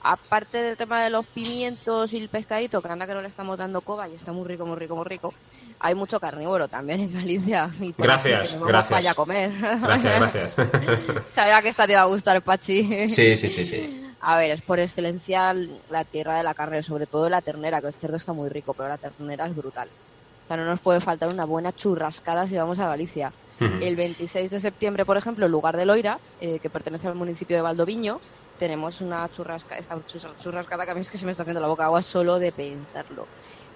Aparte 0.00 0.62
del 0.62 0.76
tema 0.76 1.02
de 1.02 1.10
los 1.10 1.26
pimientos 1.26 2.12
y 2.12 2.18
el 2.18 2.28
pescadito, 2.28 2.80
que 2.80 2.88
anda 2.88 3.06
que 3.06 3.14
no 3.14 3.20
le 3.20 3.28
estamos 3.28 3.58
dando 3.58 3.80
coba 3.82 4.08
y 4.08 4.14
está 4.14 4.32
muy 4.32 4.46
rico, 4.48 4.64
muy 4.64 4.76
rico, 4.78 4.96
muy 4.96 5.04
rico, 5.04 5.34
hay 5.80 5.94
mucho 5.94 6.18
carnívoro 6.20 6.68
también 6.68 7.00
en 7.00 7.12
Galicia. 7.12 7.68
Y 7.80 7.94
Gracias, 7.98 8.52
que 8.54 8.58
gracias. 8.64 8.98
allá 8.98 9.10
a 9.10 9.14
comer. 9.14 9.50
Gracias, 9.82 10.20
gracias. 10.20 10.54
Sabía 11.28 11.60
que 11.60 11.68
esta 11.68 11.86
te 11.86 11.92
iba 11.92 12.02
a 12.02 12.06
gustar, 12.06 12.40
Pachi. 12.40 13.08
sí, 13.08 13.36
sí, 13.36 13.50
sí, 13.50 13.66
sí. 13.66 14.07
A 14.20 14.36
ver, 14.36 14.50
es 14.50 14.62
por 14.62 14.80
excelencia 14.80 15.54
la 15.88 16.04
tierra 16.04 16.36
de 16.36 16.42
la 16.42 16.54
carne, 16.54 16.82
sobre 16.82 17.06
todo 17.06 17.28
la 17.28 17.40
ternera, 17.40 17.80
que 17.80 17.88
el 17.88 17.94
cerdo 17.94 18.16
está 18.16 18.32
muy 18.32 18.48
rico, 18.48 18.74
pero 18.74 18.88
la 18.88 18.98
ternera 18.98 19.46
es 19.46 19.54
brutal. 19.54 19.88
O 19.88 20.46
sea, 20.48 20.56
no 20.56 20.64
nos 20.64 20.80
puede 20.80 21.00
faltar 21.00 21.28
una 21.28 21.44
buena 21.44 21.72
churrascada 21.72 22.46
si 22.46 22.56
vamos 22.56 22.78
a 22.78 22.88
Galicia. 22.88 23.32
El 23.60 23.96
26 23.96 24.50
de 24.50 24.60
septiembre, 24.60 25.04
por 25.04 25.16
ejemplo, 25.16 25.46
en 25.46 25.52
lugar 25.52 25.76
de 25.76 25.84
Loira, 25.84 26.18
eh, 26.40 26.58
que 26.60 26.70
pertenece 26.70 27.08
al 27.08 27.16
municipio 27.16 27.56
de 27.56 27.62
Valdoviño, 27.62 28.20
tenemos 28.56 29.00
una 29.00 29.28
churrasca, 29.28 29.76
esta 29.76 30.00
churrascada 30.04 30.84
que 30.84 30.90
a 30.90 30.94
mí 30.94 31.00
es 31.00 31.10
que 31.10 31.18
se 31.18 31.24
me 31.24 31.32
está 31.32 31.42
haciendo 31.42 31.60
la 31.60 31.68
boca 31.68 31.84
agua 31.84 32.02
solo 32.02 32.38
de 32.38 32.52
pensarlo. 32.52 33.26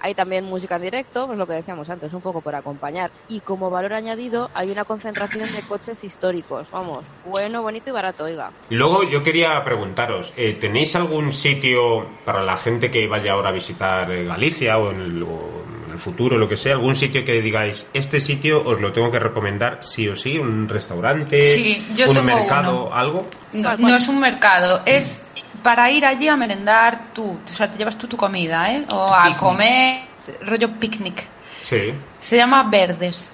Hay 0.03 0.15
también 0.15 0.45
música 0.45 0.77
en 0.77 0.83
directo, 0.83 1.27
pues 1.27 1.38
lo 1.38 1.47
que 1.47 1.53
decíamos 1.55 1.88
antes, 1.88 2.12
un 2.12 2.21
poco 2.21 2.41
por 2.41 2.55
acompañar. 2.55 3.11
Y 3.29 3.41
como 3.41 3.71
valor 3.71 3.95
añadido, 3.95 4.51
hay 4.53 4.71
una 4.71 4.85
concentración 4.85 5.53
de 5.53 5.62
coches 5.62 6.03
históricos. 6.05 6.67
Vamos, 6.73 7.05
bueno, 7.25 7.62
bonito 7.62 7.91
y 7.91 7.93
barato, 7.93 8.25
oiga. 8.25 8.51
Luego 8.71 9.05
yo 9.05 9.23
quería 9.23 9.62
preguntaros, 9.62 10.33
eh, 10.37 10.55
¿tenéis 10.61 10.97
algún 10.97 11.33
sitio 11.33 12.07
para 12.25 12.43
la 12.43 12.57
gente 12.57 12.91
que 12.91 13.07
vaya 13.07 13.33
ahora 13.33 13.51
a 13.51 13.53
visitar 13.53 14.11
eh, 14.11 14.25
Galicia 14.25 14.79
o 14.79 14.91
en, 14.91 15.01
el, 15.01 15.23
o 15.23 15.62
en 15.87 15.93
el 15.93 15.99
futuro, 15.99 16.37
lo 16.38 16.49
que 16.49 16.57
sea, 16.57 16.73
algún 16.73 16.97
sitio 16.97 17.23
que 17.25 17.41
digáis, 17.41 17.87
este 17.93 18.21
sitio 18.21 18.62
os 18.65 18.81
lo 18.81 18.93
tengo 18.93 19.11
que 19.11 19.19
recomendar 19.21 19.79
sí 19.85 20.09
o 20.09 20.17
sí, 20.17 20.38
un 20.38 20.69
restaurante, 20.69 21.41
Sí, 21.43 21.87
yo 21.95 22.09
un 22.09 22.15
tengo 22.15 22.27
mercado, 22.27 22.87
uno. 22.87 22.95
algo? 22.95 23.27
No, 23.53 23.77
no 23.77 23.95
es 23.95 24.09
un 24.09 24.19
mercado, 24.19 24.81
es 24.87 25.25
para 25.62 25.90
ir 25.90 26.05
allí 26.05 26.29
a 26.29 26.37
merendar 26.37 27.12
tú. 27.12 27.38
O 27.44 27.48
sea, 27.48 27.70
te 27.70 27.79
llevas 27.79 27.96
tú 27.96 28.07
tu 28.07 28.16
comida, 28.16 28.72
¿eh? 28.72 28.85
O 28.90 29.12
a 29.14 29.25
Picnic. 29.25 29.38
comer, 29.38 30.01
rollo 30.42 30.70
picnic. 30.79 31.27
Sí. 31.62 31.94
Se 32.18 32.37
llama 32.37 32.64
Verdes, 32.64 33.33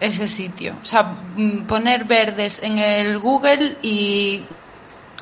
ese 0.00 0.28
sitio. 0.28 0.74
O 0.82 0.84
sea, 0.86 1.02
mm, 1.02 1.62
poner 1.66 2.04
Verdes 2.04 2.62
en 2.62 2.78
el 2.78 3.18
Google 3.18 3.78
y 3.82 4.44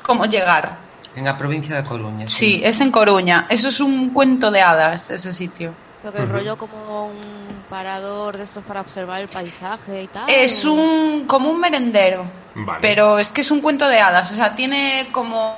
cómo 0.03 0.25
llegar. 0.25 0.77
En 1.15 1.25
la 1.25 1.37
provincia 1.37 1.75
de 1.75 1.83
Coruña. 1.83 2.27
Sí, 2.27 2.61
es 2.63 2.81
en 2.81 2.91
Coruña. 2.91 3.47
Eso 3.49 3.69
es 3.69 3.79
un 3.79 4.09
cuento 4.11 4.51
de 4.51 4.61
hadas, 4.61 5.09
ese 5.09 5.31
sitio. 5.31 5.73
Lo 6.03 6.13
que 6.13 6.21
es 6.21 6.29
rollo 6.29 6.55
como 6.57 7.07
un 7.07 7.63
parador 7.69 8.37
de 8.37 8.43
estos 8.43 8.63
para 8.63 8.81
observar 8.81 9.21
el 9.21 9.27
paisaje 9.27 10.03
y 10.03 10.07
tal. 10.07 10.29
Es 10.29 10.63
un 10.65 11.23
como 11.25 11.49
un 11.49 11.59
merendero. 11.59 12.25
Vale. 12.53 12.79
Pero 12.81 13.17
es 13.17 13.29
que 13.31 13.41
es 13.41 13.49
un 13.49 13.59
cuento 13.61 13.87
de 13.87 13.99
hadas. 13.99 14.31
O 14.31 14.35
sea, 14.35 14.53
tiene 14.53 15.07
como 15.11 15.55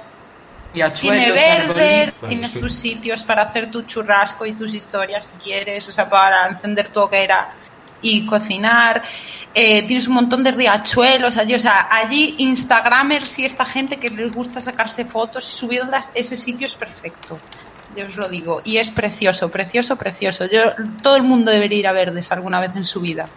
Tiene 0.94 1.32
verde, 1.32 2.14
tienes 2.28 2.54
tus 2.54 2.74
sitios 2.74 3.24
para 3.24 3.44
hacer 3.44 3.72
tu 3.72 3.84
churrasco 3.84 4.46
y 4.46 4.54
tus 4.54 4.74
historias 4.74 5.26
si 5.26 5.34
quieres, 5.44 5.88
o 5.90 5.92
sea, 5.92 6.10
para 6.10 6.48
encender 6.48 6.90
tu 6.90 7.00
hoguera 7.02 7.54
y 8.02 8.26
cocinar. 8.26 9.02
Eh, 9.54 9.84
tienes 9.84 10.08
un 10.08 10.16
montón 10.16 10.44
de 10.44 10.52
riachuelos 10.52 11.38
allí, 11.38 11.56
o 11.56 11.60
sea, 11.60 11.88
allí 11.90 12.36
Instagramers 12.40 13.40
y 13.40 13.46
esta 13.46 13.66
gente 13.66 13.98
que 13.98 14.10
les 14.10 14.32
gusta 14.32 14.62
sacarse 14.62 15.06
fotos 15.06 15.48
y 15.48 15.58
subirlas, 15.58 16.12
ese 16.14 16.36
sitio 16.36 16.68
es 16.68 16.76
perfecto. 16.76 17.38
Yo 17.96 18.06
os 18.06 18.18
lo 18.18 18.30
digo. 18.30 18.62
Y 18.64 18.78
es 18.78 18.92
precioso, 18.92 19.50
precioso, 19.50 19.96
precioso. 19.96 20.46
Yo, 20.46 20.74
todo 21.02 21.16
el 21.16 21.24
mundo 21.24 21.52
debería 21.52 21.80
ir 21.80 21.88
a 21.88 21.94
Verdes 21.94 22.32
alguna 22.32 22.60
vez 22.60 22.76
en 22.76 22.84
su 22.84 23.02
vida. 23.02 23.28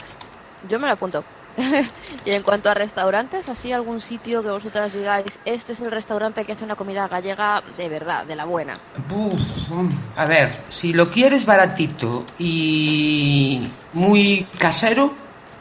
Yo 0.68 0.79
me 0.79 0.87
lo 0.87 0.92
apunto. 0.92 1.24
y 2.25 2.31
en 2.31 2.42
cuanto 2.42 2.70
a 2.70 2.75
restaurantes, 2.75 3.49
así 3.49 3.73
algún 3.73 4.01
sitio 4.01 4.42
que 4.42 4.51
vosotras 4.51 4.92
digáis, 4.92 5.38
este 5.44 5.73
es 5.73 5.81
el 5.81 5.90
restaurante 5.90 6.44
que 6.44 6.53
hace 6.53 6.64
una 6.64 6.77
comida 6.77 7.09
gallega 7.09 7.62
de 7.77 7.88
verdad, 7.88 8.25
de 8.25 8.37
la 8.37 8.44
buena. 8.44 8.79
Uf, 9.11 9.40
a 10.16 10.25
ver, 10.27 10.57
si 10.68 10.92
lo 10.92 11.11
quieres 11.11 11.46
baratito 11.46 12.25
y 12.38 13.68
muy 13.92 14.46
casero, 14.59 15.12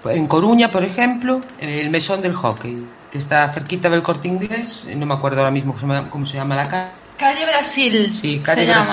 en 0.05 0.27
Coruña, 0.27 0.71
por 0.71 0.83
ejemplo, 0.83 1.41
el 1.59 1.89
Mesón 1.89 2.21
del 2.21 2.33
Hockey, 2.33 2.85
que 3.11 3.17
está 3.17 3.51
cerquita 3.51 3.89
del 3.89 4.01
Corte 4.01 4.27
Inglés, 4.27 4.85
no 4.95 5.05
me 5.05 5.13
acuerdo 5.13 5.39
ahora 5.39 5.51
mismo 5.51 5.73
cómo 5.73 5.79
se 5.79 5.87
llama, 5.87 6.09
cómo 6.09 6.25
se 6.25 6.37
llama 6.37 6.55
la 6.55 6.69
calle. 6.69 6.91
Calle 7.17 7.45
Brasil. 7.45 8.13
Sí, 8.13 8.37
se 8.37 8.41
calle 8.41 8.65
llama. 8.65 8.85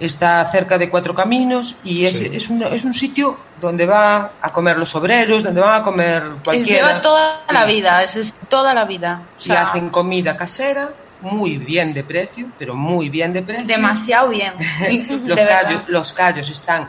Está 0.00 0.44
cerca 0.50 0.76
de 0.76 0.90
Cuatro 0.90 1.14
Caminos 1.14 1.76
y 1.84 2.04
es, 2.04 2.16
Sí. 2.18 2.30
es, 2.32 2.50
un, 2.50 2.62
es 2.64 2.84
un 2.84 2.92
sitio 2.92 3.36
donde 3.60 3.86
va 3.86 4.32
a 4.40 4.52
comer 4.52 4.76
los 4.76 4.94
obreros, 4.96 5.44
donde 5.44 5.60
van 5.60 5.80
a 5.80 5.82
comer 5.84 6.22
Es- 6.22 6.42
cualquiera. 6.42 6.88
lleva 6.88 7.00
toda 7.00 7.42
la 7.50 7.64
vida, 7.64 8.02
es, 8.02 8.16
es 8.16 8.34
toda 8.48 8.74
la 8.74 8.84
vida. 8.84 9.22
O 9.38 9.52
Y 9.52 9.52
hacen 9.52 9.90
comida 9.90 10.36
casera, 10.36 10.90
muy 11.20 11.58
bien 11.58 11.94
de 11.94 12.02
precio, 12.04 12.48
pero 12.58 12.74
muy 12.74 13.08
bien 13.08 13.32
de 13.32 13.42
precio. 13.42 13.66
demasiado 13.66 14.28
bien. 14.30 14.52
los, 15.24 15.38
De 15.38 15.46
callos, 15.46 15.82
los 15.86 16.12
callos 16.12 16.50
están 16.50 16.88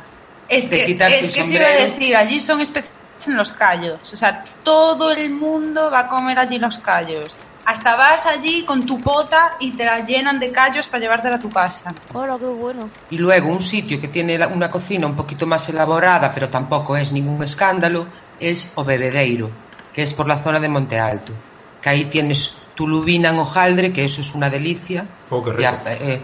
Es 0.50 0.70
de 0.70 0.78
que, 0.80 0.86
quitarse 0.88 1.26
es 1.28 1.34
que 1.34 1.44
se 1.46 1.54
iba 1.54 1.68
a 1.68 1.72
decir, 1.72 2.16
allí 2.16 2.40
son 2.40 2.60
especialistas 2.60 3.28
en 3.28 3.38
los 3.38 3.54
callos. 3.54 4.00
O 4.12 4.16
sea, 4.16 4.44
todo 4.64 5.12
el 5.12 5.30
mundo 5.30 5.90
va 5.92 6.00
a 6.00 6.08
comer 6.08 6.38
allí 6.40 6.58
los 6.60 6.80
callos. 6.80 7.38
Hasta 7.66 7.96
vas 7.96 8.28
allí 8.28 8.64
con 8.64 8.86
tu 8.86 9.00
pota 9.02 9.56
y 9.60 9.72
te 9.72 9.86
la 9.86 10.02
llenan 10.02 10.40
de 10.40 10.52
callos 10.52 10.88
para 10.88 11.02
llevártela 11.02 11.38
a 11.38 11.40
tu 11.40 11.50
casa. 11.50 11.94
Hola, 12.14 12.38
qué 12.38 12.46
bueno. 12.46 12.90
Y 13.10 13.18
luego 13.18 13.48
un 13.50 13.60
sitio 13.60 14.00
que 14.00 14.08
tiene 14.08 14.46
una 14.48 14.70
cocina 14.70 15.08
un 15.08 15.16
poquito 15.16 15.48
más 15.48 15.68
elaborada, 15.70 16.32
pero 16.32 16.50
tampoco 16.50 16.96
es 16.96 17.12
ningún 17.12 17.42
escándalo, 17.44 18.06
es 18.40 18.72
O 18.76 18.84
Bebedeiro, 18.84 19.50
que 19.94 20.04
es 20.04 20.14
por 20.14 20.28
la 20.28 20.38
zona 20.38 20.60
de 20.60 20.70
Monte 20.70 21.00
Alto. 21.00 21.34
Que 21.82 21.90
ahí 21.90 22.06
tienes 22.06 22.68
tu 22.76 22.88
lubina 22.88 23.30
en 23.30 23.40
hojaldre, 23.40 23.92
que 23.92 24.06
eso 24.06 24.22
es 24.22 24.36
una 24.36 24.50
delicia. 24.50 25.08
Oh, 25.32 25.44
qué 25.44 25.52
rico. 25.52 25.74
Eh, 25.88 26.22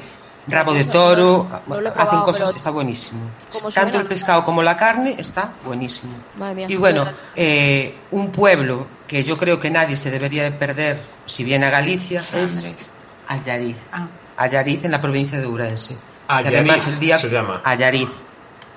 rabo 0.48 0.74
de 0.74 0.86
toro, 0.86 1.48
No 1.66 1.80
he 1.80 1.88
hacen 1.88 2.22
cosas, 2.22 2.50
pero- 2.50 2.58
está 2.58 2.70
buenísimo. 2.70 3.22
¿Cómo 3.52 3.72
Tanto 3.72 4.00
el 4.00 4.06
pescado 4.06 4.44
como 4.44 4.62
la 4.62 4.78
carne 4.78 5.16
está 5.18 5.54
buenísimo. 5.66 6.14
Madre 6.38 6.56
mía. 6.56 6.66
Y 6.70 6.76
bueno, 6.76 7.08
eh, 7.36 7.98
un 8.12 8.32
pueblo 8.32 8.86
que 9.12 9.26
yo 9.26 9.38
creo 9.38 9.60
que 9.60 9.70
nadie 9.70 9.98
se 9.98 10.10
debería 10.10 10.44
de 10.44 10.54
perder 10.54 10.98
si 11.26 11.44
viene 11.44 11.68
a 11.68 11.70
Galicia 11.70 12.22
es. 12.34 12.90
Allariz. 13.28 13.76
Ah. 13.92 14.08
Allariz 14.38 14.86
en 14.86 14.92
la 14.92 15.02
provincia 15.02 15.38
de 15.38 15.46
Ourense. 15.48 15.98
Allariz 16.30 16.60
además 16.60 16.88
el 16.88 16.98
día 17.00 17.18
se 17.18 17.28
llama. 17.30 17.62
Allariz. 17.66 18.08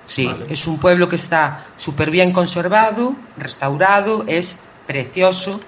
Sí, 0.07 0.27
Vale. 0.27 0.47
es 0.51 0.67
un 0.67 0.81
pueblo 0.81 1.09
que 1.09 1.15
está 1.15 1.67
súper 1.77 2.11
bien 2.11 2.33
conservado, 2.33 3.15
restaurado, 3.37 4.25
es 4.27 4.59
precioso, 4.89 5.61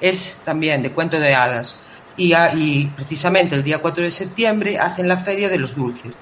es 0.00 0.40
también 0.44 0.82
de 0.82 0.92
cuento 0.92 1.18
de 1.18 1.34
hadas. 1.34 1.80
Y, 2.16 2.32
a- 2.32 2.54
y 2.54 2.86
precisamente 2.94 3.56
el 3.56 3.64
día 3.64 3.80
4 3.82 4.04
de 4.04 4.12
septiembre 4.12 4.78
hacen 4.78 5.08
la 5.08 5.18
feria 5.18 5.48
de 5.48 5.58
los 5.58 5.74
dulces, 5.74 6.14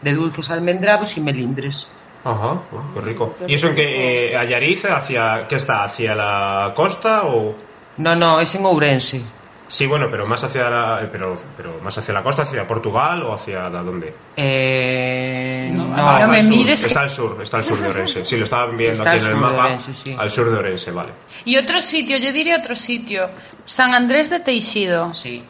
de 0.00 0.14
dulces 0.14 0.48
almendrados 0.50 1.16
y 1.16 1.20
melindres. 1.22 1.88
Ajá, 2.30 2.46
oh, 2.52 2.94
qué 2.94 3.00
rico. 3.00 3.36
¿Y 3.46 3.54
eso 3.54 3.68
en 3.68 3.74
qué? 3.74 4.30
Eh, 4.32 4.36
Allariz, 4.36 4.84
hacia, 4.84 5.46
¿qué 5.48 5.56
está? 5.56 5.84
¿Hacia 5.84 6.14
la 6.14 6.72
costa 6.74 7.22
o...? 7.24 7.54
No, 7.98 8.14
no, 8.14 8.40
es 8.40 8.54
en 8.54 8.64
Ourense. 8.64 9.22
Sí, 9.70 9.86
bueno, 9.86 10.06
pero 10.10 10.24
más 10.26 10.42
hacia 10.44 10.70
la, 10.70 11.02
eh, 11.02 11.08
pero, 11.12 11.36
pero 11.56 11.78
más 11.82 11.96
hacia 11.98 12.14
la 12.14 12.22
costa, 12.22 12.42
hacia 12.42 12.66
Portugal 12.66 13.22
o 13.22 13.34
hacia 13.34 13.68
¿de 13.68 13.78
dónde? 13.84 14.14
Eh, 14.36 15.68
No, 15.72 15.84
no, 15.88 16.18
no 16.20 16.28
me 16.28 16.42
sur, 16.42 16.50
mires 16.50 16.84
Está 16.84 17.02
al 17.02 17.10
sur, 17.10 17.38
está 17.42 17.58
al 17.58 17.64
sur 17.64 17.78
de 17.78 17.88
Orense. 17.88 18.24
Sí, 18.24 18.36
lo 18.38 18.44
estaban 18.44 18.76
viendo 18.76 19.02
Está 19.02 19.10
aquí 19.12 19.24
en 19.24 19.30
el 19.30 19.36
mapa. 19.36 19.64
Orense, 19.66 19.92
sí. 19.92 20.16
Al 20.18 20.30
sur 20.30 20.50
de 20.50 20.56
Orense, 20.56 20.90
vale. 20.90 21.12
Y 21.44 21.56
otro 21.58 21.80
sitio, 21.82 22.16
yo 22.16 22.32
diría 22.32 22.56
otro 22.56 22.74
sitio. 22.74 23.28
San 23.64 23.94
Andrés 23.94 24.30
de 24.30 24.40
Teixido. 24.40 25.14
sí. 25.14 25.44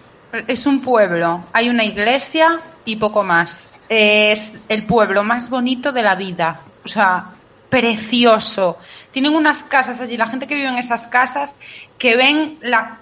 Es 0.47 0.67
un 0.67 0.83
pueblo, 0.83 1.45
hay 1.55 1.71
una 1.71 1.85
iglesia 1.85 2.61
y 2.85 2.97
poco 2.97 3.23
más. 3.23 3.73
Es 3.89 4.59
el 4.69 4.85
pueblo 4.85 5.25
más 5.25 5.49
bonito 5.49 5.91
de 5.91 6.03
la 6.03 6.17
vida. 6.17 6.61
O 6.89 6.91
sea, 6.91 7.31
precioso. 7.69 8.79
Tienen 9.11 9.35
unas 9.35 9.63
casas 9.63 10.01
allí, 10.01 10.17
la 10.17 10.27
gente 10.27 10.47
que 10.47 10.55
vive 10.55 10.69
en 10.69 10.79
esas 10.79 11.07
casas, 11.07 11.55
que 11.99 12.17
ven 12.17 12.59
la, 12.63 13.01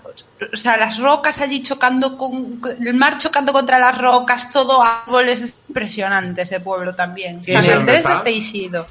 o 0.52 0.56
sea, 0.56 0.76
las 0.76 0.98
rocas 0.98 1.40
allí 1.40 1.62
chocando 1.62 2.16
con 2.16 2.60
el 2.80 2.94
mar 2.94 3.18
chocando 3.18 3.52
contra 3.52 3.78
las 3.78 3.96
rocas, 3.98 4.50
todo 4.50 4.82
árboles, 4.82 5.40
es 5.40 5.56
impresionante 5.68 6.42
ese 6.42 6.58
pueblo 6.60 6.94
también. 6.94 7.40
¿Y 7.46 7.52
San 7.52 7.70
Andrés 7.70 8.04
de 8.04 8.16
Teixido. 8.24 8.86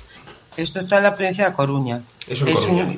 Esto 0.56 0.80
está 0.80 0.98
en 0.98 1.04
la 1.04 1.16
provincia 1.16 1.46
de 1.50 1.54
Coruña. 1.54 2.02
Es 2.28 2.40
en 2.42 2.54
Coruña. 2.54 2.98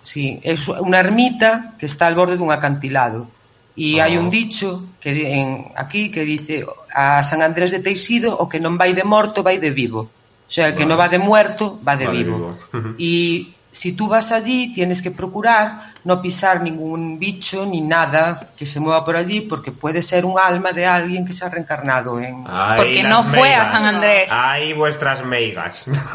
sí, 0.00 0.40
es 0.42 0.68
una 0.68 1.00
ermita 1.00 1.74
que 1.78 1.86
está 1.86 2.06
al 2.06 2.14
borde 2.14 2.36
de 2.36 2.42
un 2.42 2.52
acantilado. 2.52 3.28
Y 3.76 3.98
Ah. 3.98 4.04
hai 4.06 4.16
un 4.16 4.30
dicho 4.30 4.86
que 5.02 5.10
di- 5.12 5.26
en, 5.26 5.72
aquí 5.76 6.08
que 6.14 6.22
dice 6.24 6.64
a 6.94 7.20
San 7.26 7.42
Andrés 7.42 7.72
de 7.74 7.80
Teixido 7.82 8.30
o 8.38 8.46
que 8.48 8.60
non 8.62 8.78
vai 8.78 8.94
de 8.94 9.02
morto 9.04 9.42
vai 9.42 9.58
de 9.58 9.74
vivo. 9.74 10.08
O 10.46 10.50
sea, 10.50 10.68
el 10.68 10.72
que 10.74 10.80
Vale. 10.84 10.88
no 10.90 10.96
va 10.98 11.08
de 11.08 11.18
muerto 11.18 11.80
va 11.86 11.96
de 11.96 12.06
Va 12.06 12.12
de 12.12 12.18
vivo. 12.18 12.56
vivo. 12.72 12.94
Y 12.98 13.54
si 13.70 13.92
tú 13.92 14.08
vas 14.08 14.30
allí 14.30 14.72
tienes 14.74 15.02
que 15.02 15.10
procurar 15.10 15.92
no 16.04 16.20
pisar 16.20 16.60
ningún 16.60 17.18
bicho 17.18 17.64
ni 17.64 17.80
nada 17.80 18.48
que 18.58 18.66
se 18.66 18.78
mueva 18.78 19.04
por 19.06 19.16
allí 19.16 19.40
porque 19.40 19.72
puede 19.72 20.02
ser 20.02 20.26
un 20.26 20.38
alma 20.38 20.72
de 20.72 20.84
alguien 20.86 21.24
que 21.26 21.32
se 21.32 21.46
ha 21.46 21.48
reencarnado 21.48 22.20
en... 22.20 22.44
Ay, 22.46 22.76
Porque 22.76 23.02
no 23.02 23.24
fue 23.24 23.38
a 23.54 23.58
meigas. 23.60 23.70
San 23.70 23.84
Andrés. 23.86 24.30
Ay, 24.30 24.74
vuestras 24.74 25.24
meigas. 25.24 25.86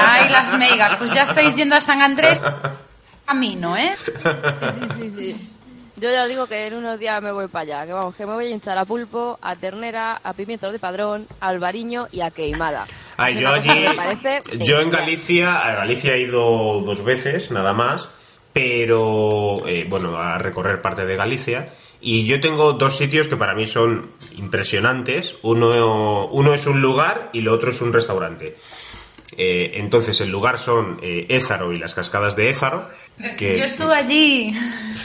Ay, 0.00 0.30
las 0.30 0.52
megas, 0.56 0.94
pues 0.94 1.10
ya 1.12 1.24
estáis 1.24 1.56
yendo 1.56 1.74
a 1.74 1.80
San 1.80 2.00
Andrés 2.00 2.40
camino, 3.26 3.76
¿eh? 3.76 3.96
Sí, 4.14 4.86
sí, 4.94 5.10
sí, 5.10 5.32
sí. 5.32 5.54
Yo 6.00 6.10
ya 6.10 6.22
os 6.22 6.28
digo 6.28 6.46
que 6.46 6.66
en 6.66 6.74
unos 6.74 6.98
días 6.98 7.22
me 7.22 7.32
voy 7.32 7.48
para 7.48 7.62
allá. 7.62 7.86
Que 7.86 7.92
vamos, 7.92 8.14
que 8.14 8.26
me 8.26 8.34
voy 8.34 8.46
a 8.46 8.50
hinchar 8.50 8.78
a 8.78 8.84
pulpo, 8.84 9.38
a 9.42 9.56
ternera, 9.56 10.20
a 10.22 10.32
pimientos 10.32 10.72
de 10.72 10.78
padrón, 10.78 11.26
a 11.40 11.48
albariño 11.48 12.08
y 12.12 12.20
a 12.20 12.30
queimada. 12.30 12.86
Ay, 13.16 13.38
yo 13.40 13.48
allí, 13.48 13.68
que 13.68 13.88
me 13.88 13.94
parece 13.94 14.42
yo 14.64 14.80
en. 14.80 14.90
Galicia, 14.90 15.58
a 15.58 15.74
Galicia 15.74 16.14
he 16.14 16.22
ido 16.22 16.80
dos 16.80 17.04
veces, 17.04 17.50
nada 17.50 17.72
más, 17.72 18.08
pero, 18.52 19.66
eh, 19.66 19.86
bueno, 19.88 20.16
a 20.16 20.38
recorrer 20.38 20.80
parte 20.80 21.04
de 21.04 21.16
Galicia. 21.16 21.64
Y 22.00 22.26
yo 22.26 22.40
tengo 22.40 22.74
dos 22.74 22.96
sitios 22.96 23.26
que 23.26 23.36
para 23.36 23.54
mí 23.54 23.66
son 23.66 24.12
impresionantes. 24.36 25.36
Uno, 25.42 26.26
uno 26.28 26.54
es 26.54 26.66
un 26.66 26.80
lugar 26.80 27.30
y 27.32 27.40
lo 27.40 27.52
otro 27.52 27.70
es 27.70 27.80
un 27.80 27.92
restaurante. 27.92 28.56
Eh, 29.36 29.72
entonces, 29.74 30.20
el 30.20 30.30
lugar 30.30 30.58
son 30.58 30.98
eh, 31.02 31.26
Ézaro 31.28 31.72
y 31.72 31.78
las 31.78 31.94
cascadas 31.94 32.36
de 32.36 32.50
Ézaro. 32.50 32.88
Que 33.36 33.58
Yo 33.58 33.64
estuve 33.64 33.94
allí. 33.94 34.54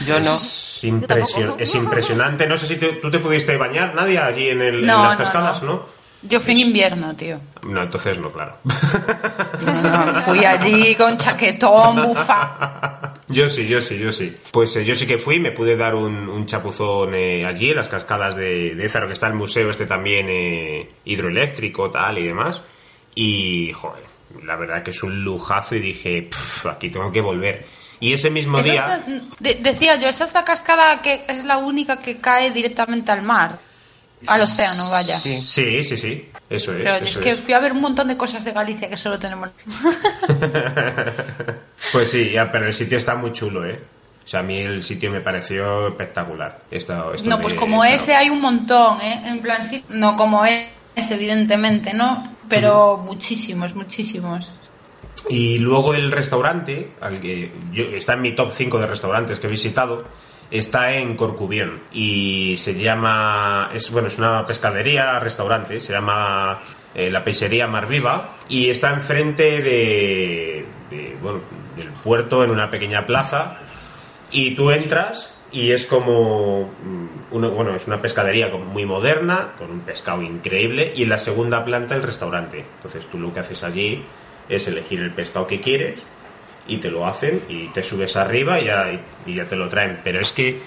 Yo 0.06 0.19
no. 0.19 0.38
Es, 1.60 1.76
impresionante. 1.76 2.48
No 2.48 2.58
sé 2.58 2.67
si 2.67 2.76
te- 2.78 2.93
tú 2.93 3.10
te 3.12 3.19
pudiste 3.19 3.56
bañar, 3.58 3.93
Nadia, 3.96 4.26
allí 4.26 4.50
en, 4.50 4.62
el- 4.62 4.76
en 4.82 4.88
las 4.88 5.12
no, 5.13 5.17
cascadas, 5.17 5.63
no. 5.63 5.86
Yo 6.26 6.39
fui 6.39 6.54
en 6.54 6.60
invierno, 6.67 7.13
tío. 7.15 7.38
No, 7.67 7.84
entonces 7.84 8.17
no, 8.17 8.32
claro. 8.32 8.56
No, 8.63 10.13
fui 10.22 10.43
allí 10.46 10.96
con 10.96 11.17
chaquetón, 11.17 12.02
bufa. 12.04 13.13
Yo 13.30 13.50
sí, 13.50 13.67
yo 13.67 13.82
sí, 13.82 13.98
yo 13.98 14.12
sí. 14.12 14.36
Pues 14.52 14.76
eh, 14.76 14.86
yo 14.86 14.93
sí 14.93 15.08
que 15.08 15.17
fui, 15.17 15.39
me 15.39 15.52
pude 15.52 15.76
dar 15.76 15.96
un, 15.96 16.30
un 16.30 16.46
chapuzón 16.46 17.15
eh, 17.15 17.46
allí, 17.48 17.72
en 17.72 17.78
las 17.78 17.88
cascadas 17.89 18.36
de, 18.36 18.76
de 18.76 18.86
Ézaro, 18.86 19.08
que 19.08 19.13
está 19.13 19.28
el 19.28 19.34
museo 19.34 19.69
este 19.72 19.86
también 19.88 20.28
eh, 20.30 20.89
hidroeléctrico, 21.06 21.89
tal 21.89 22.19
y 22.19 22.28
demás. 22.28 22.62
Y, 23.15 23.72
joder, 23.74 24.04
la 24.43 24.56
verdad 24.58 24.84
que 24.84 24.91
es 24.91 25.02
un 25.02 25.24
lujazo 25.24 25.76
y 25.76 25.80
dije, 25.80 26.28
"Pff, 26.30 26.67
aquí 26.67 26.89
tengo 26.89 27.12
que 27.12 27.22
volver. 27.22 27.65
Y 28.04 28.12
ese 28.12 28.30
mismo 28.30 28.60
Esa 28.60 28.70
día... 28.70 29.06
es- 29.42 29.63
decía 29.63 29.96
yo, 29.96 30.10
esa 30.10 30.26
es 30.26 30.34
la 30.34 30.44
cascada 30.44 31.02
que 31.02 31.24
es 31.26 31.46
la 31.46 31.58
única 31.58 32.00
que 32.00 32.18
cae 32.18 32.52
directamente 32.52 33.13
al 33.13 33.22
mar. 33.22 33.58
Al 34.28 34.42
océano, 34.42 34.89
vaya. 34.89 35.18
Sí. 35.18 35.39
Sí, 35.39 35.86
sí, 35.86 35.98
sí, 35.98 36.30
eso 36.50 36.74
es. 36.74 36.80
Pero 36.84 36.96
es 36.96 37.08
eso 37.08 37.22
que 37.22 37.32
es. 37.32 37.39
fui 37.39 37.54
a 37.54 37.60
ver 37.60 37.72
un 37.72 37.80
montón 37.80 38.10
de 38.10 38.18
cosas 38.18 38.44
de 38.44 38.52
Galicia 38.52 38.89
que 38.89 38.98
solo 38.98 39.18
tenemos. 39.18 39.52
pues 41.94 42.12
sí, 42.12 42.32
ya, 42.32 42.52
pero 42.52 42.68
el 42.68 42.74
sitio 42.74 42.98
está 42.98 43.16
muy 43.16 43.32
chulo, 43.32 43.66
¿eh? 43.66 43.80
O 44.26 44.28
sea, 44.28 44.42
a 44.42 44.44
mí 44.44 44.60
el 44.60 44.84
sitio 44.84 45.10
me 45.10 45.22
pareció 45.22 45.88
espectacular. 45.88 46.60
Esto, 46.72 47.13
esto 47.13 47.30
No, 47.30 47.39
pues 47.39 47.54
como 47.54 47.86
ese 47.86 48.16
hay 48.16 48.30
un 48.30 48.42
montón, 48.42 49.00
¿eh? 49.00 49.22
En 49.28 49.39
plan, 49.39 49.63
sí, 49.63 49.82
no 49.88 50.18
como 50.18 50.44
ese, 50.46 51.13
evidentemente, 51.13 51.94
¿no? 51.94 52.22
Pero 52.50 52.98
muchísimos, 52.98 53.76
muchísimos. 53.76 54.60
Y 55.30 55.60
luego 55.60 55.94
el 55.94 56.12
restaurante, 56.12 56.92
al 57.00 57.20
que 57.20 57.52
yo, 57.72 57.84
está 57.86 58.14
en 58.14 58.22
mi 58.22 58.36
top 58.36 58.52
5 58.52 58.80
de 58.80 58.88
restaurantes 58.88 59.40
que 59.40 59.48
he 59.48 59.50
visitado, 59.50 60.04
está 60.52 60.94
en 60.94 61.16
Corcubión 61.16 61.80
y 61.92 62.56
se 62.58 62.76
llama, 62.76 63.72
es 63.74 63.90
bueno, 63.90 64.08
es 64.08 64.18
una 64.18 64.46
pescadería, 64.46 65.20
restaurante, 65.20 65.80
se 65.80 65.94
llama 65.94 66.62
eh, 66.94 67.10
la 67.10 67.24
peixería 67.24 67.66
Mar 67.68 67.88
Viva 67.88 68.36
y 68.50 68.70
está 68.70 68.94
enfrente 68.94 69.62
de, 69.62 70.66
de, 70.90 71.18
bueno, 71.22 71.40
del 71.76 71.90
puerto 71.90 72.44
en 72.44 72.52
una 72.52 72.70
pequeña 72.70 73.06
plaza 73.06 73.56
y 74.32 74.56
tú 74.56 74.72
entras 74.72 75.34
y 75.54 75.72
es 75.72 75.86
como 75.86 76.72
mm, 76.84 77.36
uno, 77.36 77.52
bueno, 77.52 77.76
es 77.76 77.88
una 77.88 78.02
pescadería 78.02 78.50
muy 78.50 78.86
moderna, 78.86 79.54
con 79.58 79.72
un 79.72 79.80
pescado 79.82 80.22
increíble, 80.24 80.92
y 80.96 81.04
en 81.04 81.10
la 81.10 81.20
segunda 81.20 81.64
planta 81.64 81.96
el 81.96 82.02
restaurante. 82.02 82.66
Entonces 82.78 83.06
tú 83.06 83.20
lo 83.20 83.32
que 83.32 83.40
haces 83.40 83.64
allí 83.64 84.04
es 84.49 84.67
elegir 84.67 84.99
el 85.01 85.12
pescado 85.12 85.47
que 85.47 85.62
quieres 85.62 85.99
y 86.67 86.77
te 86.77 86.89
lo 86.91 87.06
hacen 87.08 87.41
y 87.49 87.67
te 87.69 87.84
subes 87.84 88.15
arriba 88.15 88.60
y 88.60 88.65
ya, 88.65 88.88
y 89.25 89.36
ya 89.36 89.45
te 89.45 89.56
lo 89.56 89.69
traen. 89.69 89.99
Pero 90.03 90.19
es 90.21 90.32
que 90.32 90.62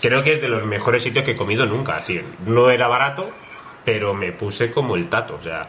creo 0.00 0.22
que 0.22 0.32
es 0.34 0.40
de 0.40 0.48
los 0.48 0.64
mejores 0.64 1.02
sitios 1.02 1.24
que 1.24 1.32
he 1.32 1.36
comido 1.36 1.66
nunca. 1.66 1.98
Es 1.98 2.06
decir, 2.06 2.24
no 2.46 2.70
era 2.70 2.88
barato, 2.88 3.30
pero 3.84 4.14
me 4.14 4.32
puse 4.32 4.70
como 4.72 4.96
el 4.96 5.08
tato. 5.08 5.36
O 5.38 5.42
sea, 5.42 5.68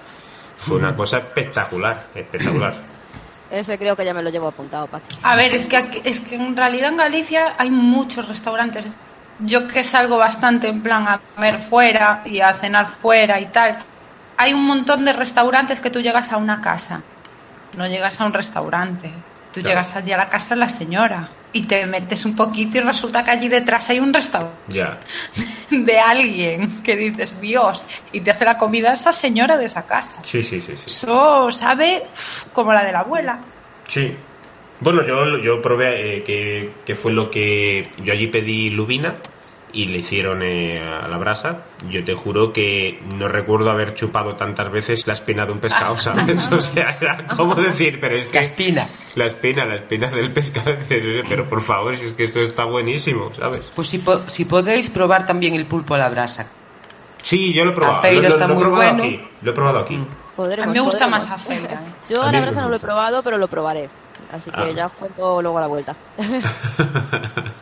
fue 0.57 0.77
una 0.77 0.95
cosa 0.95 1.17
espectacular, 1.19 2.07
espectacular. 2.15 2.75
Ese 3.51 3.77
creo 3.77 3.95
que 3.95 4.03
ya 4.03 4.13
me 4.13 4.21
lo 4.23 4.29
llevo 4.29 4.49
apuntado, 4.49 4.87
Pachi. 4.87 5.19
A 5.23 5.35
ver, 5.37 5.53
es 5.53 5.67
que, 5.67 5.77
aquí- 5.77 6.01
es 6.03 6.19
que 6.19 6.35
en 6.35 6.57
realidad 6.57 6.89
en 6.89 6.97
Galicia 6.97 7.55
hay 7.57 7.69
muchos 7.69 8.27
restaurantes. 8.27 8.85
Yo 9.39 9.67
que 9.67 9.83
salgo 9.85 10.17
bastante 10.17 10.67
en 10.67 10.81
plan 10.81 11.07
a 11.07 11.21
comer 11.35 11.59
fuera 11.61 12.23
y 12.25 12.41
a 12.41 12.53
cenar 12.55 12.87
fuera 12.89 13.39
y 13.39 13.45
tal. 13.45 13.77
Hay 14.35 14.53
un 14.53 14.65
montón 14.65 15.05
de 15.05 15.13
restaurantes 15.13 15.79
que 15.79 15.89
tú 15.91 16.01
llegas 16.01 16.33
a 16.33 16.37
una 16.37 16.59
casa. 16.59 17.03
No 17.77 17.87
llegas 17.87 18.19
a 18.19 18.25
un 18.25 18.33
restaurante. 18.33 19.09
Tú 19.53 19.61
Claro. 19.61 19.69
llegas 19.69 19.95
allí 19.95 20.11
a 20.11 20.17
la 20.17 20.29
casa 20.29 20.55
de 20.55 20.59
la 20.59 20.69
señora 20.69 21.29
y 21.53 21.63
te 21.63 21.85
metes 21.87 22.25
un 22.25 22.35
poquito 22.35 22.77
y 22.77 22.81
resulta 22.81 23.23
que 23.23 23.31
allí 23.31 23.47
detrás 23.47 23.89
hay 23.89 23.99
un 23.99 24.13
restaurante 24.13 24.55
Ya. 24.67 24.99
de 25.71 25.99
alguien 25.99 26.83
que 26.83 26.95
dices 26.97 27.39
Dios 27.41 27.85
y 28.11 28.19
te 28.19 28.31
hace 28.31 28.45
la 28.45 28.57
comida 28.57 28.93
esa 28.93 29.13
señora 29.13 29.57
de 29.57 29.65
esa 29.65 29.85
casa. 29.85 30.19
Sí, 30.23 30.43
sí, 30.43 30.59
sí, 30.61 30.73
sí. 30.75 30.83
Eso 30.85 31.49
sabe 31.49 32.03
como 32.53 32.73
la 32.73 32.83
de 32.83 32.91
la 32.91 32.99
abuela. 32.99 33.39
Sí. 33.87 34.15
Bueno, 34.79 35.03
yo, 35.07 35.37
yo 35.39 35.59
probé 35.61 36.17
eh, 36.17 36.23
que, 36.23 36.73
que 36.85 36.93
fue 36.93 37.11
lo 37.13 37.31
que 37.31 37.89
yo 38.03 38.13
allí 38.13 38.27
pedí 38.27 38.69
lubina 38.69 39.15
y 39.77 39.85
le 39.87 39.99
hicieron 39.99 40.41
eh, 40.43 40.79
a 40.79 41.07
la 41.07 41.17
brasa. 41.17 41.65
Yo 41.89 42.03
te 42.03 42.15
juro 42.15 42.51
que 42.51 42.99
no 43.15 43.27
recuerdo 43.27 43.69
haber 43.69 43.93
chupado 43.93 44.35
tantas 44.35 44.71
veces 44.71 45.05
la 45.05 45.13
espina 45.13 45.45
de 45.45 45.51
un 45.51 45.59
pescado, 45.59 45.97
¿sabes? 45.99 46.51
O 46.51 46.59
sea, 46.61 46.97
era 46.99 47.27
como 47.27 47.53
decir, 47.55 47.99
pero 47.99 48.15
es 48.17 48.25
que... 48.27 48.39
La 48.39 48.45
espina. 48.45 48.87
La 49.15 49.25
espina, 49.25 49.65
la 49.65 49.75
espina 49.75 50.09
del 50.09 50.33
pescado. 50.33 50.75
Pero 51.29 51.45
por 51.45 51.61
favor, 51.61 51.95
si 51.97 52.05
es 52.05 52.13
que 52.13 52.23
esto 52.23 52.39
está 52.41 52.65
buenísimo, 52.65 53.31
¿sabes? 53.35 53.61
Pues 53.75 53.87
si, 53.87 53.97
po- 53.99 54.27
si 54.27 54.45
podéis 54.45 54.89
probar 54.89 55.25
también 55.25 55.53
el 55.55 55.65
pulpo 55.65 55.95
a 55.95 55.97
la 55.97 56.09
brasa. 56.09 56.49
Sí, 57.21 57.51
yo 57.53 57.65
lo 57.65 57.71
he 57.71 57.73
probado. 57.73 58.01
Lo, 58.11 58.21
lo- 58.21 58.27
está 58.27 58.47
lo 58.47 58.53
he 58.53 58.55
muy 58.55 58.63
probado 58.63 58.83
bueno. 58.93 59.03
aquí. 59.03 59.27
Lo 59.41 59.51
he 59.51 59.53
probado 59.53 59.79
aquí. 59.79 59.99
Podremos, 60.35 60.63
A 60.65 60.67
mí 60.67 60.73
me 60.73 60.79
gusta 60.81 61.05
podremos. 61.05 61.27
más 61.29 61.39
a 61.39 61.43
feira, 61.43 61.73
¿eh? 61.73 61.77
Yo 62.13 62.21
A 62.23 62.31
la 62.31 62.41
brasa 62.41 62.61
no 62.61 62.69
lo 62.69 62.75
he 62.75 62.79
probado, 62.79 63.23
pero 63.23 63.37
lo 63.37 63.47
probaré. 63.47 63.89
Así 64.31 64.51
que 64.51 64.59
Ah. 64.59 64.69
ya 64.75 64.85
os 64.87 64.93
cuento 64.93 65.41
luego 65.41 65.57
a 65.57 65.61
la 65.61 65.67
vuelta. 65.67 65.95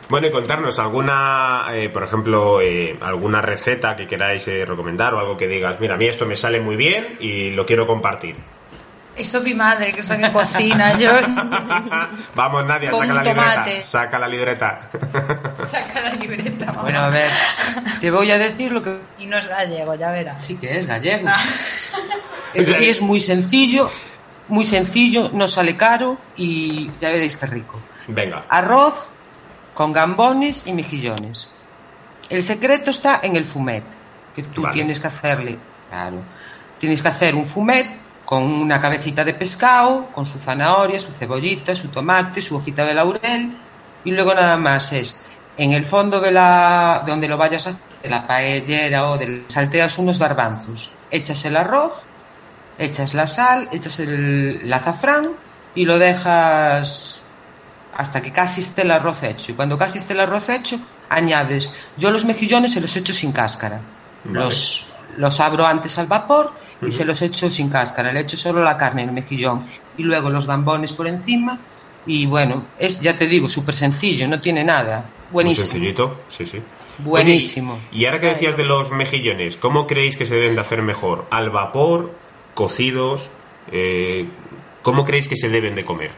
Bueno, 0.08 0.28
y 0.28 0.30
contarnos 0.30 0.78
alguna, 0.78 1.66
eh, 1.72 1.88
por 1.88 2.04
ejemplo, 2.04 2.60
eh, 2.60 2.96
alguna 3.00 3.42
receta 3.42 3.96
que 3.96 4.06
queráis 4.06 4.46
eh, 4.46 4.64
recomendar 4.64 5.12
o 5.14 5.18
algo 5.18 5.36
que 5.36 5.48
digas, 5.48 5.80
mira, 5.80 5.94
a 5.94 5.96
mí 5.96 6.06
esto 6.06 6.26
me 6.26 6.36
sale 6.36 6.60
muy 6.60 6.76
bien 6.76 7.16
y 7.18 7.50
lo 7.50 7.66
quiero 7.66 7.88
compartir. 7.88 8.36
Eso 9.16 9.40
mi 9.42 9.52
madre, 9.54 9.90
que 9.92 10.00
es 10.00 10.08
la 10.08 10.18
que 10.18 10.32
cocina. 10.32 10.96
Yo 10.98 11.10
Vamos, 12.36 12.64
Nadia, 12.66 12.92
saca 12.92 13.06
la 13.14 13.22
libreta. 13.22 13.34
tomate. 13.34 13.84
Saca 13.84 14.18
la 14.20 14.28
libreta. 14.28 14.80
saca 15.68 16.00
la 16.02 16.10
libreta. 16.12 16.66
mamá. 16.66 16.82
Bueno, 16.82 17.00
a 17.00 17.08
ver, 17.08 17.28
te 18.00 18.10
voy 18.10 18.30
a 18.30 18.38
decir 18.38 18.70
lo 18.72 18.82
que 18.82 18.96
Y 19.18 19.26
no 19.26 19.38
es 19.38 19.48
gallego, 19.48 19.94
ya 19.96 20.10
verás. 20.12 20.44
sí 20.44 20.56
que 20.56 20.78
es 20.78 20.86
gallego. 20.86 21.28
Ah. 21.28 21.42
Es, 22.54 22.68
y 22.68 22.88
es 22.90 23.02
muy 23.02 23.18
sencillo, 23.20 23.90
muy 24.48 24.64
sencillo, 24.64 25.30
no 25.32 25.48
sale 25.48 25.76
caro 25.76 26.18
y 26.36 26.90
ya 27.00 27.10
veréis 27.10 27.36
qué 27.36 27.46
rico. 27.46 27.80
Venga. 28.08 28.44
Arroz 28.48 28.94
con 29.74 29.92
gambones 29.92 30.66
y 30.66 30.72
mejillones. 30.72 31.48
El 32.28 32.42
secreto 32.42 32.90
está 32.90 33.20
en 33.22 33.36
el 33.36 33.44
fumet, 33.44 33.84
que 34.34 34.42
tú 34.42 34.62
Vale. 34.62 34.74
tienes 34.74 35.00
que 35.00 35.06
hacerle, 35.06 35.58
claro, 35.88 36.18
tienes 36.78 37.02
que 37.02 37.08
hacer 37.08 37.34
un 37.34 37.46
fumet 37.46 37.86
con 38.24 38.42
una 38.42 38.80
cabecita 38.80 39.24
de 39.24 39.34
pescado, 39.34 40.08
con 40.12 40.26
su 40.26 40.38
zanahoria, 40.38 40.98
su 40.98 41.12
cebollita, 41.12 41.74
su 41.76 41.88
tomate, 41.88 42.42
su 42.42 42.56
hojita 42.56 42.84
de 42.84 42.94
laurel 42.94 43.56
y 44.04 44.10
luego 44.10 44.34
nada 44.34 44.56
más 44.56 44.92
es 44.92 45.22
en 45.56 45.72
el 45.72 45.84
fondo 45.84 46.20
de 46.20 46.32
la 46.32 47.02
de 47.04 47.12
donde 47.12 47.28
lo 47.28 47.36
vayas 47.36 47.66
a 47.66 47.70
hacer, 47.70 47.82
de 48.02 48.08
la 48.08 48.26
paellera 48.26 49.08
o 49.10 49.16
del 49.18 49.44
salteas 49.48 49.98
unos 49.98 50.18
garbanzos, 50.18 50.92
echas 51.10 51.44
el 51.44 51.56
arroz, 51.56 51.92
echas 52.78 53.14
la 53.14 53.26
sal, 53.26 53.68
echas 53.72 54.00
el, 54.00 54.60
el 54.64 54.72
azafrán 54.72 55.28
y 55.74 55.84
lo 55.84 55.98
dejas 55.98 57.22
hasta 57.96 58.20
que 58.20 58.30
casi 58.30 58.60
esté 58.60 58.82
el 58.82 58.90
arroz 58.90 59.22
hecho. 59.22 59.52
Y 59.52 59.54
cuando 59.54 59.78
casi 59.78 59.98
esté 59.98 60.12
el 60.12 60.20
arroz 60.20 60.48
hecho, 60.48 60.78
añades. 61.08 61.72
Yo 61.96 62.10
los 62.10 62.24
mejillones 62.24 62.72
se 62.72 62.80
los 62.80 62.94
echo 62.96 63.12
sin 63.14 63.32
cáscara. 63.32 63.80
Vale. 64.24 64.44
Los, 64.44 64.92
los 65.16 65.40
abro 65.40 65.66
antes 65.66 65.98
al 65.98 66.06
vapor 66.06 66.52
y 66.82 66.92
se 66.92 67.04
los 67.06 67.22
echo 67.22 67.50
sin 67.50 67.70
cáscara. 67.70 68.12
Le 68.12 68.20
echo 68.20 68.36
solo 68.36 68.62
la 68.62 68.76
carne 68.76 69.02
en 69.02 69.08
el 69.08 69.14
mejillón 69.14 69.64
y 69.96 70.02
luego 70.02 70.28
los 70.28 70.46
gambones 70.46 70.92
por 70.92 71.06
encima. 71.06 71.58
Y 72.04 72.26
bueno, 72.26 72.64
es, 72.78 73.00
ya 73.00 73.16
te 73.16 73.26
digo, 73.26 73.48
súper 73.48 73.74
sencillo, 73.74 74.28
no 74.28 74.40
tiene 74.40 74.62
nada. 74.62 74.98
Muy 74.98 75.32
Buenísimo. 75.44 75.66
sencillito, 75.66 76.20
sí, 76.28 76.46
sí. 76.46 76.62
Buenísimo. 76.98 77.72
Oye, 77.74 77.82
y 77.92 78.04
ahora 78.04 78.20
que 78.20 78.26
decías 78.28 78.56
de 78.56 78.64
los 78.64 78.90
mejillones, 78.90 79.56
¿cómo 79.56 79.86
creéis 79.86 80.16
que 80.16 80.24
se 80.26 80.34
deben 80.34 80.54
de 80.54 80.60
hacer 80.60 80.82
mejor? 80.82 81.26
¿Al 81.30 81.50
vapor? 81.50 82.12
¿Cocidos? 82.56 83.28
Eh, 83.70 84.28
¿Cómo 84.82 85.04
creéis 85.04 85.28
que 85.28 85.36
se 85.36 85.50
deben 85.50 85.74
de 85.74 85.84
comer? 85.84 86.10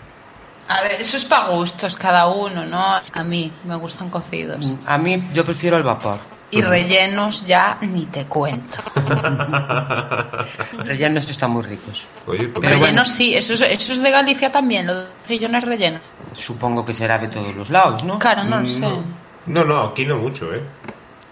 A 0.69 0.83
ver, 0.83 1.01
eso 1.01 1.17
es 1.17 1.25
para 1.25 1.49
gustos 1.49 1.97
cada 1.97 2.29
uno, 2.29 2.65
¿no? 2.65 2.79
A 3.13 3.25
mí 3.25 3.51
me 3.65 3.75
gustan 3.77 4.09
cocidos. 4.09 4.77
A 4.87 4.97
mí 4.99 5.29
yo 5.35 5.45
prefiero 5.45 5.77
el 5.77 5.83
vapor. 5.83 6.19
Y 6.51 6.63
rellenos 6.63 7.45
ya 7.47 7.77
ni 7.83 8.07
te 8.07 8.25
cuento. 8.27 8.79
Rellenos 10.79 11.29
están 11.29 11.51
muy 11.51 11.63
ricos. 11.63 12.07
Oye, 12.27 12.49
pues 12.49 12.65
rellenos 12.65 12.81
bueno. 12.81 13.05
sí, 13.05 13.35
eso 13.35 13.53
es, 13.55 13.63
eso 13.63 13.93
es 13.93 14.03
de 14.03 14.11
Galicia 14.11 14.53
también, 14.53 14.87
los 14.87 15.09
mejillones 15.29 15.65
rellenos. 15.65 16.01
Supongo 16.33 16.85
que 16.85 16.93
será 16.93 17.19
de 17.19 17.29
todos 17.29 17.55
los 17.55 17.69
lados, 17.71 18.05
¿no? 18.05 18.19
Claro, 18.19 18.45
no 18.45 18.61
lo 18.61 18.67
sé. 18.67 18.81
No, 19.47 19.65
no, 19.65 19.81
aquí 19.83 20.05
no 20.07 20.17
mucho, 20.17 20.55
¿eh? 20.55 20.63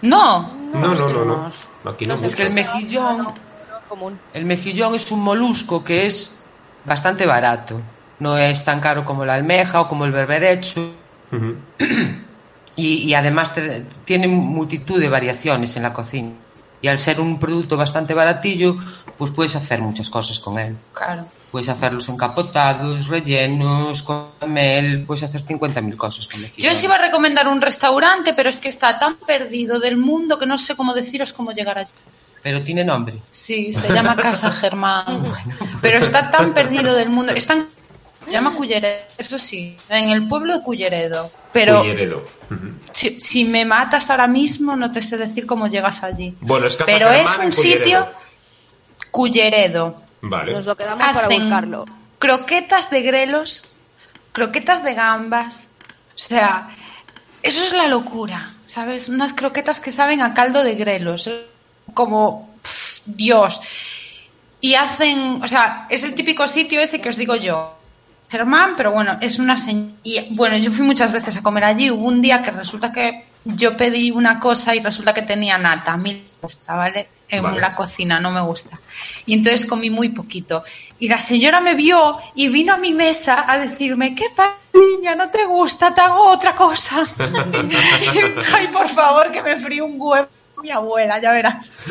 No, 0.01 0.51
No, 0.73 0.79
no, 0.81 0.93
no, 0.93 1.07
no. 1.07 1.07
tenemos- 1.09 1.55
Aquí 1.85 2.05
no, 2.05 2.13
no 2.15 2.19
sé, 2.19 2.25
Es 2.27 2.35
que 2.35 2.43
el 2.43 2.49
mucho. 2.51 2.63
mejillón, 2.73 3.27
común. 3.87 4.19
el 4.33 4.45
mejillón 4.45 4.95
es 4.95 5.11
un 5.11 5.21
molusco 5.21 5.83
que 5.83 6.05
es 6.05 6.35
bastante 6.85 7.25
barato. 7.25 7.81
No 8.19 8.37
es 8.37 8.63
tan 8.65 8.79
caro 8.79 9.05
como 9.05 9.25
la 9.25 9.35
almeja 9.35 9.81
o 9.81 9.87
como 9.87 10.05
el 10.05 10.11
berberecho. 10.11 10.93
Y, 12.79 12.97
y 13.09 13.13
además 13.15 13.55
te- 13.55 13.83
tiene 14.05 14.27
multitud 14.27 14.99
de 14.99 15.09
variaciones 15.09 15.75
en 15.77 15.81
la 15.83 15.93
cocina. 15.93 16.29
Y 16.79 16.87
al 16.89 16.99
ser 16.99 17.19
un 17.19 17.39
producto 17.39 17.75
bastante 17.75 18.13
baratillo, 18.13 18.75
pues 19.17 19.31
puedes 19.31 19.55
hacer 19.55 19.81
muchas 19.81 20.09
cosas 20.11 20.39
con 20.39 20.59
él. 20.59 20.75
claro. 20.93 21.25
Puedes 21.49 21.69
hacerlos 21.69 22.07
encapotados, 22.09 23.07
rellenos, 23.07 24.03
con 24.03 24.25
mel, 24.47 25.05
puedes 25.07 25.23
hacer 25.23 25.41
50.000 25.41 25.95
cosas 25.95 26.27
con 26.27 26.41
Yo 26.41 26.47
mejillón. 26.47 26.73
os 26.73 26.83
iba 26.83 26.95
a 26.95 26.97
recomendar 26.99 27.47
un 27.47 27.61
restaurante, 27.61 28.33
pero 28.33 28.49
es 28.49 28.59
que 28.59 28.67
está 28.69 28.99
tan 28.99 29.15
perdido 29.15 29.79
del 29.79 29.95
mundo 29.95 30.37
que 30.37 30.45
no 30.45 30.57
sé 30.57 30.75
cómo 30.75 30.93
deciros 30.93 31.31
cómo 31.31 31.53
llegar 31.53 31.77
allí. 31.79 31.89
Pero 32.47 32.63
tiene 32.63 32.85
nombre. 32.85 33.15
Sí, 33.29 33.73
se 33.73 33.91
llama 33.91 34.15
Casa 34.15 34.49
Germán. 34.51 35.33
Pero 35.81 35.97
está 35.97 36.31
tan 36.31 36.53
perdido 36.53 36.93
del 36.95 37.09
mundo. 37.09 37.33
Está 37.33 37.55
en- 37.55 37.67
se 38.23 38.31
llama 38.31 38.53
Culleredo, 38.55 39.01
eso 39.17 39.37
sí, 39.37 39.75
en 39.89 40.09
el 40.11 40.29
pueblo 40.29 40.57
de 40.57 40.63
Culleredo. 40.63 41.29
Pero 41.51 41.79
Culleredo. 41.79 42.23
Si, 42.93 43.19
si 43.19 43.43
me 43.43 43.65
matas 43.65 44.09
ahora 44.09 44.27
mismo, 44.27 44.77
no 44.77 44.89
te 44.91 45.01
sé 45.01 45.17
decir 45.17 45.45
cómo 45.45 45.67
llegas 45.67 46.03
allí. 46.03 46.37
Bueno, 46.39 46.67
es 46.67 46.77
Casa 46.77 46.85
Pero 46.89 47.09
Germán 47.09 47.25
es 47.25 47.37
un 47.37 47.51
Culleredo. 47.51 47.83
sitio 47.83 48.07
Culleredo. 49.11 50.01
Vale. 50.21 50.53
Nos 50.53 50.65
lo 50.65 50.75
quedamos 50.77 51.05
para 51.05 51.27
buscarlo. 51.27 51.83
croquetas 52.17 52.89
de 52.89 53.01
grelos, 53.01 53.63
croquetas 54.31 54.83
de 54.85 54.93
gambas. 54.93 55.67
O 56.15 56.19
sea, 56.19 56.69
eso 57.43 57.61
es 57.65 57.73
la 57.73 57.87
locura, 57.87 58.53
¿sabes? 58.65 59.09
Unas 59.09 59.33
croquetas 59.33 59.79
que 59.81 59.91
saben 59.91 60.21
a 60.21 60.33
caldo 60.33 60.63
de 60.63 60.75
grelos. 60.75 61.29
Como, 61.97 62.47
Dios. 63.07 63.59
Y 64.61 64.75
hacen, 64.75 65.41
o 65.43 65.47
sea, 65.47 65.87
es 65.89 66.03
el 66.03 66.13
típico 66.13 66.47
sitio 66.47 66.79
ese 66.79 67.01
que 67.01 67.09
os 67.09 67.15
digo 67.17 67.35
yo. 67.35 67.73
Germán, 68.29 68.75
pero 68.77 68.91
bueno, 68.91 69.17
es 69.19 69.39
una 69.39 69.55
señ- 69.55 69.93
y 70.03 70.35
bueno, 70.35 70.57
yo 70.57 70.69
fui 70.69 70.85
muchas 70.85 71.11
veces 71.11 71.37
a 71.37 71.41
comer 71.41 71.63
allí. 71.63 71.89
Hubo 71.89 72.05
un 72.05 72.21
día 72.21 72.43
que 72.43 72.51
resulta 72.51 72.91
que 72.91 73.25
yo 73.45 73.75
pedí 73.75 74.11
una 74.11 74.39
cosa 74.39 74.75
y 74.75 74.79
resulta 74.79 75.11
que 75.13 75.23
tenía 75.23 75.57
nata. 75.57 75.93
A 75.93 75.97
mí 75.97 76.13
me 76.13 76.23
gusta, 76.41 76.75
¿vale? 76.75 77.07
En 77.29 77.41
Vale. 77.41 77.59
la 77.59 77.73
cocina, 77.73 78.19
no 78.19 78.29
me 78.31 78.41
gusta. 78.41 78.77
Y 79.25 79.33
entonces 79.33 79.65
comí 79.65 79.89
muy 79.89 80.09
poquito. 80.09 80.63
Y 80.99 81.07
la 81.07 81.17
señora 81.17 81.61
me 81.61 81.73
vio 81.73 82.17
y 82.35 82.47
vino 82.49 82.73
a 82.73 82.77
mi 82.77 82.93
mesa 82.93 83.45
a 83.51 83.57
decirme, 83.57 84.13
¿qué 84.13 84.25
pasa, 84.35 84.55
niña? 84.73 85.15
¿No 85.15 85.29
te 85.31 85.45
gusta? 85.45 85.93
Te 85.93 86.01
hago 86.01 86.29
otra 86.29 86.53
cosa. 86.53 86.97
Ay, 88.55 88.67
por 88.67 88.87
favor, 88.89 89.31
que 89.31 89.41
me 89.41 89.57
fríe 89.57 89.81
un 89.81 89.95
huevo 89.97 90.27
mi 90.61 90.71
abuela, 90.71 91.19
ya 91.19 91.31
verás. 91.31 91.81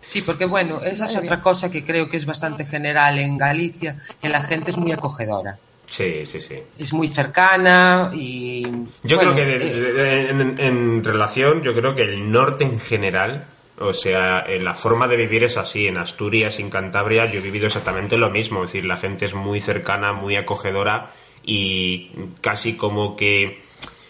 Sí, 0.00 0.22
porque 0.22 0.46
bueno, 0.46 0.80
esa 0.82 1.04
es 1.04 1.16
otra 1.16 1.40
cosa 1.42 1.70
que 1.70 1.84
creo 1.84 2.08
que 2.08 2.16
es 2.16 2.24
bastante 2.24 2.64
general 2.64 3.18
en 3.18 3.36
Galicia, 3.36 3.96
que 4.22 4.28
la 4.28 4.42
gente 4.42 4.70
es 4.70 4.78
muy 4.78 4.92
acogedora. 4.92 5.58
Sí, 5.86 6.24
sí, 6.26 6.40
sí. 6.40 6.54
Es 6.78 6.92
muy 6.92 7.08
cercana 7.08 8.10
y... 8.14 8.62
Yo 9.02 9.16
bueno, 9.16 9.32
creo 9.32 9.34
que 9.34 9.44
de- 9.44 9.56
eh, 9.56 9.74
de- 9.80 9.92
de- 9.92 10.30
en, 10.30 10.58
en 10.60 11.04
relación, 11.04 11.62
yo 11.62 11.74
creo 11.74 11.94
que 11.94 12.02
el 12.02 12.30
norte 12.30 12.64
en 12.64 12.78
general, 12.80 13.46
o 13.78 13.92
sea, 13.92 14.40
eh, 14.40 14.60
la 14.62 14.74
forma 14.74 15.08
de 15.08 15.16
vivir 15.16 15.44
es 15.44 15.56
así. 15.56 15.86
En 15.86 15.96
Asturias 15.98 16.58
y 16.58 16.62
en 16.62 16.70
Cantabria 16.70 17.26
yo 17.30 17.38
he 17.38 17.42
vivido 17.42 17.66
exactamente 17.66 18.16
lo 18.18 18.28
mismo. 18.30 18.64
Es 18.64 18.72
decir, 18.72 18.86
la 18.86 18.96
gente 18.98 19.24
es 19.26 19.34
muy 19.34 19.60
cercana, 19.60 20.12
muy 20.12 20.36
acogedora 20.36 21.10
y 21.42 22.10
casi 22.42 22.74
como 22.74 23.16
que 23.16 23.62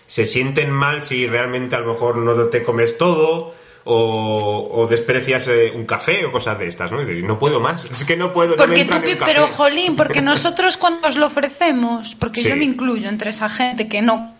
se 0.08 0.26
sienten 0.26 0.70
mal 0.72 1.02
si 1.04 1.26
realmente 1.28 1.76
a 1.76 1.80
lo 1.80 1.92
mejor 1.92 2.16
no 2.16 2.34
te 2.46 2.64
comes 2.64 2.98
todo 2.98 3.54
o, 3.84 4.68
o 4.74 4.86
desprecias 4.88 5.46
eh, 5.48 5.70
un 5.74 5.84
café 5.86 6.24
o 6.26 6.32
cosas 6.32 6.58
de 6.58 6.66
estas, 6.66 6.90
¿no? 6.90 7.00
Y 7.00 7.04
dices, 7.06 7.24
no 7.24 7.38
puedo 7.38 7.60
más, 7.60 7.84
es 7.84 8.04
que 8.04 8.16
no 8.16 8.32
puedo, 8.32 8.56
Porque 8.56 8.84
tú, 8.84 8.94
un 8.94 9.00
café. 9.00 9.18
pero 9.24 9.46
jolín, 9.48 9.94
porque 9.96 10.20
nosotros 10.20 10.76
cuando 10.76 11.06
os 11.08 11.16
lo 11.16 11.26
ofrecemos, 11.26 12.14
porque 12.16 12.42
Sí. 12.42 12.48
yo 12.48 12.56
me 12.56 12.64
incluyo 12.64 13.08
entre 13.08 13.30
esa 13.30 13.48
gente 13.48 13.86
que 13.86 14.02
no, 14.02 14.34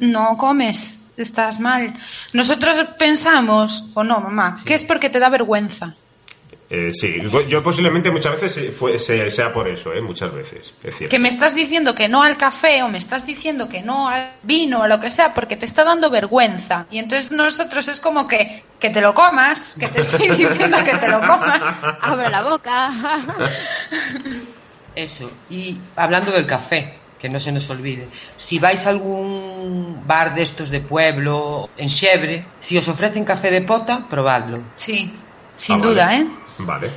no 0.00 0.36
comes, 0.36 1.12
estás 1.16 1.60
mal. 1.60 1.94
Nosotros 2.32 2.82
pensamos, 2.98 3.84
o 3.94 4.04
no, 4.04 4.20
mamá, 4.20 4.62
que 4.64 4.74
es 4.74 4.84
porque 4.84 5.10
te 5.10 5.18
da 5.20 5.28
vergüenza. 5.28 5.94
Eh, 6.72 6.92
sí, 6.94 7.20
yo 7.48 7.64
posiblemente 7.64 8.12
muchas 8.12 8.40
veces 8.40 8.56
eh, 8.58 8.70
fue- 8.70 8.96
se- 9.00 9.28
sea 9.32 9.52
por 9.52 9.66
eso, 9.68 9.92
¿eh? 9.92 10.00
Muchas 10.00 10.32
veces, 10.32 10.72
es 10.84 10.96
cierto. 10.96 11.10
Que 11.10 11.18
me 11.18 11.28
estás 11.28 11.56
diciendo 11.56 11.96
que 11.96 12.08
no 12.08 12.22
al 12.22 12.36
café 12.36 12.84
o 12.84 12.88
me 12.88 12.96
estás 12.98 13.26
diciendo 13.26 13.68
que 13.68 13.82
no 13.82 14.08
al 14.08 14.30
vino 14.44 14.82
o 14.82 14.86
lo 14.86 15.00
que 15.00 15.10
sea 15.10 15.34
porque 15.34 15.56
te 15.56 15.64
está 15.66 15.82
dando 15.82 16.10
vergüenza. 16.10 16.86
Y 16.88 16.98
entonces 17.00 17.32
nosotros 17.32 17.88
es 17.88 17.98
como 17.98 18.28
que, 18.28 18.62
que 18.78 18.88
te 18.90 19.00
lo 19.00 19.14
comas, 19.14 19.74
que 19.80 19.88
te 19.88 20.00
estoy 20.00 20.28
diciendo 20.36 20.78
que 20.84 20.94
te 20.96 21.08
lo 21.08 21.18
comas. 21.20 21.82
Abre 22.02 22.30
la 22.30 22.42
boca. 22.42 22.90
Eso. 24.94 25.30
Y 25.50 25.76
hablando 25.96 26.30
del 26.32 26.46
café, 26.46 26.94
que 27.18 27.28
no 27.28 27.38
se 27.40 27.52
nos 27.52 27.68
olvide, 27.70 28.06
si 28.36 28.58
vais 28.58 28.86
a 28.86 28.90
algún 28.90 30.02
bar 30.06 30.34
de 30.34 30.42
estos 30.42 30.70
de 30.70 30.80
pueblo, 30.80 31.68
en 31.76 31.88
Xebre, 31.90 32.44
si 32.58 32.76
os 32.78 32.88
ofrecen 32.88 33.24
café 33.24 33.50
de 33.50 33.62
pota, 33.62 34.06
probadlo. 34.08 34.62
Sí, 34.74 35.12
sin 35.56 35.76
Ah, 35.76 35.78
vale. 35.78 35.90
duda, 35.90 36.16
¿eh? 36.16 36.26
Vale. 36.66 36.90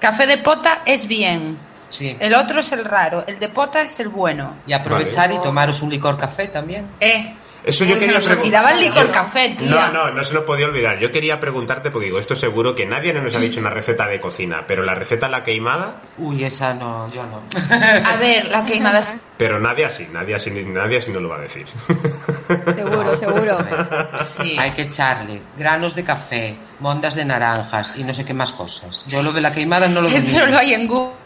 Café 0.00 0.26
de 0.26 0.38
pota 0.38 0.82
es 0.84 1.06
bien. 1.06 1.56
Sí. 1.88 2.16
El 2.18 2.34
otro 2.34 2.60
es 2.60 2.72
el 2.72 2.84
raro, 2.84 3.24
el 3.26 3.38
de 3.38 3.48
pota 3.48 3.82
es 3.82 4.00
el 4.00 4.08
bueno. 4.08 4.56
Y 4.66 4.72
aprovechar 4.72 5.30
y 5.30 5.38
tomaros 5.38 5.82
un 5.82 5.90
licor 5.90 6.16
café 6.16 6.48
también. 6.48 6.86
Eh, 6.98 7.34
Eso 7.64 7.84
yo 7.84 7.90
Uy, 7.90 7.94
se 7.94 8.00
quería 8.00 8.16
nos 8.16 8.24
preguntar. 8.26 8.44
olvidaba 8.44 8.72
el 8.72 8.80
licor 8.80 9.10
café, 9.12 9.54
tía. 9.56 9.68
No, 9.70 9.92
no, 9.92 10.10
no 10.10 10.24
se 10.24 10.34
nos 10.34 10.42
podía 10.42 10.66
olvidar. 10.66 10.98
Yo 10.98 11.12
quería 11.12 11.38
preguntarte, 11.38 11.90
porque 11.90 12.06
digo, 12.06 12.18
esto 12.18 12.34
seguro 12.34 12.74
que 12.74 12.86
nadie 12.86 13.12
nos 13.12 13.34
ha 13.36 13.38
dicho 13.38 13.60
una 13.60 13.70
receta 13.70 14.06
de 14.08 14.20
cocina, 14.20 14.64
pero 14.66 14.82
la 14.82 14.94
receta 14.94 15.28
la 15.28 15.42
queimada, 15.44 16.00
Uy, 16.18 16.42
esa 16.44 16.74
no, 16.74 17.08
yo 17.10 17.24
no. 17.26 17.42
a 18.06 18.16
ver, 18.16 18.48
la 18.50 18.64
queimada 18.64 18.98
es... 18.98 19.14
pero 19.36 19.60
nadie 19.60 19.84
así, 19.84 20.08
nadie 20.12 20.34
así, 20.34 20.50
nadie 20.50 20.98
así 20.98 21.12
no 21.12 21.20
lo 21.20 21.28
va 21.28 21.36
a 21.36 21.40
decir. 21.40 21.66
seguro, 22.74 23.16
seguro. 23.16 23.58
Sí. 24.22 24.56
Hay 24.58 24.70
que 24.72 24.82
echarle 24.82 25.40
granos 25.56 25.94
de 25.94 26.04
café, 26.04 26.56
mondas 26.80 27.14
de 27.14 27.24
naranjas 27.24 27.94
y 27.96 28.04
no 28.04 28.12
sé 28.14 28.24
qué 28.24 28.34
más 28.34 28.52
cosas. 28.52 29.04
Yo 29.06 29.22
lo 29.22 29.32
de 29.32 29.40
la 29.40 29.52
queimada 29.52 29.86
no 29.88 30.00
lo 30.02 30.08
Eso 30.08 30.44
lo 30.46 30.58
hay 30.58 30.74
en 30.74 30.86
Google. 30.86 31.21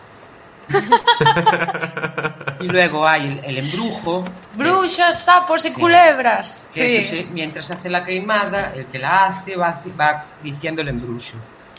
Y 2.60 2.64
luego 2.68 3.06
hay 3.06 3.40
el, 3.44 3.44
el 3.44 3.58
embrujo. 3.58 4.24
Brujas, 4.54 5.24
sapos 5.24 5.64
y 5.66 5.68
Sí. 5.68 5.74
culebras. 5.74 6.62
Sí. 6.68 6.96
eso 6.96 7.10
se- 7.16 7.26
mientras 7.32 7.70
hace 7.70 7.90
la 7.90 8.02
queimada, 8.04 8.72
el 8.74 8.86
que 8.86 8.98
la 8.98 9.26
hace 9.26 9.56
va, 9.56 9.80
va 10.00 10.24
diciendo 10.42 10.80
el 10.82 10.88
embrujo. 10.88 11.36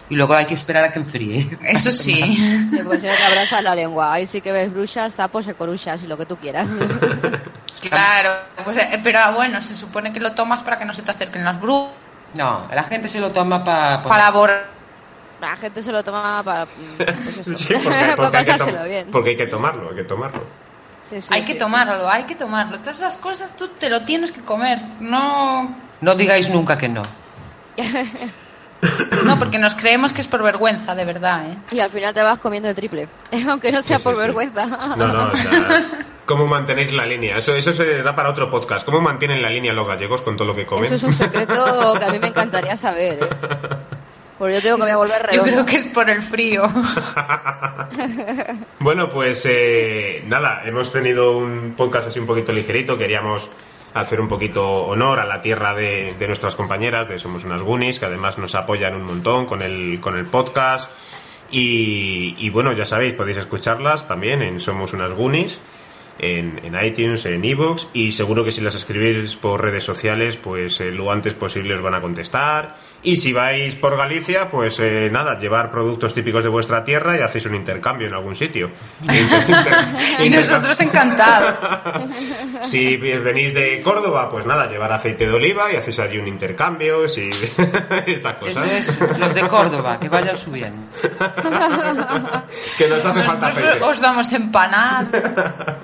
Y 0.10 0.16
luego 0.16 0.36
hay 0.36 0.46
que 0.46 0.54
esperar 0.54 0.84
a 0.86 0.94
que 0.94 1.00
enfríe. 1.00 1.58
Eso 1.64 1.92
sí. 1.92 2.14
Sí, 2.14 2.70
te 3.02 3.10
abrazas 3.26 3.62
la 3.64 3.76
lengua. 3.76 4.14
Ahí 4.14 4.28
sí 4.28 4.40
que 4.40 4.52
ves 4.52 4.72
brujas, 4.72 5.14
sapos 5.16 5.48
y 5.48 5.54
coruchas 5.54 6.04
y 6.04 6.08
lo 6.08 6.18
que 6.18 6.26
tú 6.26 6.38
quieras. 6.38 6.68
Claro. 7.80 8.32
Pues, 8.66 8.76
eh, 8.80 9.00
pero 9.04 9.20
ah, 9.20 9.32
bueno, 9.32 9.62
se 9.62 9.76
supone 9.76 10.12
que 10.12 10.20
lo 10.20 10.32
tomas 10.32 10.64
para 10.64 10.80
que 10.80 10.84
no 10.86 10.96
se 10.96 11.04
te 11.04 11.12
acerquen 11.12 11.46
las 11.46 11.62
brujas. 11.62 11.92
No, 12.34 12.68
la 12.74 12.84
gente 12.84 13.08
se 13.08 13.20
lo 13.20 13.30
toma 13.32 13.64
pa- 13.64 14.02
pa- 14.02 14.10
Para 14.10 14.32
borrar. 14.32 14.66
La 15.42 15.56
gente 15.56 15.84
se 15.84 15.92
lo 15.92 16.04
toma 16.04 16.42
para, 16.44 16.66
pues 16.98 17.38
eso, 17.38 17.54
Sí, 17.56 17.74
porque, 17.74 17.90
para 17.90 18.16
porque 18.16 18.38
hay 18.38 18.46
que 18.46 18.52
pasárselo 18.52 18.80
tom- 18.80 18.88
bien. 18.90 19.08
porque 19.12 19.30
hay 19.32 19.38
que 19.38 19.48
tomarlo, 19.48 19.90
hay 19.90 19.96
que 19.96 20.04
tomarlo. 20.04 20.42
Sí, 21.08 21.22
sí, 21.22 21.28
hay 21.32 21.42
sí, 21.46 21.54
que 21.54 21.56
tomarlo, 21.60 22.10
hay 22.10 22.24
que 22.24 22.36
tomarlo. 22.36 22.80
Todas 22.80 22.98
esas 22.98 23.18
cosas 23.18 23.56
tú 23.56 23.68
te 23.70 23.90
lo 23.90 24.02
tienes 24.02 24.32
que 24.32 24.42
comer. 24.42 24.80
No, 25.00 25.74
No 26.02 26.16
digáis 26.16 26.50
nunca 26.50 26.78
que 26.78 26.90
no. 26.90 27.04
no, 29.26 29.40
porque 29.40 29.58
nos 29.58 29.76
creemos 29.76 30.14
que 30.14 30.22
es 30.22 30.28
por 30.28 30.44
vergüenza, 30.44 30.96
de 30.96 31.06
verdad, 31.06 31.46
¿eh? 31.50 31.58
Y 31.72 31.80
al 31.80 31.90
final 31.90 32.14
te 32.14 32.22
vas 32.24 32.40
comiendo 32.40 32.70
el 32.70 32.76
triple. 32.76 33.08
Aunque 33.48 33.72
no 33.72 33.82
sea 33.82 33.98
Sí, 33.98 34.02
sí, 34.02 34.04
por 34.04 34.16
sí. 34.16 34.20
vergüenza. 34.22 34.66
No, 34.66 34.96
no, 35.08 35.32
o 35.32 35.36
sea, 35.36 35.86
¿cómo 36.26 36.46
mantenéis 36.48 36.92
la 36.94 37.06
línea? 37.06 37.38
Eso, 37.38 37.56
eso 37.56 37.72
se 37.74 38.02
da 38.04 38.16
para 38.16 38.30
otro 38.30 38.50
podcast. 38.50 38.86
¿Cómo 38.86 39.00
mantienen 39.02 39.42
la 39.42 39.50
línea 39.50 39.74
los 39.74 39.88
gallegos 39.88 40.22
con 40.22 40.36
todo 40.36 40.48
lo 40.48 40.56
que 40.56 40.66
comen? 40.66 40.86
Eso 40.86 40.96
es 40.96 41.04
un 41.04 41.14
secreto 41.14 41.96
que 41.98 42.06
a 42.06 42.10
mí 42.10 42.20
me 42.20 42.28
encantaría 42.28 42.76
saber. 42.78 43.20
¿eh? 43.24 43.97
Pues 44.38 44.56
yo 44.56 44.62
tengo 44.62 44.86
que 44.86 44.96
volver 44.96 45.22
Yo 45.24 45.44
redondo. 45.44 45.52
creo 45.52 45.66
que 45.66 45.76
es 45.78 45.88
por 45.88 46.10
el 46.10 46.22
frío. 46.24 46.64
Bueno, 48.80 49.10
pues 49.10 49.46
eh, 49.50 50.24
nada, 50.28 50.62
hemos 50.66 50.92
tenido 50.92 51.38
un 51.38 51.74
podcast 51.76 52.08
así 52.08 52.20
un 52.20 52.26
poquito 52.28 52.52
ligerito. 52.54 52.98
Queríamos 52.98 53.50
hacer 53.94 54.22
un 54.22 54.28
poquito 54.28 54.64
honor 54.86 55.20
a 55.20 55.26
la 55.26 55.42
tierra 55.42 55.74
de, 55.74 56.16
de 56.18 56.28
nuestras 56.28 56.56
compañeras, 56.56 57.10
de 57.10 57.20
Somos 57.20 57.44
unas 57.44 57.62
Goonies, 57.64 58.00
que 58.00 58.06
además 58.06 58.38
nos 58.38 58.56
apoyan 58.56 58.96
un 58.96 59.04
montón 59.04 59.46
con 59.46 59.62
el, 59.62 60.00
con 60.00 60.16
el 60.18 60.26
podcast. 60.26 60.90
Y, 61.52 62.36
y 62.38 62.50
bueno, 62.50 62.72
ya 62.74 62.86
sabéis, 62.86 63.14
podéis 63.14 63.38
escucharlas 63.38 64.08
también 64.08 64.42
en 64.42 64.60
Somos 64.60 64.94
unas 64.94 65.12
Goonies, 65.14 65.60
en, 66.20 66.60
en 66.64 66.86
iTunes, 66.86 67.26
en 67.26 67.44
iVoox, 67.44 67.88
y 67.94 68.12
seguro 68.14 68.44
que 68.46 68.52
si 68.52 68.62
las 68.62 68.76
escribís 68.76 69.36
por 69.36 69.62
redes 69.62 69.84
sociales, 69.84 70.38
pues 70.38 70.80
eh, 70.82 70.92
lo 70.92 71.12
antes 71.12 71.34
posible 71.34 71.74
os 71.76 71.82
van 71.82 71.96
a 71.96 72.02
contestar. 72.02 72.76
Y 73.04 73.16
si 73.18 73.32
vais 73.32 73.76
por 73.76 73.96
Galicia, 73.96 74.50
pues 74.50 74.80
eh, 74.80 75.10
nada, 75.12 75.40
llevar 75.40 75.70
productos 75.72 76.14
típicos 76.14 76.44
de 76.44 76.50
vuestra 76.50 76.84
tierra 76.84 77.18
y 77.18 77.22
hacéis 77.22 77.46
un 77.46 77.56
intercambio 77.56 78.08
en 78.08 78.14
algún 78.14 78.36
sitio. 78.36 78.72
Y 80.20 80.30
nosotros 80.32 80.80
encantados. 80.82 81.56
si 82.64 82.98
venís 82.98 83.54
de 83.54 83.82
Córdoba, 83.84 84.30
pues 84.30 84.46
nada, 84.48 84.68
llevar 84.68 84.92
aceite 84.92 85.28
de 85.28 85.34
oliva 85.36 85.72
y 85.72 85.76
hacéis 85.76 86.00
allí 86.00 86.18
un 86.18 86.28
intercambio, 86.28 87.08
si 87.08 87.30
estas 88.08 88.36
Eso 88.36 88.40
cosas. 88.40 88.72
es 88.72 89.00
los 89.20 89.34
de 89.34 89.42
Córdoba, 89.48 90.00
que 90.00 90.10
vayan 90.10 90.36
subiendo. 90.36 90.82
que 92.78 92.88
nos 92.88 93.06
hace 93.06 93.24
falta 93.24 93.50
Nosotros 93.50 93.70
aceite. 93.70 93.86
os 93.86 94.02
damos 94.02 94.32
empanada. 94.34 95.78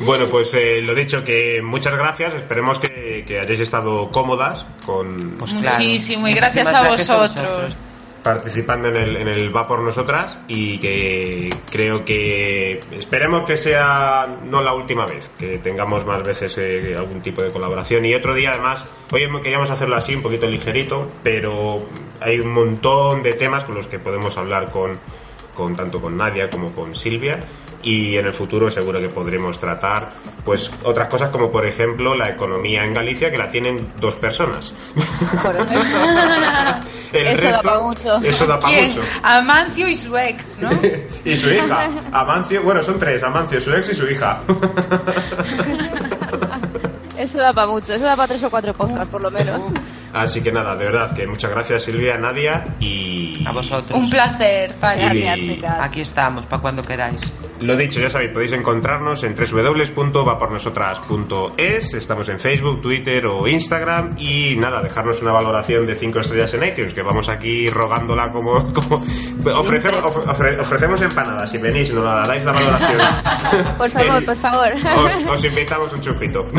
Bueno, 0.00 0.28
pues 0.28 0.54
eh, 0.54 0.80
lo 0.80 0.94
dicho, 0.94 1.24
que 1.24 1.60
muchas 1.62 1.96
gracias. 1.96 2.34
Esperemos 2.34 2.78
que, 2.78 3.24
que 3.26 3.40
hayáis 3.40 3.60
estado 3.60 4.10
cómodas 4.10 4.64
con 4.86 5.36
Pues 5.38 5.52
claro. 5.54 5.76
Muchísimo, 5.78 6.28
y 6.28 6.34
gracias 6.34 6.68
Muchísimas 6.68 6.86
a 6.86 6.88
gracias 6.88 7.10
a 7.10 7.16
vosotros. 7.16 7.50
vosotros. 7.50 7.76
participando 8.22 8.88
en 8.88 8.96
el, 8.96 9.16
en 9.16 9.28
el 9.28 9.56
Va 9.56 9.66
por 9.66 9.80
Nosotras 9.80 10.38
y 10.48 10.78
que 10.78 11.50
creo 11.70 12.04
que 12.04 12.80
esperemos 12.92 13.44
que 13.44 13.56
sea 13.56 14.38
no 14.44 14.62
la 14.62 14.74
última 14.74 15.06
vez, 15.06 15.30
que 15.38 15.58
tengamos 15.58 16.04
más 16.06 16.22
veces 16.22 16.56
eh, 16.58 16.94
algún 16.96 17.20
tipo 17.20 17.42
de 17.42 17.50
colaboración. 17.50 18.04
Y 18.04 18.14
otro 18.14 18.34
día, 18.34 18.50
además, 18.50 18.84
hoy 19.12 19.28
queríamos 19.42 19.70
hacerlo 19.70 19.96
así, 19.96 20.14
un 20.14 20.22
poquito 20.22 20.46
ligerito, 20.46 21.10
pero 21.22 21.86
hay 22.20 22.38
un 22.38 22.52
montón 22.52 23.22
de 23.22 23.32
temas 23.32 23.64
con 23.64 23.74
los 23.74 23.86
que 23.86 23.98
podemos 23.98 24.36
hablar 24.36 24.70
con, 24.70 24.98
con 25.54 25.74
tanto 25.74 26.00
con 26.00 26.16
Nadia 26.16 26.50
como 26.50 26.72
con 26.72 26.94
Silvia 26.94 27.40
y 27.88 28.18
en 28.18 28.26
el 28.26 28.34
futuro 28.34 28.70
seguro 28.70 29.00
que 29.00 29.08
podremos 29.08 29.58
tratar 29.58 30.10
pues 30.44 30.70
otras 30.82 31.08
cosas 31.08 31.30
como 31.30 31.50
por 31.50 31.64
ejemplo 31.66 32.14
la 32.14 32.28
economía 32.28 32.84
en 32.84 32.92
Galicia 32.92 33.30
que 33.30 33.38
la 33.38 33.48
tienen 33.48 33.92
dos 34.00 34.16
personas 34.16 34.72
Por 35.42 35.54
ejemplo. 35.60 35.98
El 37.12 37.26
Eso 37.28 37.42
da 37.42 37.50
resto- 37.50 37.62
pa' 37.62 37.80
mucho. 37.82 38.16
eso 38.22 38.46
da 38.46 38.58
para 38.60 38.82
mucho 38.82 39.00
Amancio 39.22 39.88
y 39.88 39.96
Suec, 39.96 40.44
¿no? 40.60 40.70
y 41.24 41.36
su 41.36 41.50
hija 41.50 41.88
Amancio 42.12 42.62
bueno 42.62 42.82
son 42.82 42.98
tres 42.98 43.22
Amancio 43.22 43.60
su 43.60 43.72
ex 43.72 43.90
y 43.90 43.94
su 43.94 44.06
hija 44.10 44.40
Eso 47.16 47.38
da 47.38 47.52
para 47.52 47.66
mucho, 47.66 47.92
eso 47.94 48.04
da 48.04 48.14
para 48.14 48.28
tres 48.28 48.42
o 48.44 48.50
cuatro 48.50 48.72
podcasts 48.74 49.08
por 49.08 49.20
lo 49.20 49.28
menos. 49.30 49.60
Así 50.12 50.40
que 50.42 50.50
nada 50.52 50.76
de 50.76 50.84
verdad 50.86 51.14
que 51.14 51.26
muchas 51.26 51.50
gracias 51.50 51.84
Silvia 51.84 52.18
Nadia 52.18 52.66
y 52.80 53.42
A 53.46 53.52
vosotros. 53.52 53.98
Un 53.98 54.10
placer. 54.10 54.74
Gracias, 54.80 55.38
Y- 55.38 55.48
chicas. 55.54 55.76
Aquí 55.80 56.00
estamos, 56.00 56.46
para 56.46 56.60
cuando 56.62 56.82
queráis. 56.82 57.30
Lo 57.60 57.76
dicho, 57.76 57.98
ya 57.98 58.08
sabéis, 58.08 58.30
podéis 58.30 58.52
encontrarnos 58.52 59.24
en 59.24 59.34
www.vapornosotras.es. 59.34 61.94
Estamos 61.94 62.28
en 62.28 62.38
Facebook, 62.38 62.80
Twitter 62.80 63.26
o 63.26 63.48
Instagram. 63.48 64.14
Y 64.16 64.54
nada, 64.56 64.80
dejarnos 64.80 65.20
una 65.22 65.32
valoración 65.32 65.84
de 65.84 65.96
5 65.96 66.20
estrellas 66.20 66.54
en 66.54 66.62
iTunes, 66.64 66.94
que 66.94 67.02
vamos 67.02 67.28
aquí 67.28 67.68
rogándola 67.68 68.30
como. 68.30 68.72
como 68.72 69.02
ofrecemos, 69.56 69.98
of- 70.04 70.24
ofre- 70.26 70.56
ofrecemos 70.60 71.02
empanadas. 71.02 71.50
Si 71.50 71.58
venís 71.58 71.90
y 71.90 71.94
nos 71.94 72.04
la 72.04 72.24
dais 72.28 72.44
la 72.44 72.52
valoración. 72.52 72.98
Por 73.78 73.90
favor, 73.90 74.16
el- 74.18 74.24
por 74.24 74.36
favor. 74.36 74.68
Os, 75.04 75.14
os 75.32 75.44
invitamos 75.44 75.92
un 75.92 76.00
chupito. 76.00 76.44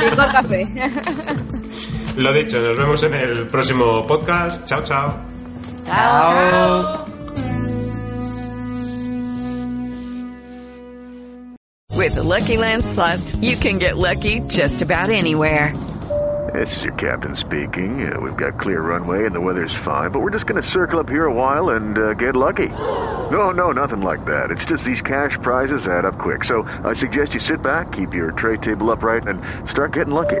Licor 0.00 0.32
café. 0.32 0.66
Lo 2.16 2.32
dicho, 2.32 2.60
nos 2.60 2.76
vemos 2.76 3.02
en 3.02 3.14
el 3.14 3.48
próximo 3.48 4.06
podcast. 4.06 4.64
Chao, 4.66 4.82
chao. 4.84 5.20
Chao. 5.84 7.04
With 11.96 12.14
the 12.14 12.22
Lucky 12.22 12.56
Land 12.56 12.84
slots, 12.84 13.36
you 13.36 13.56
can 13.56 13.78
get 13.78 13.96
lucky 13.96 14.40
just 14.46 14.82
about 14.82 15.10
anywhere. 15.10 15.74
This 16.52 16.76
is 16.76 16.82
your 16.84 16.94
captain 16.94 17.34
speaking. 17.34 18.06
Uh, 18.06 18.20
we've 18.20 18.36
got 18.36 18.60
clear 18.60 18.80
runway 18.80 19.26
and 19.26 19.34
the 19.34 19.40
weather's 19.40 19.74
fine, 19.84 20.10
but 20.12 20.20
we're 20.20 20.30
just 20.30 20.46
going 20.46 20.62
to 20.62 20.68
circle 20.68 21.00
up 21.00 21.08
here 21.08 21.24
a 21.24 21.32
while 21.32 21.70
and 21.70 21.98
uh, 21.98 22.14
get 22.14 22.36
lucky. 22.36 22.68
No, 22.68 23.50
no, 23.50 23.72
nothing 23.72 24.02
like 24.02 24.24
that. 24.26 24.52
It's 24.52 24.64
just 24.64 24.84
these 24.84 25.02
cash 25.02 25.36
prizes 25.42 25.86
add 25.88 26.04
up 26.04 26.18
quick. 26.18 26.44
So 26.44 26.62
I 26.84 26.94
suggest 26.94 27.34
you 27.34 27.40
sit 27.40 27.60
back, 27.60 27.90
keep 27.92 28.14
your 28.14 28.30
tray 28.32 28.58
table 28.58 28.90
upright, 28.92 29.26
and 29.26 29.42
start 29.68 29.92
getting 29.94 30.14
lucky. 30.14 30.40